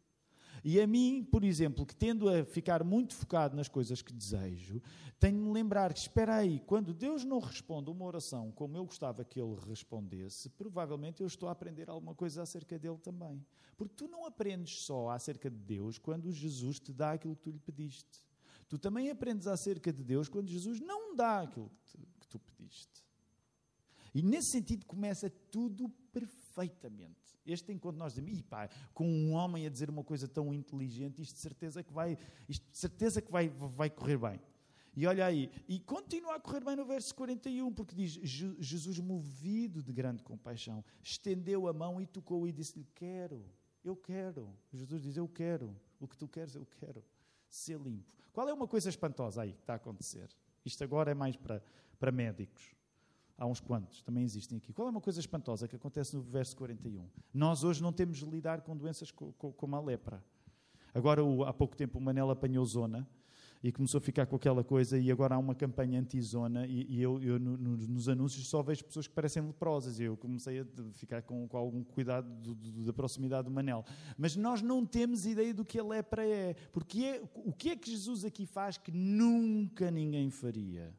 E 0.68 0.80
a 0.80 0.86
mim, 0.86 1.22
por 1.22 1.44
exemplo, 1.44 1.86
que 1.86 1.94
tendo 1.94 2.28
a 2.28 2.44
ficar 2.44 2.82
muito 2.82 3.14
focado 3.14 3.54
nas 3.54 3.68
coisas 3.68 4.02
que 4.02 4.12
desejo, 4.12 4.82
tenho 5.16 5.38
de 5.38 5.44
me 5.44 5.52
lembrar 5.52 5.94
que, 5.94 6.00
espera 6.00 6.34
aí, 6.34 6.58
quando 6.58 6.92
Deus 6.92 7.24
não 7.24 7.38
responde 7.38 7.88
uma 7.88 8.04
oração 8.04 8.50
como 8.50 8.76
eu 8.76 8.84
gostava 8.84 9.24
que 9.24 9.40
Ele 9.40 9.54
respondesse, 9.68 10.48
provavelmente 10.48 11.20
eu 11.20 11.26
estou 11.28 11.48
a 11.48 11.52
aprender 11.52 11.88
alguma 11.88 12.16
coisa 12.16 12.42
acerca 12.42 12.76
dele 12.80 12.98
também. 12.98 13.46
Porque 13.76 13.94
tu 13.94 14.08
não 14.08 14.26
aprendes 14.26 14.80
só 14.80 15.10
acerca 15.10 15.48
de 15.48 15.56
Deus 15.56 15.98
quando 15.98 16.32
Jesus 16.32 16.80
te 16.80 16.92
dá 16.92 17.12
aquilo 17.12 17.36
que 17.36 17.42
tu 17.42 17.50
lhe 17.52 17.60
pediste. 17.60 18.24
Tu 18.68 18.76
também 18.76 19.08
aprendes 19.08 19.46
acerca 19.46 19.92
de 19.92 20.02
Deus 20.02 20.28
quando 20.28 20.48
Jesus 20.48 20.80
não 20.80 21.14
dá 21.14 21.42
aquilo 21.42 21.70
que, 22.18 22.26
tu 22.26 22.40
pediste. 22.40 23.05
E 24.16 24.22
nesse 24.22 24.48
sentido 24.48 24.86
começa 24.86 25.28
tudo 25.28 25.90
perfeitamente. 26.10 27.38
Este 27.44 27.70
encontro 27.70 27.98
nós 27.98 28.14
dizemos, 28.14 28.40
pá, 28.40 28.66
com 28.94 29.06
um 29.06 29.32
homem 29.32 29.66
a 29.66 29.68
dizer 29.68 29.90
uma 29.90 30.02
coisa 30.02 30.26
tão 30.26 30.54
inteligente, 30.54 31.20
isto 31.20 31.34
de 31.34 31.40
certeza 31.40 31.82
que 31.82 31.92
vai, 31.92 32.16
isto 32.48 32.66
de 32.72 32.78
certeza 32.78 33.20
que 33.20 33.30
vai, 33.30 33.50
vai 33.50 33.90
correr 33.90 34.16
bem. 34.16 34.40
E 34.96 35.06
olha 35.06 35.26
aí, 35.26 35.50
e 35.68 35.78
continua 35.78 36.36
a 36.36 36.40
correr 36.40 36.64
bem 36.64 36.74
no 36.74 36.86
verso 36.86 37.14
41, 37.14 37.70
porque 37.74 37.94
diz: 37.94 38.12
Jesus, 38.58 38.98
movido 39.00 39.82
de 39.82 39.92
grande 39.92 40.22
compaixão, 40.22 40.82
estendeu 41.02 41.68
a 41.68 41.74
mão 41.74 42.00
e 42.00 42.06
tocou 42.06 42.48
e 42.48 42.52
disse-lhe: 42.52 42.88
Quero, 42.94 43.44
eu 43.84 43.94
quero. 43.94 44.48
Jesus 44.72 45.02
diz: 45.02 45.18
Eu 45.18 45.28
quero. 45.28 45.78
O 46.00 46.08
que 46.08 46.16
tu 46.16 46.26
queres, 46.26 46.54
eu 46.54 46.64
quero. 46.64 47.04
Ser 47.50 47.78
limpo. 47.78 48.10
Qual 48.32 48.48
é 48.48 48.52
uma 48.54 48.66
coisa 48.66 48.88
espantosa 48.88 49.42
aí 49.42 49.52
que 49.52 49.60
está 49.60 49.74
a 49.74 49.76
acontecer? 49.76 50.30
Isto 50.64 50.82
agora 50.84 51.10
é 51.10 51.14
mais 51.14 51.36
para, 51.36 51.62
para 51.98 52.10
médicos. 52.10 52.75
Há 53.38 53.44
uns 53.44 53.60
quantos, 53.60 54.02
também 54.02 54.24
existem 54.24 54.56
aqui. 54.56 54.72
Qual 54.72 54.88
é 54.88 54.90
uma 54.90 55.00
coisa 55.00 55.20
espantosa 55.20 55.68
que 55.68 55.76
acontece 55.76 56.16
no 56.16 56.22
verso 56.22 56.56
41? 56.56 57.06
Nós 57.34 57.64
hoje 57.64 57.82
não 57.82 57.92
temos 57.92 58.18
de 58.18 58.24
lidar 58.24 58.62
com 58.62 58.74
doenças 58.74 59.10
como 59.10 59.76
a 59.76 59.80
lepra. 59.80 60.24
Agora, 60.94 61.20
há 61.46 61.52
pouco 61.52 61.76
tempo, 61.76 61.98
o 61.98 62.00
Manel 62.00 62.30
apanhou 62.30 62.64
zona 62.64 63.06
e 63.62 63.70
começou 63.72 63.98
a 63.98 64.00
ficar 64.00 64.26
com 64.26 64.36
aquela 64.36 64.64
coisa 64.64 64.98
e 64.98 65.10
agora 65.10 65.34
há 65.34 65.38
uma 65.38 65.54
campanha 65.54 66.00
anti-zona 66.00 66.66
e, 66.66 67.00
eu, 67.00 67.22
eu 67.22 67.38
no, 67.38 67.56
no, 67.56 67.76
nos 67.76 68.08
anúncios 68.08 68.48
só 68.48 68.62
vejo 68.62 68.84
pessoas 68.84 69.06
que 69.06 69.14
parecem 69.14 69.42
leprosas 69.42 69.98
e 69.98 70.04
eu 70.04 70.16
comecei 70.16 70.60
a 70.60 70.66
ficar 70.92 71.22
com, 71.22 71.46
com 71.48 71.56
algum 71.56 71.82
cuidado 71.82 72.28
do, 72.40 72.54
do, 72.54 72.84
da 72.84 72.92
proximidade 72.92 73.46
do 73.46 73.50
Manel. 73.50 73.84
Mas 74.16 74.36
nós 74.36 74.62
não 74.62 74.86
temos 74.86 75.26
ideia 75.26 75.52
do 75.52 75.64
que 75.64 75.78
a 75.78 75.84
lepra 75.84 76.26
é. 76.26 76.54
Porque 76.72 77.04
é, 77.04 77.22
o 77.34 77.52
que 77.52 77.70
é 77.70 77.76
que 77.76 77.90
Jesus 77.90 78.24
aqui 78.24 78.46
faz 78.46 78.78
que 78.78 78.92
nunca 78.92 79.90
ninguém 79.90 80.30
faria? 80.30 80.94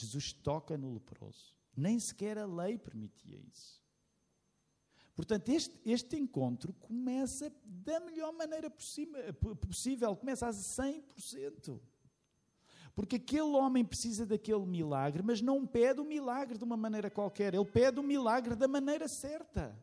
Jesus 0.00 0.32
toca 0.32 0.76
no 0.76 0.92
leproso. 0.92 1.54
Nem 1.76 1.98
sequer 1.98 2.38
a 2.38 2.46
lei 2.46 2.78
permitia 2.78 3.38
isso. 3.38 3.82
Portanto, 5.14 5.48
este, 5.48 5.80
este 5.84 6.16
encontro 6.16 6.74
começa 6.74 7.50
da 7.64 7.98
melhor 8.00 8.32
maneira 8.32 8.70
possível, 8.70 10.14
começa 10.14 10.46
a 10.46 10.50
100%. 10.50 11.80
Porque 12.94 13.16
aquele 13.16 13.42
homem 13.42 13.84
precisa 13.84 14.26
daquele 14.26 14.64
milagre, 14.66 15.22
mas 15.22 15.40
não 15.40 15.66
pede 15.66 16.00
o 16.00 16.04
milagre 16.04 16.58
de 16.58 16.64
uma 16.64 16.76
maneira 16.76 17.10
qualquer, 17.10 17.54
ele 17.54 17.64
pede 17.64 17.98
o 17.98 18.02
milagre 18.02 18.54
da 18.54 18.68
maneira 18.68 19.08
certa. 19.08 19.78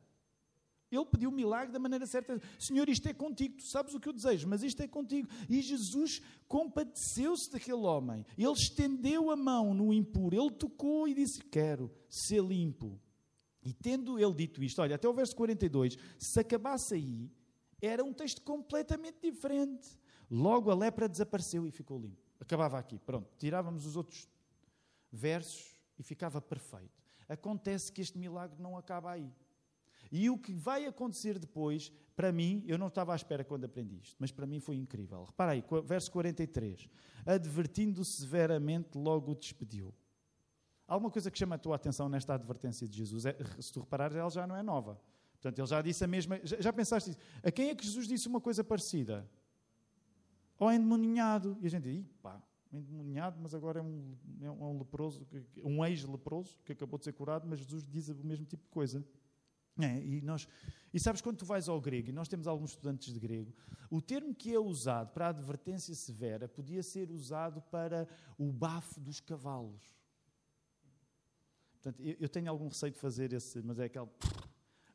Ele 0.96 1.06
pediu 1.06 1.30
o 1.30 1.34
milagre 1.34 1.72
da 1.72 1.80
maneira 1.80 2.06
certa. 2.06 2.40
Senhor, 2.60 2.88
isto 2.88 3.08
é 3.08 3.14
contigo, 3.14 3.58
tu 3.58 3.64
sabes 3.64 3.94
o 3.94 4.00
que 4.00 4.08
eu 4.08 4.14
desejo, 4.14 4.48
mas 4.48 4.64
isto 4.64 4.82
é 4.82 4.88
contigo. 4.88 5.28
E 5.50 5.62
Jesus 5.62 6.22
compadeceu-se 6.48 7.52
daquele 7.52 7.82
homem. 7.82 8.26
Ele 8.38 8.52
estendeu 8.52 9.32
a 9.32 9.36
mão 9.36 9.74
no 9.74 9.94
impuro, 9.94 10.36
ele 10.36 10.52
tocou 10.52 11.08
e 11.08 11.14
disse: 11.14 11.42
Quero 11.44 11.92
ser 12.10 12.44
limpo. 12.44 13.00
E 13.64 13.74
tendo 13.74 14.20
ele 14.20 14.34
dito 14.34 14.62
isto, 14.62 14.82
olha, 14.82 14.96
até 14.96 15.08
o 15.08 15.14
verso 15.14 15.36
42, 15.36 15.98
se 16.20 16.40
acabasse 16.40 16.96
aí, 16.96 17.32
era 17.82 18.04
um 18.04 18.14
texto 18.14 18.42
completamente 18.42 19.18
diferente. 19.22 19.88
Logo 20.30 20.70
a 20.70 20.76
lepra 20.76 21.08
desapareceu 21.08 21.66
e 21.66 21.72
ficou 21.72 22.00
limpo. 22.00 22.22
Acabava 22.40 22.78
aqui, 22.78 23.00
pronto. 23.00 23.30
Tirávamos 23.38 23.86
os 23.86 23.96
outros 23.96 24.28
versos 25.12 25.80
e 25.98 26.04
ficava 26.04 26.42
perfeito. 26.42 27.04
Acontece 27.28 27.92
que 27.92 28.02
este 28.02 28.18
milagre 28.18 28.62
não 28.62 28.78
acaba 28.78 29.12
aí. 29.12 29.32
E 30.16 30.30
o 30.30 30.38
que 30.38 30.54
vai 30.54 30.86
acontecer 30.86 31.40
depois, 31.40 31.92
para 32.16 32.32
mim, 32.32 32.64
eu 32.68 32.78
não 32.78 32.86
estava 32.86 33.14
à 33.14 33.16
espera 33.16 33.44
quando 33.44 33.64
aprendi 33.64 33.98
isto, 33.98 34.16
mas 34.20 34.32
para 34.32 34.46
mim 34.46 34.60
foi 34.60 34.76
incrível. 34.76 35.24
Repara 35.24 35.54
aí, 35.54 35.64
verso 35.84 36.12
43. 36.12 36.88
Advertindo 37.26 38.06
severamente, 38.06 38.96
logo 38.96 39.32
o 39.32 39.36
despediu. 39.36 39.92
Alguma 40.88 41.10
coisa 41.10 41.32
que 41.32 41.40
chama 41.40 41.56
a 41.56 41.58
tua 41.58 41.78
atenção 41.78 42.08
nesta 42.08 42.36
advertência 42.36 42.88
de 42.88 42.96
Jesus, 42.96 43.26
é, 43.26 43.36
se 43.60 43.74
tu 43.74 43.80
reparares, 43.80 44.16
ela 44.16 44.30
já 44.30 44.46
não 44.46 44.56
é 44.56 44.62
nova. 44.62 45.02
Portanto, 45.32 45.58
ele 45.58 45.68
já 45.68 45.82
disse 45.82 46.04
a 46.04 46.08
mesma. 46.08 46.40
Já, 46.44 46.62
já 46.62 46.72
pensaste 46.72 47.10
isso? 47.10 47.20
A 47.42 47.50
quem 47.50 47.70
é 47.70 47.76
que 47.76 47.84
Jesus 47.84 48.08
disse 48.08 48.28
uma 48.28 48.40
coisa 48.40 48.64
parecida? 48.64 49.28
Ao 50.60 50.72
endemoninhado. 50.72 51.58
E 51.60 51.66
a 51.66 51.70
gente 51.72 51.92
diz, 51.92 52.06
pá, 52.22 52.40
endemoninhado, 52.72 53.40
mas 53.42 53.56
agora 53.56 53.80
é 53.80 53.82
um, 53.82 54.16
é 54.42 54.52
um 54.52 54.78
leproso, 54.78 55.26
um 55.64 55.84
ex-leproso 55.84 56.60
que 56.64 56.74
acabou 56.74 57.00
de 57.00 57.06
ser 57.06 57.14
curado, 57.14 57.48
mas 57.48 57.62
Jesus 57.62 57.88
diz 57.88 58.10
o 58.10 58.16
mesmo 58.24 58.46
tipo 58.46 58.64
de 58.64 58.70
coisa. 58.70 59.04
É, 59.80 60.00
e, 60.00 60.22
nós, 60.22 60.48
e 60.94 61.00
sabes 61.00 61.22
quando 61.22 61.38
tu 61.38 61.46
vais 61.46 61.68
ao 61.68 61.82
grego, 61.82 62.10
e 62.10 62.14
nós 62.14 62.28
temos 62.28 62.48
alguns 62.48 62.72
estudantes 62.72 63.12
de 63.12 63.20
grego, 63.20 63.54
o 63.90 64.02
termo 64.02 64.34
que 64.34 64.54
é 64.54 64.60
usado 64.60 65.12
para 65.12 65.28
a 65.28 65.30
advertência 65.30 65.96
severa 65.96 66.48
podia 66.48 66.84
ser 66.84 67.10
usado 67.10 67.62
para 67.62 68.08
o 68.38 68.52
bafo 68.52 69.00
dos 69.00 69.20
cavalos. 69.20 69.84
Portanto, 71.74 72.02
eu, 72.02 72.30
tenho 72.30 72.50
algum 72.50 72.70
receio 72.70 72.94
de 72.94 73.00
fazer 73.00 73.34
esse, 73.34 73.62
mas 73.62 73.78
é 73.78 73.86
aquele. 73.86 74.08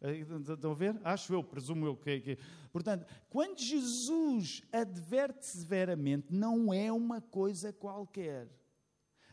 Estão 0.55 0.71
a 0.71 0.75
ver? 0.75 0.99
Acho 1.05 1.35
eu, 1.35 1.45
presumo 1.45 1.85
eu 1.85 1.97
que, 1.97 2.21
que. 2.21 2.39
Portanto, 2.73 3.05
quando 3.29 3.61
Jesus 3.61 4.63
adverte 4.73 5.45
severamente, 5.45 6.33
não 6.33 6.73
é 6.73 6.91
uma 6.91 7.21
coisa 7.21 7.73
qualquer. 7.73 8.49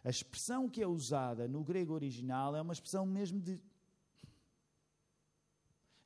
A 0.04 0.10
expressão 0.10 0.68
que 0.68 0.82
é 0.82 0.88
usada 0.88 1.48
no 1.48 1.64
grego 1.64 1.94
original 1.94 2.56
é 2.56 2.62
uma 2.62 2.74
expressão 2.74 3.06
mesmo 3.06 3.40
de. 3.40 3.62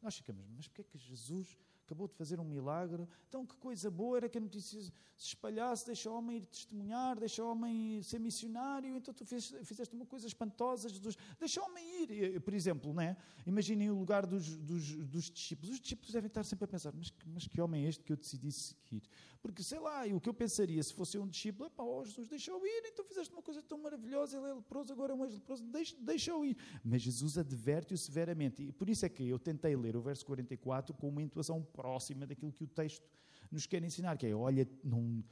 Nós 0.01 0.15
ficamos, 0.15 0.47
mas 0.49 0.67
porquê 0.67 0.81
é 0.81 0.83
que 0.83 0.97
Jesus 0.97 1.57
acabou 1.89 2.07
de 2.07 2.13
fazer 2.13 2.39
um 2.39 2.43
milagre. 2.43 3.07
Então, 3.27 3.45
que 3.45 3.55
coisa 3.55 3.89
boa 3.89 4.17
era 4.17 4.29
que 4.29 4.37
a 4.37 4.41
notícia 4.41 4.79
se 4.79 4.91
espalhasse, 5.17 5.87
deixa 5.87 6.09
o 6.09 6.15
homem 6.15 6.37
ir 6.37 6.45
testemunhar, 6.45 7.19
deixa 7.19 7.43
o 7.43 7.49
homem 7.49 8.01
ser 8.03 8.19
missionário. 8.19 8.95
Então, 8.95 9.11
tu 9.11 9.25
fizeste 9.25 9.95
uma 9.95 10.05
coisa 10.05 10.27
espantosa, 10.27 10.87
Jesus, 10.87 11.17
deixa 11.39 11.59
o 11.61 11.65
homem 11.65 12.03
ir. 12.03 12.39
Por 12.41 12.53
exemplo, 12.53 12.93
né? 12.93 13.17
imaginem 13.45 13.89
o 13.89 13.97
lugar 13.97 14.25
dos, 14.25 14.55
dos, 14.57 14.95
dos 15.07 15.29
discípulos. 15.31 15.75
Os 15.75 15.81
discípulos 15.81 16.11
devem 16.13 16.27
estar 16.27 16.43
sempre 16.43 16.65
a 16.65 16.67
pensar: 16.67 16.93
mas, 16.93 17.11
mas 17.25 17.47
que 17.47 17.59
homem 17.59 17.85
é 17.85 17.89
este 17.89 18.03
que 18.03 18.13
eu 18.13 18.17
decidi 18.17 18.51
seguir? 18.51 19.01
Porque, 19.41 19.63
sei 19.63 19.79
lá, 19.79 20.05
o 20.13 20.19
que 20.19 20.27
eu 20.27 20.33
pensaria 20.33 20.81
se 20.83 20.93
fosse 20.93 21.17
um 21.17 21.27
discípulo, 21.27 21.67
é 21.67 21.69
pá, 21.69 21.83
oh, 21.83 22.03
Jesus, 22.03 22.27
deixa-o 22.27 22.65
ir, 22.65 22.83
então 22.85 23.05
fizeste 23.05 23.33
uma 23.33 23.41
coisa 23.41 23.61
tão 23.61 23.77
maravilhosa, 23.77 24.37
ele 24.37 24.47
é 24.47 24.53
leproso, 24.53 24.91
agora 24.91 25.13
é 25.13 25.15
um 25.15 25.23
ex-leproso, 25.23 25.63
deixa-o 25.99 26.43
ir. 26.43 26.57
Mas 26.83 27.01
Jesus 27.01 27.37
adverte-o 27.37 27.97
severamente. 27.97 28.61
E 28.63 28.71
por 28.71 28.89
isso 28.89 29.05
é 29.05 29.09
que 29.09 29.27
eu 29.27 29.39
tentei 29.39 29.75
ler 29.77 29.95
o 29.95 30.01
verso 30.01 30.25
44 30.25 30.93
com 30.93 31.07
uma 31.07 31.23
intuação 31.23 31.63
próxima 31.79 32.27
daquilo 32.27 32.51
que 32.51 32.63
o 32.63 32.67
texto 32.67 33.07
nos 33.49 33.65
quer 33.65 33.81
ensinar, 33.83 34.17
que 34.17 34.27
é, 34.27 34.35
olha, 34.35 34.67
não, 34.83 35.23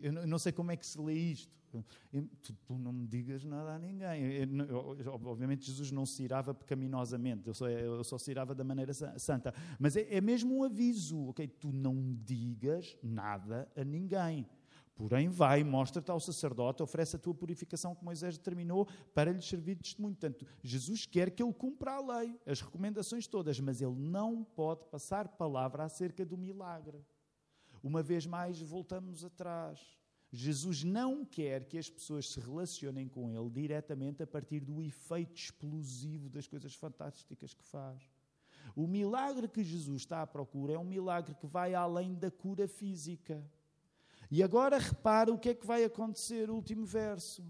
eu 0.00 0.12
não 0.26 0.38
sei 0.38 0.52
como 0.52 0.70
é 0.72 0.76
que 0.76 0.86
se 0.86 0.98
lê 0.98 1.14
isto. 1.14 1.54
Tu, 2.42 2.54
tu 2.64 2.78
não 2.78 2.92
me 2.92 3.06
digas 3.06 3.44
nada 3.44 3.74
a 3.74 3.78
ninguém. 3.78 4.22
Eu, 4.22 4.96
eu, 4.98 5.12
obviamente, 5.24 5.66
Jesus 5.66 5.90
não 5.90 6.06
se 6.06 6.22
irava 6.22 6.54
pecaminosamente, 6.54 7.46
eu 7.46 7.52
só, 7.54 7.68
eu 7.68 8.02
só 8.02 8.16
se 8.16 8.30
irava 8.30 8.54
da 8.54 8.64
maneira 8.64 8.94
santa. 9.18 9.52
Mas 9.78 9.94
é, 9.96 10.06
é 10.14 10.20
mesmo 10.20 10.56
um 10.56 10.64
aviso, 10.64 11.28
ok? 11.28 11.46
Tu 11.46 11.70
não 11.70 12.16
digas 12.24 12.96
nada 13.02 13.70
a 13.76 13.84
ninguém. 13.84 14.46
Porém, 14.96 15.28
vai, 15.28 15.62
mostra-te 15.62 16.10
ao 16.10 16.18
sacerdote, 16.18 16.82
oferece 16.82 17.16
a 17.16 17.18
tua 17.18 17.34
purificação 17.34 17.94
que 17.94 18.02
Moisés 18.02 18.38
determinou 18.38 18.88
para 19.14 19.30
lhe 19.30 19.42
servir 19.42 19.74
de 19.74 19.82
testemunho. 19.82 20.14
Portanto, 20.14 20.46
Jesus 20.62 21.04
quer 21.04 21.30
que 21.30 21.42
ele 21.42 21.52
cumpra 21.52 21.92
a 21.92 22.18
lei, 22.18 22.40
as 22.46 22.62
recomendações 22.62 23.26
todas, 23.26 23.60
mas 23.60 23.82
ele 23.82 23.94
não 23.94 24.42
pode 24.42 24.86
passar 24.86 25.28
palavra 25.28 25.84
acerca 25.84 26.24
do 26.24 26.38
milagre. 26.38 27.04
Uma 27.82 28.02
vez 28.02 28.26
mais, 28.26 28.58
voltamos 28.58 29.22
atrás. 29.22 29.78
Jesus 30.32 30.82
não 30.82 31.26
quer 31.26 31.64
que 31.64 31.76
as 31.76 31.90
pessoas 31.90 32.30
se 32.30 32.40
relacionem 32.40 33.06
com 33.06 33.30
ele 33.30 33.50
diretamente 33.50 34.22
a 34.22 34.26
partir 34.26 34.60
do 34.60 34.80
efeito 34.80 35.36
explosivo 35.36 36.30
das 36.30 36.48
coisas 36.48 36.74
fantásticas 36.74 37.52
que 37.52 37.64
faz. 37.64 38.02
O 38.74 38.86
milagre 38.86 39.46
que 39.46 39.62
Jesus 39.62 40.02
está 40.02 40.22
à 40.22 40.26
procura 40.26 40.72
é 40.72 40.78
um 40.78 40.84
milagre 40.84 41.34
que 41.34 41.46
vai 41.46 41.74
além 41.74 42.14
da 42.14 42.30
cura 42.30 42.66
física. 42.66 43.44
E 44.30 44.42
agora 44.42 44.78
repara 44.78 45.32
o 45.32 45.38
que 45.38 45.50
é 45.50 45.54
que 45.54 45.66
vai 45.66 45.84
acontecer, 45.84 46.50
o 46.50 46.54
último 46.54 46.84
verso. 46.84 47.44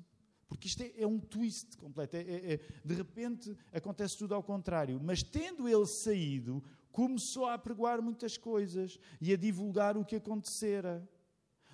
Porque 0.48 0.68
isto 0.68 0.82
é, 0.82 0.92
é 0.96 1.06
um 1.06 1.18
twist 1.18 1.76
completo. 1.76 2.16
É, 2.16 2.20
é, 2.20 2.54
é, 2.54 2.60
de 2.84 2.94
repente 2.94 3.56
acontece 3.72 4.16
tudo 4.16 4.34
ao 4.34 4.42
contrário. 4.42 5.00
Mas 5.02 5.22
tendo 5.22 5.68
ele 5.68 5.86
saído, 5.86 6.62
começou 6.92 7.46
a 7.46 7.54
apregoar 7.54 8.00
muitas 8.00 8.36
coisas 8.36 8.98
e 9.20 9.32
a 9.32 9.36
divulgar 9.36 9.96
o 9.96 10.04
que 10.04 10.16
acontecera. 10.16 11.08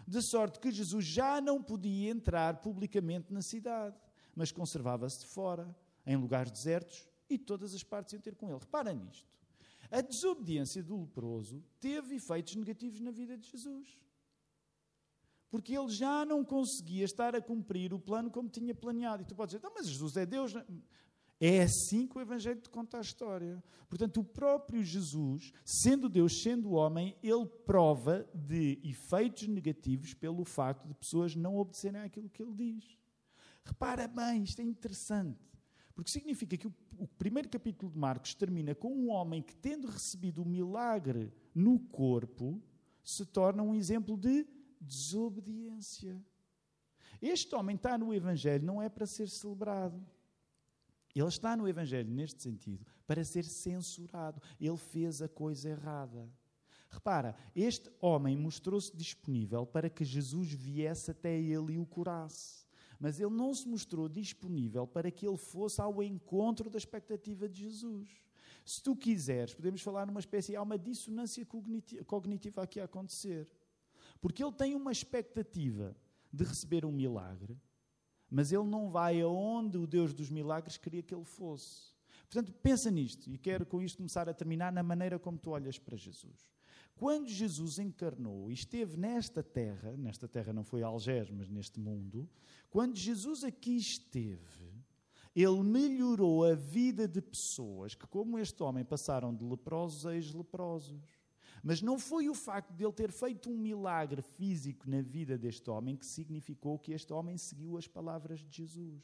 De 0.07 0.21
sorte 0.23 0.59
que 0.59 0.71
Jesus 0.71 1.05
já 1.05 1.41
não 1.41 1.63
podia 1.63 2.11
entrar 2.11 2.61
publicamente 2.61 3.33
na 3.33 3.41
cidade, 3.41 3.97
mas 4.35 4.51
conservava-se 4.51 5.21
de 5.21 5.27
fora, 5.27 5.75
em 6.05 6.17
lugares 6.17 6.51
desertos, 6.51 7.09
e 7.31 7.39
todas 7.39 7.73
as 7.73 7.85
partes 7.85 8.13
iam 8.13 8.21
ter 8.21 8.35
com 8.35 8.49
ele. 8.49 8.59
Repara 8.59 8.93
nisto. 8.93 9.31
A 9.91 10.01
desobediência 10.01 10.83
do 10.83 11.03
leproso 11.03 11.63
teve 11.79 12.17
efeitos 12.17 12.57
negativos 12.57 13.01
na 13.01 13.11
vida 13.11 13.37
de 13.37 13.49
Jesus 13.49 14.03
porque 15.53 15.77
ele 15.77 15.89
já 15.91 16.25
não 16.25 16.43
conseguia 16.43 17.05
estar 17.05 17.37
a 17.37 17.41
cumprir 17.41 17.93
o 17.93 17.99
plano 17.99 18.31
como 18.31 18.49
tinha 18.49 18.75
planeado. 18.75 19.23
E 19.23 19.27
tu 19.27 19.35
podes 19.35 19.55
dizer, 19.55 19.71
mas 19.75 19.87
Jesus 19.87 20.17
é 20.17 20.25
Deus. 20.25 20.55
É 21.39 21.61
assim 21.61 22.07
que 22.07 22.17
o 22.17 22.23
Evangelho 22.23 22.59
te 22.59 22.71
conta 22.71 22.97
a 22.97 23.03
história. 23.03 23.63
Portanto, 23.87 24.21
o 24.21 24.25
próprio 24.25 24.83
Jesus, 24.83 25.53
sendo 25.63 26.09
Deus, 26.09 26.43
sendo 26.43 26.71
homem, 26.71 27.15
ele 27.23 27.45
prova 27.67 28.27
de 28.33 28.81
efeitos 28.83 29.47
negativos 29.47 30.15
pelo 30.15 30.43
facto 30.43 30.89
de 30.89 30.95
pessoas 30.95 31.37
não 31.37 31.59
obedecerem 31.59 32.01
àquilo 32.01 32.31
que 32.31 32.43
ele 32.43 32.55
diz. 32.55 32.97
Repara 33.63 34.09
bem, 34.09 34.45
isto 34.45 34.63
é 34.63 34.65
interessante. 34.65 35.39
Porque 35.95 36.11
significa 36.11 36.57
que 36.57 36.67
o, 36.67 36.75
o 36.97 37.07
primeiro 37.07 37.51
capítulo 37.51 37.93
de 37.93 37.99
Marcos 37.99 38.35
termina 38.35 38.75
com 38.75 38.91
um 38.91 39.11
homem 39.11 39.43
que, 39.43 39.55
tendo 39.55 39.87
recebido 39.87 40.41
o 40.41 40.49
milagre 40.49 41.31
no 41.55 41.79
corpo, 41.79 42.59
se 43.05 43.27
torna 43.27 43.63
um 43.63 43.75
exemplo 43.75 44.17
de 44.17 44.47
desobediência. 44.83 46.21
Este 47.21 47.55
homem 47.55 47.77
está 47.77 47.97
no 47.97 48.13
Evangelho 48.13 48.65
não 48.65 48.83
é 48.83 48.89
para 48.89 49.07
ser 49.07 49.29
celebrado. 49.29 50.05
Ele 51.15 51.29
está 51.29 51.57
no 51.57 51.69
Evangelho, 51.69 52.11
neste 52.11 52.43
sentido, 52.43 52.87
para 53.07 53.25
ser 53.25 53.45
censurado. 53.45 54.43
Ele 54.61 54.77
fez 54.77 55.21
a 55.21 55.29
coisa 55.29 55.69
errada. 55.69 56.29
Repara, 56.89 57.37
este 57.55 57.91
homem 58.01 58.37
mostrou-se 58.37 58.95
disponível 58.95 59.65
para 59.65 59.89
que 59.89 60.05
Jesus 60.05 60.53
viesse 60.53 61.11
até 61.11 61.39
ele 61.39 61.75
e 61.75 61.79
o 61.79 61.87
curasse. 61.87 62.67
Mas 62.99 63.19
ele 63.19 63.31
não 63.31 63.55
se 63.55 63.69
mostrou 63.69 64.09
disponível 64.09 64.87
para 64.87 65.11
que 65.11 65.27
ele 65.27 65.37
fosse 65.37 65.81
ao 65.81 66.03
encontro 66.03 66.69
da 66.71 66.79
expectativa 66.79 67.49
de 67.49 67.63
Jesus. 67.63 68.23
Se 68.65 68.83
tu 68.83 68.95
quiseres, 68.95 69.55
podemos 69.55 69.81
falar 69.81 70.07
numa 70.07 70.21
espécie, 70.21 70.55
há 70.55 70.63
uma 70.63 70.79
dissonância 70.79 71.45
cognitiva 72.07 72.63
aqui 72.63 72.79
a 72.79 72.85
acontecer. 72.85 73.49
Porque 74.23 74.43
ele 74.43 74.53
tem 74.53 74.75
uma 74.75 74.93
expectativa 74.93 75.95
de 76.33 76.45
receber 76.45 76.87
um 76.87 76.93
milagre, 76.93 77.59
mas 78.31 78.51
ele 78.53 78.65
não 78.65 78.89
vai 78.89 79.21
aonde 79.21 79.77
o 79.77 79.87
Deus 79.87 80.15
dos 80.15 80.31
milagres 80.31 80.79
queria 80.79 81.03
que 81.03 81.15
ele 81.15 81.25
fosse. 81.25 81.93
Portanto, 82.31 82.51
pensa 82.63 82.91
nisto, 82.91 83.29
e 83.31 83.37
quero 83.37 83.67
com 83.67 83.83
isto 83.83 83.99
começar 83.99 84.27
a 84.27 84.33
terminar 84.33 84.73
na 84.73 84.83
maneira 84.83 85.19
como 85.19 85.37
tu 85.37 85.51
olhas 85.51 85.79
para 85.79 85.99
Jesus. 85.99 86.51
Quando 86.95 87.29
Jesus 87.29 87.79
encarnou 87.79 88.49
e 88.49 88.55
esteve 88.55 88.97
nesta 88.97 89.43
terra, 89.43 89.95
nesta 89.97 90.29
terra 90.29 90.53
não 90.53 90.63
foi 90.63 90.83
Algés, 90.83 91.29
mas 91.31 91.49
neste 91.51 91.81
mundo, 91.81 92.29
quando 92.71 92.97
Jesus 92.97 93.43
aqui 93.43 93.77
esteve, 93.77 94.73
ele 95.35 95.63
melhorou 95.63 96.45
a 96.45 96.55
vida 96.55 97.09
de 97.09 97.21
pessoas 97.21 97.95
que, 97.95 98.07
como 98.07 98.39
este 98.39 98.63
homem, 98.63 98.85
passaram 98.85 99.35
de 99.35 99.45
leprosos 99.45 100.07
a 100.07 100.15
ex-leprosos. 100.15 101.03
Mas 101.63 101.81
não 101.81 101.99
foi 101.99 102.29
o 102.29 102.35
facto 102.35 102.73
de 102.73 102.85
ele 102.85 102.93
ter 102.93 103.13
feito 103.13 103.49
um 103.49 103.57
milagre 103.57 104.21
físico 104.21 104.91
na 104.91 105.01
vida 105.01 105.39
deste 105.39 105.71
homem 105.71 105.97
que 105.97 106.05
significou 106.05 106.79
que 106.79 106.93
este 106.93 107.13
homem 107.13 107.39
seguiu 107.39 107.79
as 107.79 107.87
palavras 107.87 108.41
de 108.41 108.57
Jesus. 108.57 109.01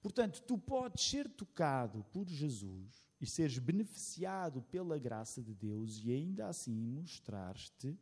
Portanto, 0.00 0.40
tu 0.42 0.56
podes 0.56 1.04
ser 1.04 1.28
tocado 1.28 2.04
por 2.12 2.26
Jesus 2.28 3.04
e 3.20 3.26
seres 3.26 3.58
beneficiado 3.58 4.62
pela 4.62 4.98
graça 4.98 5.42
de 5.42 5.52
Deus 5.52 6.00
e 6.02 6.12
ainda 6.12 6.46
assim 6.46 6.72
mostrar-te 6.74 7.98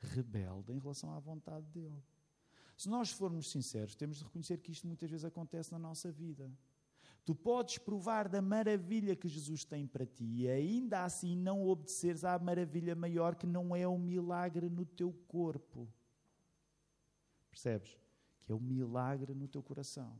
rebelde 0.00 0.72
em 0.72 0.78
relação 0.78 1.12
à 1.12 1.18
vontade 1.18 1.66
dele. 1.66 2.02
Se 2.76 2.88
nós 2.88 3.10
formos 3.10 3.50
sinceros, 3.50 3.94
temos 3.94 4.16
de 4.16 4.24
reconhecer 4.24 4.58
que 4.58 4.72
isto 4.72 4.86
muitas 4.86 5.10
vezes 5.10 5.24
acontece 5.24 5.70
na 5.70 5.78
nossa 5.78 6.10
vida. 6.10 6.50
Tu 7.24 7.34
podes 7.34 7.78
provar 7.78 8.28
da 8.28 8.42
maravilha 8.42 9.14
que 9.14 9.28
Jesus 9.28 9.64
tem 9.64 9.86
para 9.86 10.06
ti 10.06 10.24
e 10.24 10.48
ainda 10.48 11.04
assim 11.04 11.36
não 11.36 11.66
obedeceres 11.66 12.24
à 12.24 12.38
maravilha 12.38 12.94
maior 12.94 13.34
que 13.34 13.46
não 13.46 13.74
é 13.74 13.86
um 13.86 13.98
milagre 13.98 14.68
no 14.68 14.84
teu 14.84 15.12
corpo. 15.28 15.88
Percebes? 17.50 17.98
Que 18.44 18.52
é 18.52 18.54
um 18.54 18.60
milagre 18.60 19.34
no 19.34 19.46
teu 19.46 19.62
coração. 19.62 20.18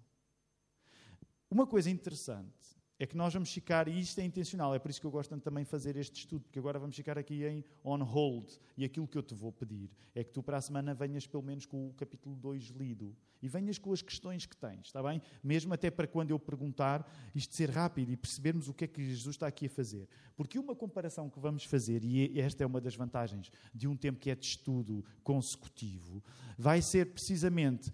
Uma 1.51 1.67
coisa 1.67 1.91
interessante 1.91 2.80
é 3.01 3.07
que 3.07 3.17
nós 3.17 3.33
vamos 3.33 3.51
ficar, 3.51 3.89
e 3.89 3.99
isto 3.99 4.21
é 4.21 4.25
intencional, 4.25 4.75
é 4.75 4.79
por 4.79 4.91
isso 4.91 5.01
que 5.01 5.07
eu 5.07 5.11
gosto 5.11 5.35
de 5.35 5.41
também 5.41 5.65
fazer 5.65 5.97
este 5.97 6.19
estudo, 6.19 6.43
porque 6.43 6.59
agora 6.59 6.79
vamos 6.79 6.95
ficar 6.95 7.17
aqui 7.17 7.47
em 7.47 7.65
on 7.83 8.05
hold. 8.05 8.53
E 8.77 8.85
aquilo 8.85 9.09
que 9.09 9.17
eu 9.17 9.23
te 9.23 9.35
vou 9.35 9.51
pedir 9.51 9.91
é 10.15 10.23
que 10.23 10.31
tu 10.31 10.43
para 10.43 10.59
a 10.59 10.61
semana 10.61 10.93
venhas 10.93 11.27
pelo 11.27 11.43
menos 11.43 11.65
com 11.65 11.89
o 11.89 11.95
capítulo 11.95 12.37
2 12.37 12.65
lido 12.77 13.17
e 13.41 13.49
venhas 13.49 13.79
com 13.79 13.91
as 13.91 14.03
questões 14.03 14.45
que 14.45 14.55
tens, 14.55 14.89
está 14.89 15.03
bem? 15.03 15.23
Mesmo 15.43 15.73
até 15.73 15.91
para 15.91 16.07
quando 16.07 16.31
eu 16.31 16.39
perguntar, 16.39 17.11
isto 17.35 17.55
ser 17.55 17.71
rápido 17.71 18.13
e 18.13 18.19
percebermos 18.19 18.69
o 18.69 18.75
que 18.75 18.85
é 18.85 18.87
que 18.87 19.03
Jesus 19.03 19.35
está 19.35 19.47
aqui 19.47 19.65
a 19.65 19.71
fazer. 19.71 20.07
Porque 20.37 20.59
uma 20.59 20.77
comparação 20.77 21.31
que 21.31 21.41
vamos 21.41 21.65
fazer, 21.65 22.05
e 22.05 22.39
esta 22.39 22.65
é 22.65 22.67
uma 22.67 22.83
das 22.83 22.95
vantagens 22.95 23.51
de 23.75 23.89
um 23.89 23.97
tempo 23.97 24.21
que 24.21 24.29
é 24.29 24.35
de 24.35 24.45
estudo 24.45 25.03
consecutivo, 25.25 26.23
vai 26.59 26.83
ser 26.83 27.15
precisamente 27.15 27.91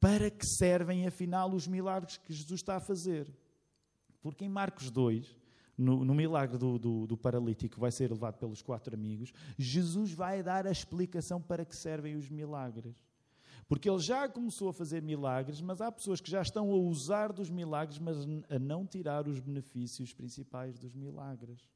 para 0.00 0.28
que 0.32 0.44
servem 0.44 1.06
afinal 1.06 1.54
os 1.54 1.68
milagres 1.68 2.16
que 2.16 2.32
Jesus 2.34 2.58
está 2.58 2.74
a 2.74 2.80
fazer. 2.80 3.32
Porque 4.20 4.44
em 4.44 4.48
Marcos 4.48 4.90
2, 4.90 5.36
no, 5.76 6.04
no 6.04 6.14
milagre 6.14 6.58
do, 6.58 6.78
do, 6.78 7.06
do, 7.06 7.16
paralítico 7.16 7.74
que 7.74 7.80
vai 7.80 7.92
ser 7.92 8.10
levado 8.10 8.38
pelos 8.38 8.60
quatro 8.60 8.94
amigos, 8.94 9.32
Jesus 9.56 10.12
vai 10.12 10.42
dar 10.42 10.66
a 10.66 10.72
explicação 10.72 11.40
para 11.40 11.64
que 11.64 11.76
servem 11.76 12.16
os 12.16 12.28
milagres. 12.28 12.96
Porque 13.68 13.88
ele 13.88 13.98
já 13.98 14.28
começou 14.28 14.70
a 14.70 14.72
fazer 14.72 15.02
milagres, 15.02 15.60
mas 15.60 15.80
há 15.80 15.92
pessoas 15.92 16.20
que 16.20 16.30
já 16.30 16.40
estão 16.40 16.70
a 16.70 16.74
usar 16.74 17.32
dos 17.32 17.50
milagres, 17.50 17.98
mas 17.98 18.16
a 18.48 18.58
não 18.58 18.86
tirar 18.86 19.28
os 19.28 19.38
benefícios 19.38 20.12
principais 20.12 20.78
dos 20.78 20.94
milagres. 20.94 21.68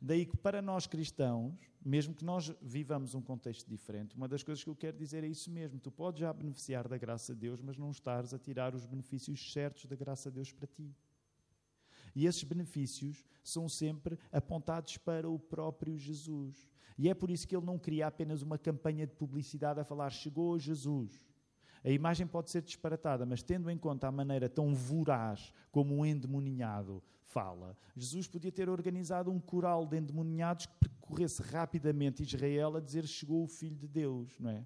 Daí 0.00 0.24
que 0.24 0.36
para 0.36 0.62
nós 0.62 0.86
cristãos, 0.86 1.54
mesmo 1.84 2.14
que 2.14 2.24
nós 2.24 2.54
vivamos 2.62 3.14
um 3.14 3.20
contexto 3.20 3.68
diferente, 3.68 4.16
uma 4.16 4.28
das 4.28 4.42
coisas 4.42 4.62
que 4.64 4.70
eu 4.70 4.76
quero 4.76 4.96
dizer 4.96 5.22
é 5.22 5.26
isso 5.26 5.50
mesmo. 5.50 5.78
Tu 5.78 5.90
podes 5.90 6.20
já 6.20 6.32
beneficiar 6.32 6.88
da 6.88 6.96
graça 6.96 7.34
de 7.34 7.40
Deus, 7.40 7.60
mas 7.60 7.76
não 7.76 7.90
estares 7.90 8.32
a 8.32 8.38
tirar 8.38 8.74
os 8.74 8.86
benefícios 8.86 9.52
certos 9.52 9.84
da 9.86 9.96
graça 9.96 10.30
de 10.30 10.36
Deus 10.36 10.52
para 10.52 10.66
ti. 10.66 10.94
E 12.14 12.26
esses 12.26 12.42
benefícios 12.44 13.24
são 13.42 13.68
sempre 13.68 14.18
apontados 14.32 14.96
para 14.96 15.28
o 15.28 15.38
próprio 15.38 15.96
Jesus. 15.96 16.68
E 16.96 17.08
é 17.08 17.14
por 17.14 17.30
isso 17.30 17.46
que 17.46 17.56
ele 17.56 17.66
não 17.66 17.78
cria 17.78 18.06
apenas 18.06 18.42
uma 18.42 18.58
campanha 18.58 19.06
de 19.06 19.14
publicidade 19.14 19.80
a 19.80 19.84
falar 19.84 20.10
chegou 20.10 20.58
Jesus. 20.58 21.24
A 21.84 21.90
imagem 21.90 22.26
pode 22.26 22.50
ser 22.50 22.62
disparatada, 22.62 23.24
mas 23.24 23.42
tendo 23.42 23.70
em 23.70 23.78
conta 23.78 24.08
a 24.08 24.12
maneira 24.12 24.48
tão 24.48 24.74
voraz 24.74 25.52
como 25.70 25.96
um 25.96 26.04
endemoninhado 26.04 27.02
fala, 27.28 27.76
Jesus 27.94 28.26
podia 28.26 28.50
ter 28.50 28.68
organizado 28.68 29.30
um 29.30 29.38
coral 29.38 29.86
de 29.86 29.98
endemoninhados 29.98 30.66
que 30.66 30.74
percorresse 30.76 31.42
rapidamente 31.42 32.22
Israel 32.22 32.76
a 32.76 32.80
dizer 32.80 33.06
chegou 33.06 33.44
o 33.44 33.46
Filho 33.46 33.76
de 33.76 33.86
Deus, 33.86 34.34
não 34.40 34.50
é? 34.50 34.64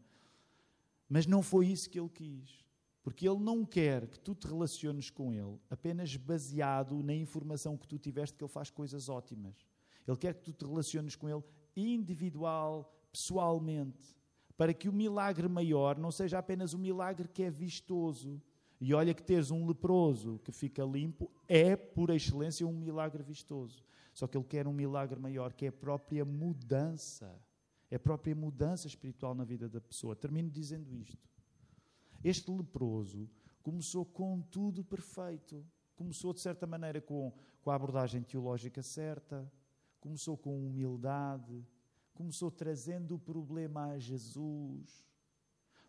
Mas 1.08 1.26
não 1.26 1.42
foi 1.42 1.66
isso 1.66 1.90
que 1.90 1.98
ele 1.98 2.08
quis. 2.08 2.64
Porque 3.02 3.28
Ele 3.28 3.40
não 3.40 3.64
quer 3.64 4.06
que 4.06 4.18
tu 4.18 4.34
te 4.34 4.46
relaciones 4.46 5.10
com 5.10 5.32
Ele 5.32 5.58
apenas 5.68 6.14
baseado 6.16 7.02
na 7.02 7.14
informação 7.14 7.76
que 7.76 7.86
tu 7.86 7.98
tiveste 7.98 8.36
que 8.36 8.44
Ele 8.44 8.50
faz 8.50 8.70
coisas 8.70 9.08
ótimas. 9.08 9.66
Ele 10.06 10.16
quer 10.16 10.34
que 10.34 10.42
tu 10.42 10.52
te 10.52 10.64
relaciones 10.64 11.16
com 11.16 11.28
Ele 11.28 11.42
individual, 11.76 12.94
pessoalmente, 13.10 14.16
para 14.56 14.72
que 14.72 14.88
o 14.88 14.92
milagre 14.92 15.48
maior 15.48 15.98
não 15.98 16.12
seja 16.12 16.38
apenas 16.38 16.74
o 16.74 16.78
milagre 16.78 17.28
que 17.28 17.42
é 17.42 17.50
vistoso. 17.50 18.40
E 18.80 18.94
olha 18.94 19.14
que 19.14 19.22
teres 19.22 19.50
um 19.50 19.66
leproso 19.66 20.40
que 20.44 20.50
fica 20.50 20.84
limpo 20.84 21.30
é, 21.48 21.76
por 21.76 22.10
excelência, 22.10 22.66
um 22.66 22.72
milagre 22.72 23.22
vistoso. 23.22 23.82
Só 24.12 24.26
que 24.26 24.36
Ele 24.36 24.44
quer 24.44 24.66
um 24.66 24.72
milagre 24.72 25.18
maior, 25.18 25.52
que 25.52 25.66
é 25.66 25.68
a 25.68 25.72
própria 25.72 26.24
mudança. 26.24 27.32
É 27.90 27.96
a 27.96 28.00
própria 28.00 28.34
mudança 28.34 28.86
espiritual 28.86 29.34
na 29.34 29.44
vida 29.44 29.68
da 29.68 29.80
pessoa. 29.80 30.16
Termino 30.16 30.50
dizendo 30.50 30.94
isto. 30.94 31.31
Este 32.24 32.50
leproso 32.50 33.28
começou 33.62 34.04
com 34.04 34.40
tudo 34.40 34.84
perfeito. 34.84 35.64
Começou, 35.94 36.32
de 36.32 36.40
certa 36.40 36.66
maneira, 36.66 37.00
com, 37.00 37.32
com 37.60 37.70
a 37.70 37.74
abordagem 37.74 38.22
teológica 38.22 38.82
certa, 38.82 39.50
começou 40.00 40.36
com 40.36 40.66
humildade, 40.66 41.64
começou 42.14 42.50
trazendo 42.50 43.14
o 43.14 43.18
problema 43.18 43.92
a 43.92 43.98
Jesus. 43.98 45.06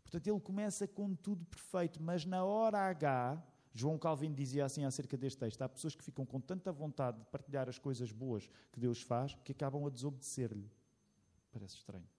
Portanto, 0.04 0.28
ele 0.28 0.40
começa 0.40 0.88
com 0.88 1.16
tudo 1.16 1.46
perfeito, 1.46 2.02
mas 2.02 2.26
na 2.26 2.44
hora 2.44 2.78
H, 2.80 3.42
João 3.74 3.98
Calvin 3.98 4.32
dizia 4.32 4.66
assim 4.66 4.86
acerca 4.86 5.18
deste 5.18 5.40
texto: 5.40 5.62
há 5.62 5.70
pessoas 5.70 5.96
que 5.96 6.04
ficam 6.04 6.26
com 6.26 6.40
tanta 6.40 6.72
vontade 6.72 7.18
de 7.20 7.26
partilhar 7.26 7.68
as 7.68 7.80
coisas 7.80 8.12
boas 8.12 8.48
que 8.72 8.80
Deus 8.80 9.02
faz 9.02 9.36
que 9.44 9.52
acabam 9.52 9.86
a 9.86 9.90
desobedecer-lhe. 9.90 10.70
Parece 11.52 11.78
estranho. 11.78 12.13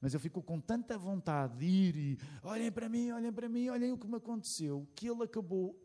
Mas 0.00 0.14
ele 0.14 0.22
ficou 0.22 0.42
com 0.42 0.58
tanta 0.58 0.96
vontade 0.96 1.58
de 1.58 1.66
ir 1.66 1.96
e 1.96 2.18
olhem 2.42 2.72
para 2.72 2.88
mim, 2.88 3.10
olhem 3.10 3.32
para 3.32 3.48
mim, 3.48 3.68
olhem 3.68 3.92
o 3.92 3.98
que 3.98 4.06
me 4.06 4.16
aconteceu, 4.16 4.88
que 4.94 5.06
ele 5.06 5.24
acabou, 5.24 5.78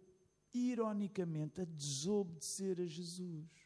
ironicamente, 0.53 1.61
a 1.61 1.65
desobedecer 1.65 2.79
a 2.79 2.85
Jesus. 2.85 3.65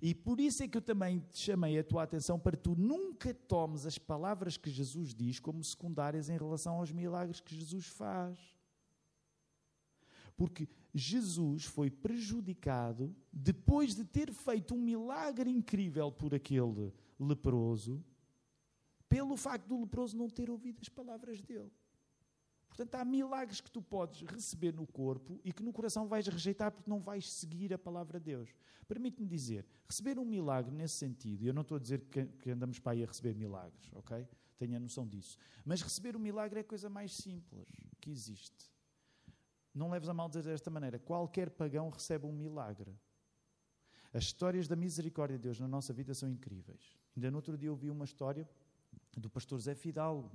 E 0.00 0.14
por 0.14 0.38
isso 0.38 0.62
é 0.62 0.68
que 0.68 0.76
eu 0.76 0.82
também 0.82 1.18
te 1.18 1.38
chamei 1.38 1.78
a 1.78 1.82
tua 1.82 2.02
atenção 2.02 2.38
para 2.38 2.56
tu 2.56 2.76
nunca 2.76 3.32
tomes 3.34 3.86
as 3.86 3.98
palavras 3.98 4.56
que 4.56 4.70
Jesus 4.70 5.14
diz 5.14 5.40
como 5.40 5.64
secundárias 5.64 6.28
em 6.28 6.36
relação 6.36 6.76
aos 6.76 6.92
milagres 6.92 7.40
que 7.40 7.56
Jesus 7.56 7.86
faz. 7.86 8.38
Porque 10.36 10.68
Jesus 10.94 11.64
foi 11.64 11.90
prejudicado 11.90 13.16
depois 13.32 13.94
de 13.96 14.04
ter 14.04 14.32
feito 14.32 14.74
um 14.74 14.80
milagre 14.80 15.50
incrível 15.50 16.12
por 16.12 16.32
aquele 16.32 16.92
leproso 17.18 18.04
pelo 19.08 19.36
facto 19.36 19.66
do 19.66 19.80
leproso 19.80 20.16
não 20.16 20.28
ter 20.28 20.50
ouvido 20.50 20.78
as 20.80 20.88
palavras 20.88 21.40
dele. 21.40 21.70
Portanto, 22.68 22.94
há 22.94 23.04
milagres 23.04 23.60
que 23.60 23.70
tu 23.70 23.82
podes 23.82 24.22
receber 24.22 24.72
no 24.72 24.86
corpo 24.86 25.40
e 25.44 25.52
que 25.52 25.62
no 25.62 25.72
coração 25.72 26.06
vais 26.06 26.28
rejeitar 26.28 26.70
porque 26.70 26.88
não 26.88 27.00
vais 27.00 27.28
seguir 27.28 27.74
a 27.74 27.78
palavra 27.78 28.20
de 28.20 28.26
Deus. 28.26 28.54
Permite-me 28.86 29.26
dizer, 29.26 29.66
receber 29.88 30.18
um 30.18 30.24
milagre 30.24 30.72
nesse 30.72 30.94
sentido, 30.94 31.42
e 31.42 31.48
eu 31.48 31.54
não 31.54 31.62
estou 31.62 31.76
a 31.76 31.80
dizer 31.80 32.02
que, 32.02 32.50
andamos 32.50 32.78
para 32.78 32.92
aí 32.92 33.02
a 33.02 33.06
receber 33.06 33.34
milagres, 33.34 33.90
ok? 33.94 34.28
Tenha 34.56 34.76
a 34.76 34.80
noção 34.80 35.06
disso. 35.06 35.36
Mas 35.64 35.82
receber 35.82 36.16
um 36.16 36.20
milagre 36.20 36.60
é 36.60 36.62
a 36.62 36.64
coisa 36.64 36.88
mais 36.88 37.14
simples 37.14 37.68
que 38.00 38.10
existe. 38.10 38.70
Não 39.74 39.90
leves 39.90 40.08
a 40.08 40.14
mal 40.14 40.28
dizer 40.28 40.44
desta 40.44 40.70
maneira. 40.70 40.98
Qualquer 40.98 41.50
pagão 41.50 41.90
recebe 41.90 42.26
um 42.26 42.32
milagre. 42.32 42.96
As 44.12 44.24
histórias 44.24 44.66
da 44.66 44.74
misericórdia 44.74 45.36
de 45.36 45.42
Deus 45.42 45.60
na 45.60 45.68
nossa 45.68 45.92
vida 45.92 46.14
são 46.14 46.28
incríveis. 46.28 46.96
Ainda 47.16 47.30
no 47.30 47.38
outro 47.38 47.58
dia 47.58 47.68
eu 47.68 47.76
vi 47.76 47.90
uma 47.90 48.04
história 48.04 48.48
do 49.16 49.28
pastor 49.28 49.60
Zé 49.60 49.74
Fidalgo. 49.74 50.30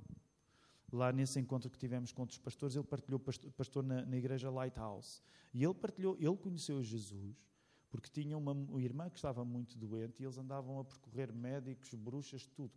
Lá 0.92 1.10
nesse 1.12 1.40
encontro 1.40 1.68
que 1.70 1.78
tivemos 1.78 2.12
com 2.12 2.22
outros 2.22 2.38
pastores, 2.38 2.76
ele 2.76 2.84
partilhou, 2.84 3.18
pastor, 3.18 3.82
na, 3.82 4.04
na, 4.06 4.16
igreja 4.16 4.50
Lighthouse. 4.50 5.22
E 5.52 5.64
ele 5.64 5.74
partilhou, 5.74 6.16
ele 6.20 6.36
conheceu 6.36 6.82
Jesus 6.82 7.36
porque 7.94 8.10
tinha 8.10 8.36
uma, 8.36 8.50
uma 8.50 8.82
irmã 8.82 9.08
que 9.08 9.18
estava 9.18 9.44
muito 9.44 9.78
doente 9.78 10.20
e 10.20 10.24
eles 10.24 10.36
andavam 10.36 10.80
a 10.80 10.84
percorrer 10.84 11.32
médicos, 11.32 11.94
bruxas, 11.94 12.44
tudo, 12.44 12.72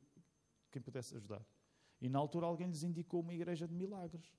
quem 0.70 0.80
pudesse 0.80 1.16
ajudar. 1.16 1.44
E 2.00 2.08
na 2.08 2.20
altura 2.20 2.46
alguém 2.46 2.68
lhes 2.68 2.84
indicou 2.84 3.22
uma 3.22 3.34
igreja 3.34 3.68
de 3.68 3.74
milagres. 3.74 4.32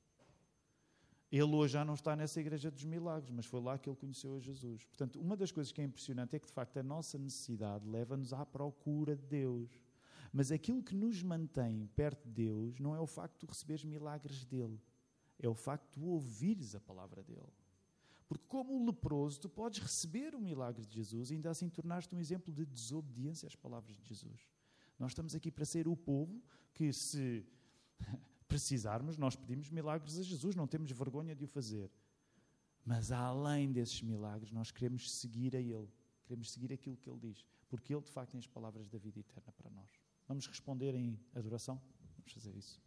Ele 1.32 1.52
hoje 1.52 1.72
já 1.72 1.84
não 1.84 1.94
está 1.94 2.14
nessa 2.14 2.38
igreja 2.38 2.70
dos 2.70 2.84
milagres, 2.84 3.28
mas 3.32 3.44
foi 3.44 3.60
lá 3.60 3.76
que 3.76 3.88
ele 3.88 3.96
conheceu 3.96 4.36
a 4.36 4.38
Jesus. 4.38 4.84
Portanto, 4.84 5.20
uma 5.20 5.36
das 5.36 5.50
coisas 5.50 5.72
que 5.72 5.80
é 5.80 5.84
impressionante 5.84 6.36
é 6.36 6.38
que, 6.38 6.46
de 6.46 6.52
facto, 6.52 6.76
a 6.76 6.82
nossa 6.84 7.18
necessidade 7.18 7.84
leva-nos 7.84 8.32
à 8.32 8.46
procura 8.46 9.16
de 9.16 9.26
Deus. 9.26 9.68
Mas 10.38 10.52
aquilo 10.52 10.84
que 10.84 10.94
nos 10.94 11.20
mantém 11.20 11.88
perto 11.96 12.28
de 12.28 12.46
Deus 12.46 12.78
não 12.78 12.94
é 12.94 13.00
o 13.00 13.08
facto 13.08 13.40
de 13.40 13.46
receberes 13.46 13.82
milagres 13.82 14.44
dele, 14.44 14.80
é 15.36 15.48
o 15.48 15.54
facto 15.54 15.98
de 15.98 16.06
ouvires 16.06 16.76
a 16.76 16.80
palavra 16.80 17.24
dele. 17.24 17.52
Porque, 18.28 18.44
como 18.46 18.72
o 18.72 18.86
leproso, 18.86 19.40
tu 19.40 19.48
podes 19.48 19.80
receber 19.80 20.36
o 20.36 20.40
milagre 20.40 20.86
de 20.86 20.94
Jesus 20.94 21.32
e 21.32 21.34
ainda 21.34 21.50
assim 21.50 21.68
tornar-te 21.68 22.14
um 22.14 22.20
exemplo 22.20 22.54
de 22.54 22.64
desobediência 22.64 23.48
às 23.48 23.56
palavras 23.56 23.96
de 23.96 24.06
Jesus. 24.06 24.48
Nós 24.96 25.10
estamos 25.10 25.34
aqui 25.34 25.50
para 25.50 25.64
ser 25.64 25.88
o 25.88 25.96
povo 25.96 26.40
que, 26.72 26.92
se 26.92 27.44
precisarmos, 28.46 29.18
nós 29.18 29.34
pedimos 29.34 29.68
milagres 29.70 30.20
a 30.20 30.22
Jesus, 30.22 30.54
não 30.54 30.68
temos 30.68 30.88
vergonha 30.92 31.34
de 31.34 31.42
o 31.42 31.48
fazer. 31.48 31.90
Mas, 32.84 33.10
além 33.10 33.72
desses 33.72 34.00
milagres, 34.02 34.52
nós 34.52 34.70
queremos 34.70 35.10
seguir 35.10 35.56
a 35.56 35.60
Ele, 35.60 35.88
queremos 36.26 36.52
seguir 36.52 36.72
aquilo 36.72 36.96
que 36.96 37.10
Ele 37.10 37.18
diz, 37.18 37.44
porque 37.68 37.92
Ele, 37.92 38.02
de 38.02 38.12
facto, 38.12 38.30
tem 38.30 38.38
as 38.38 38.46
palavras 38.46 38.88
da 38.88 38.98
vida 38.98 39.18
eterna 39.18 39.50
para 39.50 39.68
nós. 39.68 39.97
Vamos 40.28 40.46
responder 40.46 40.94
em 40.94 41.18
adoração? 41.34 41.80
Vamos 42.18 42.32
fazer 42.32 42.54
isso. 42.54 42.78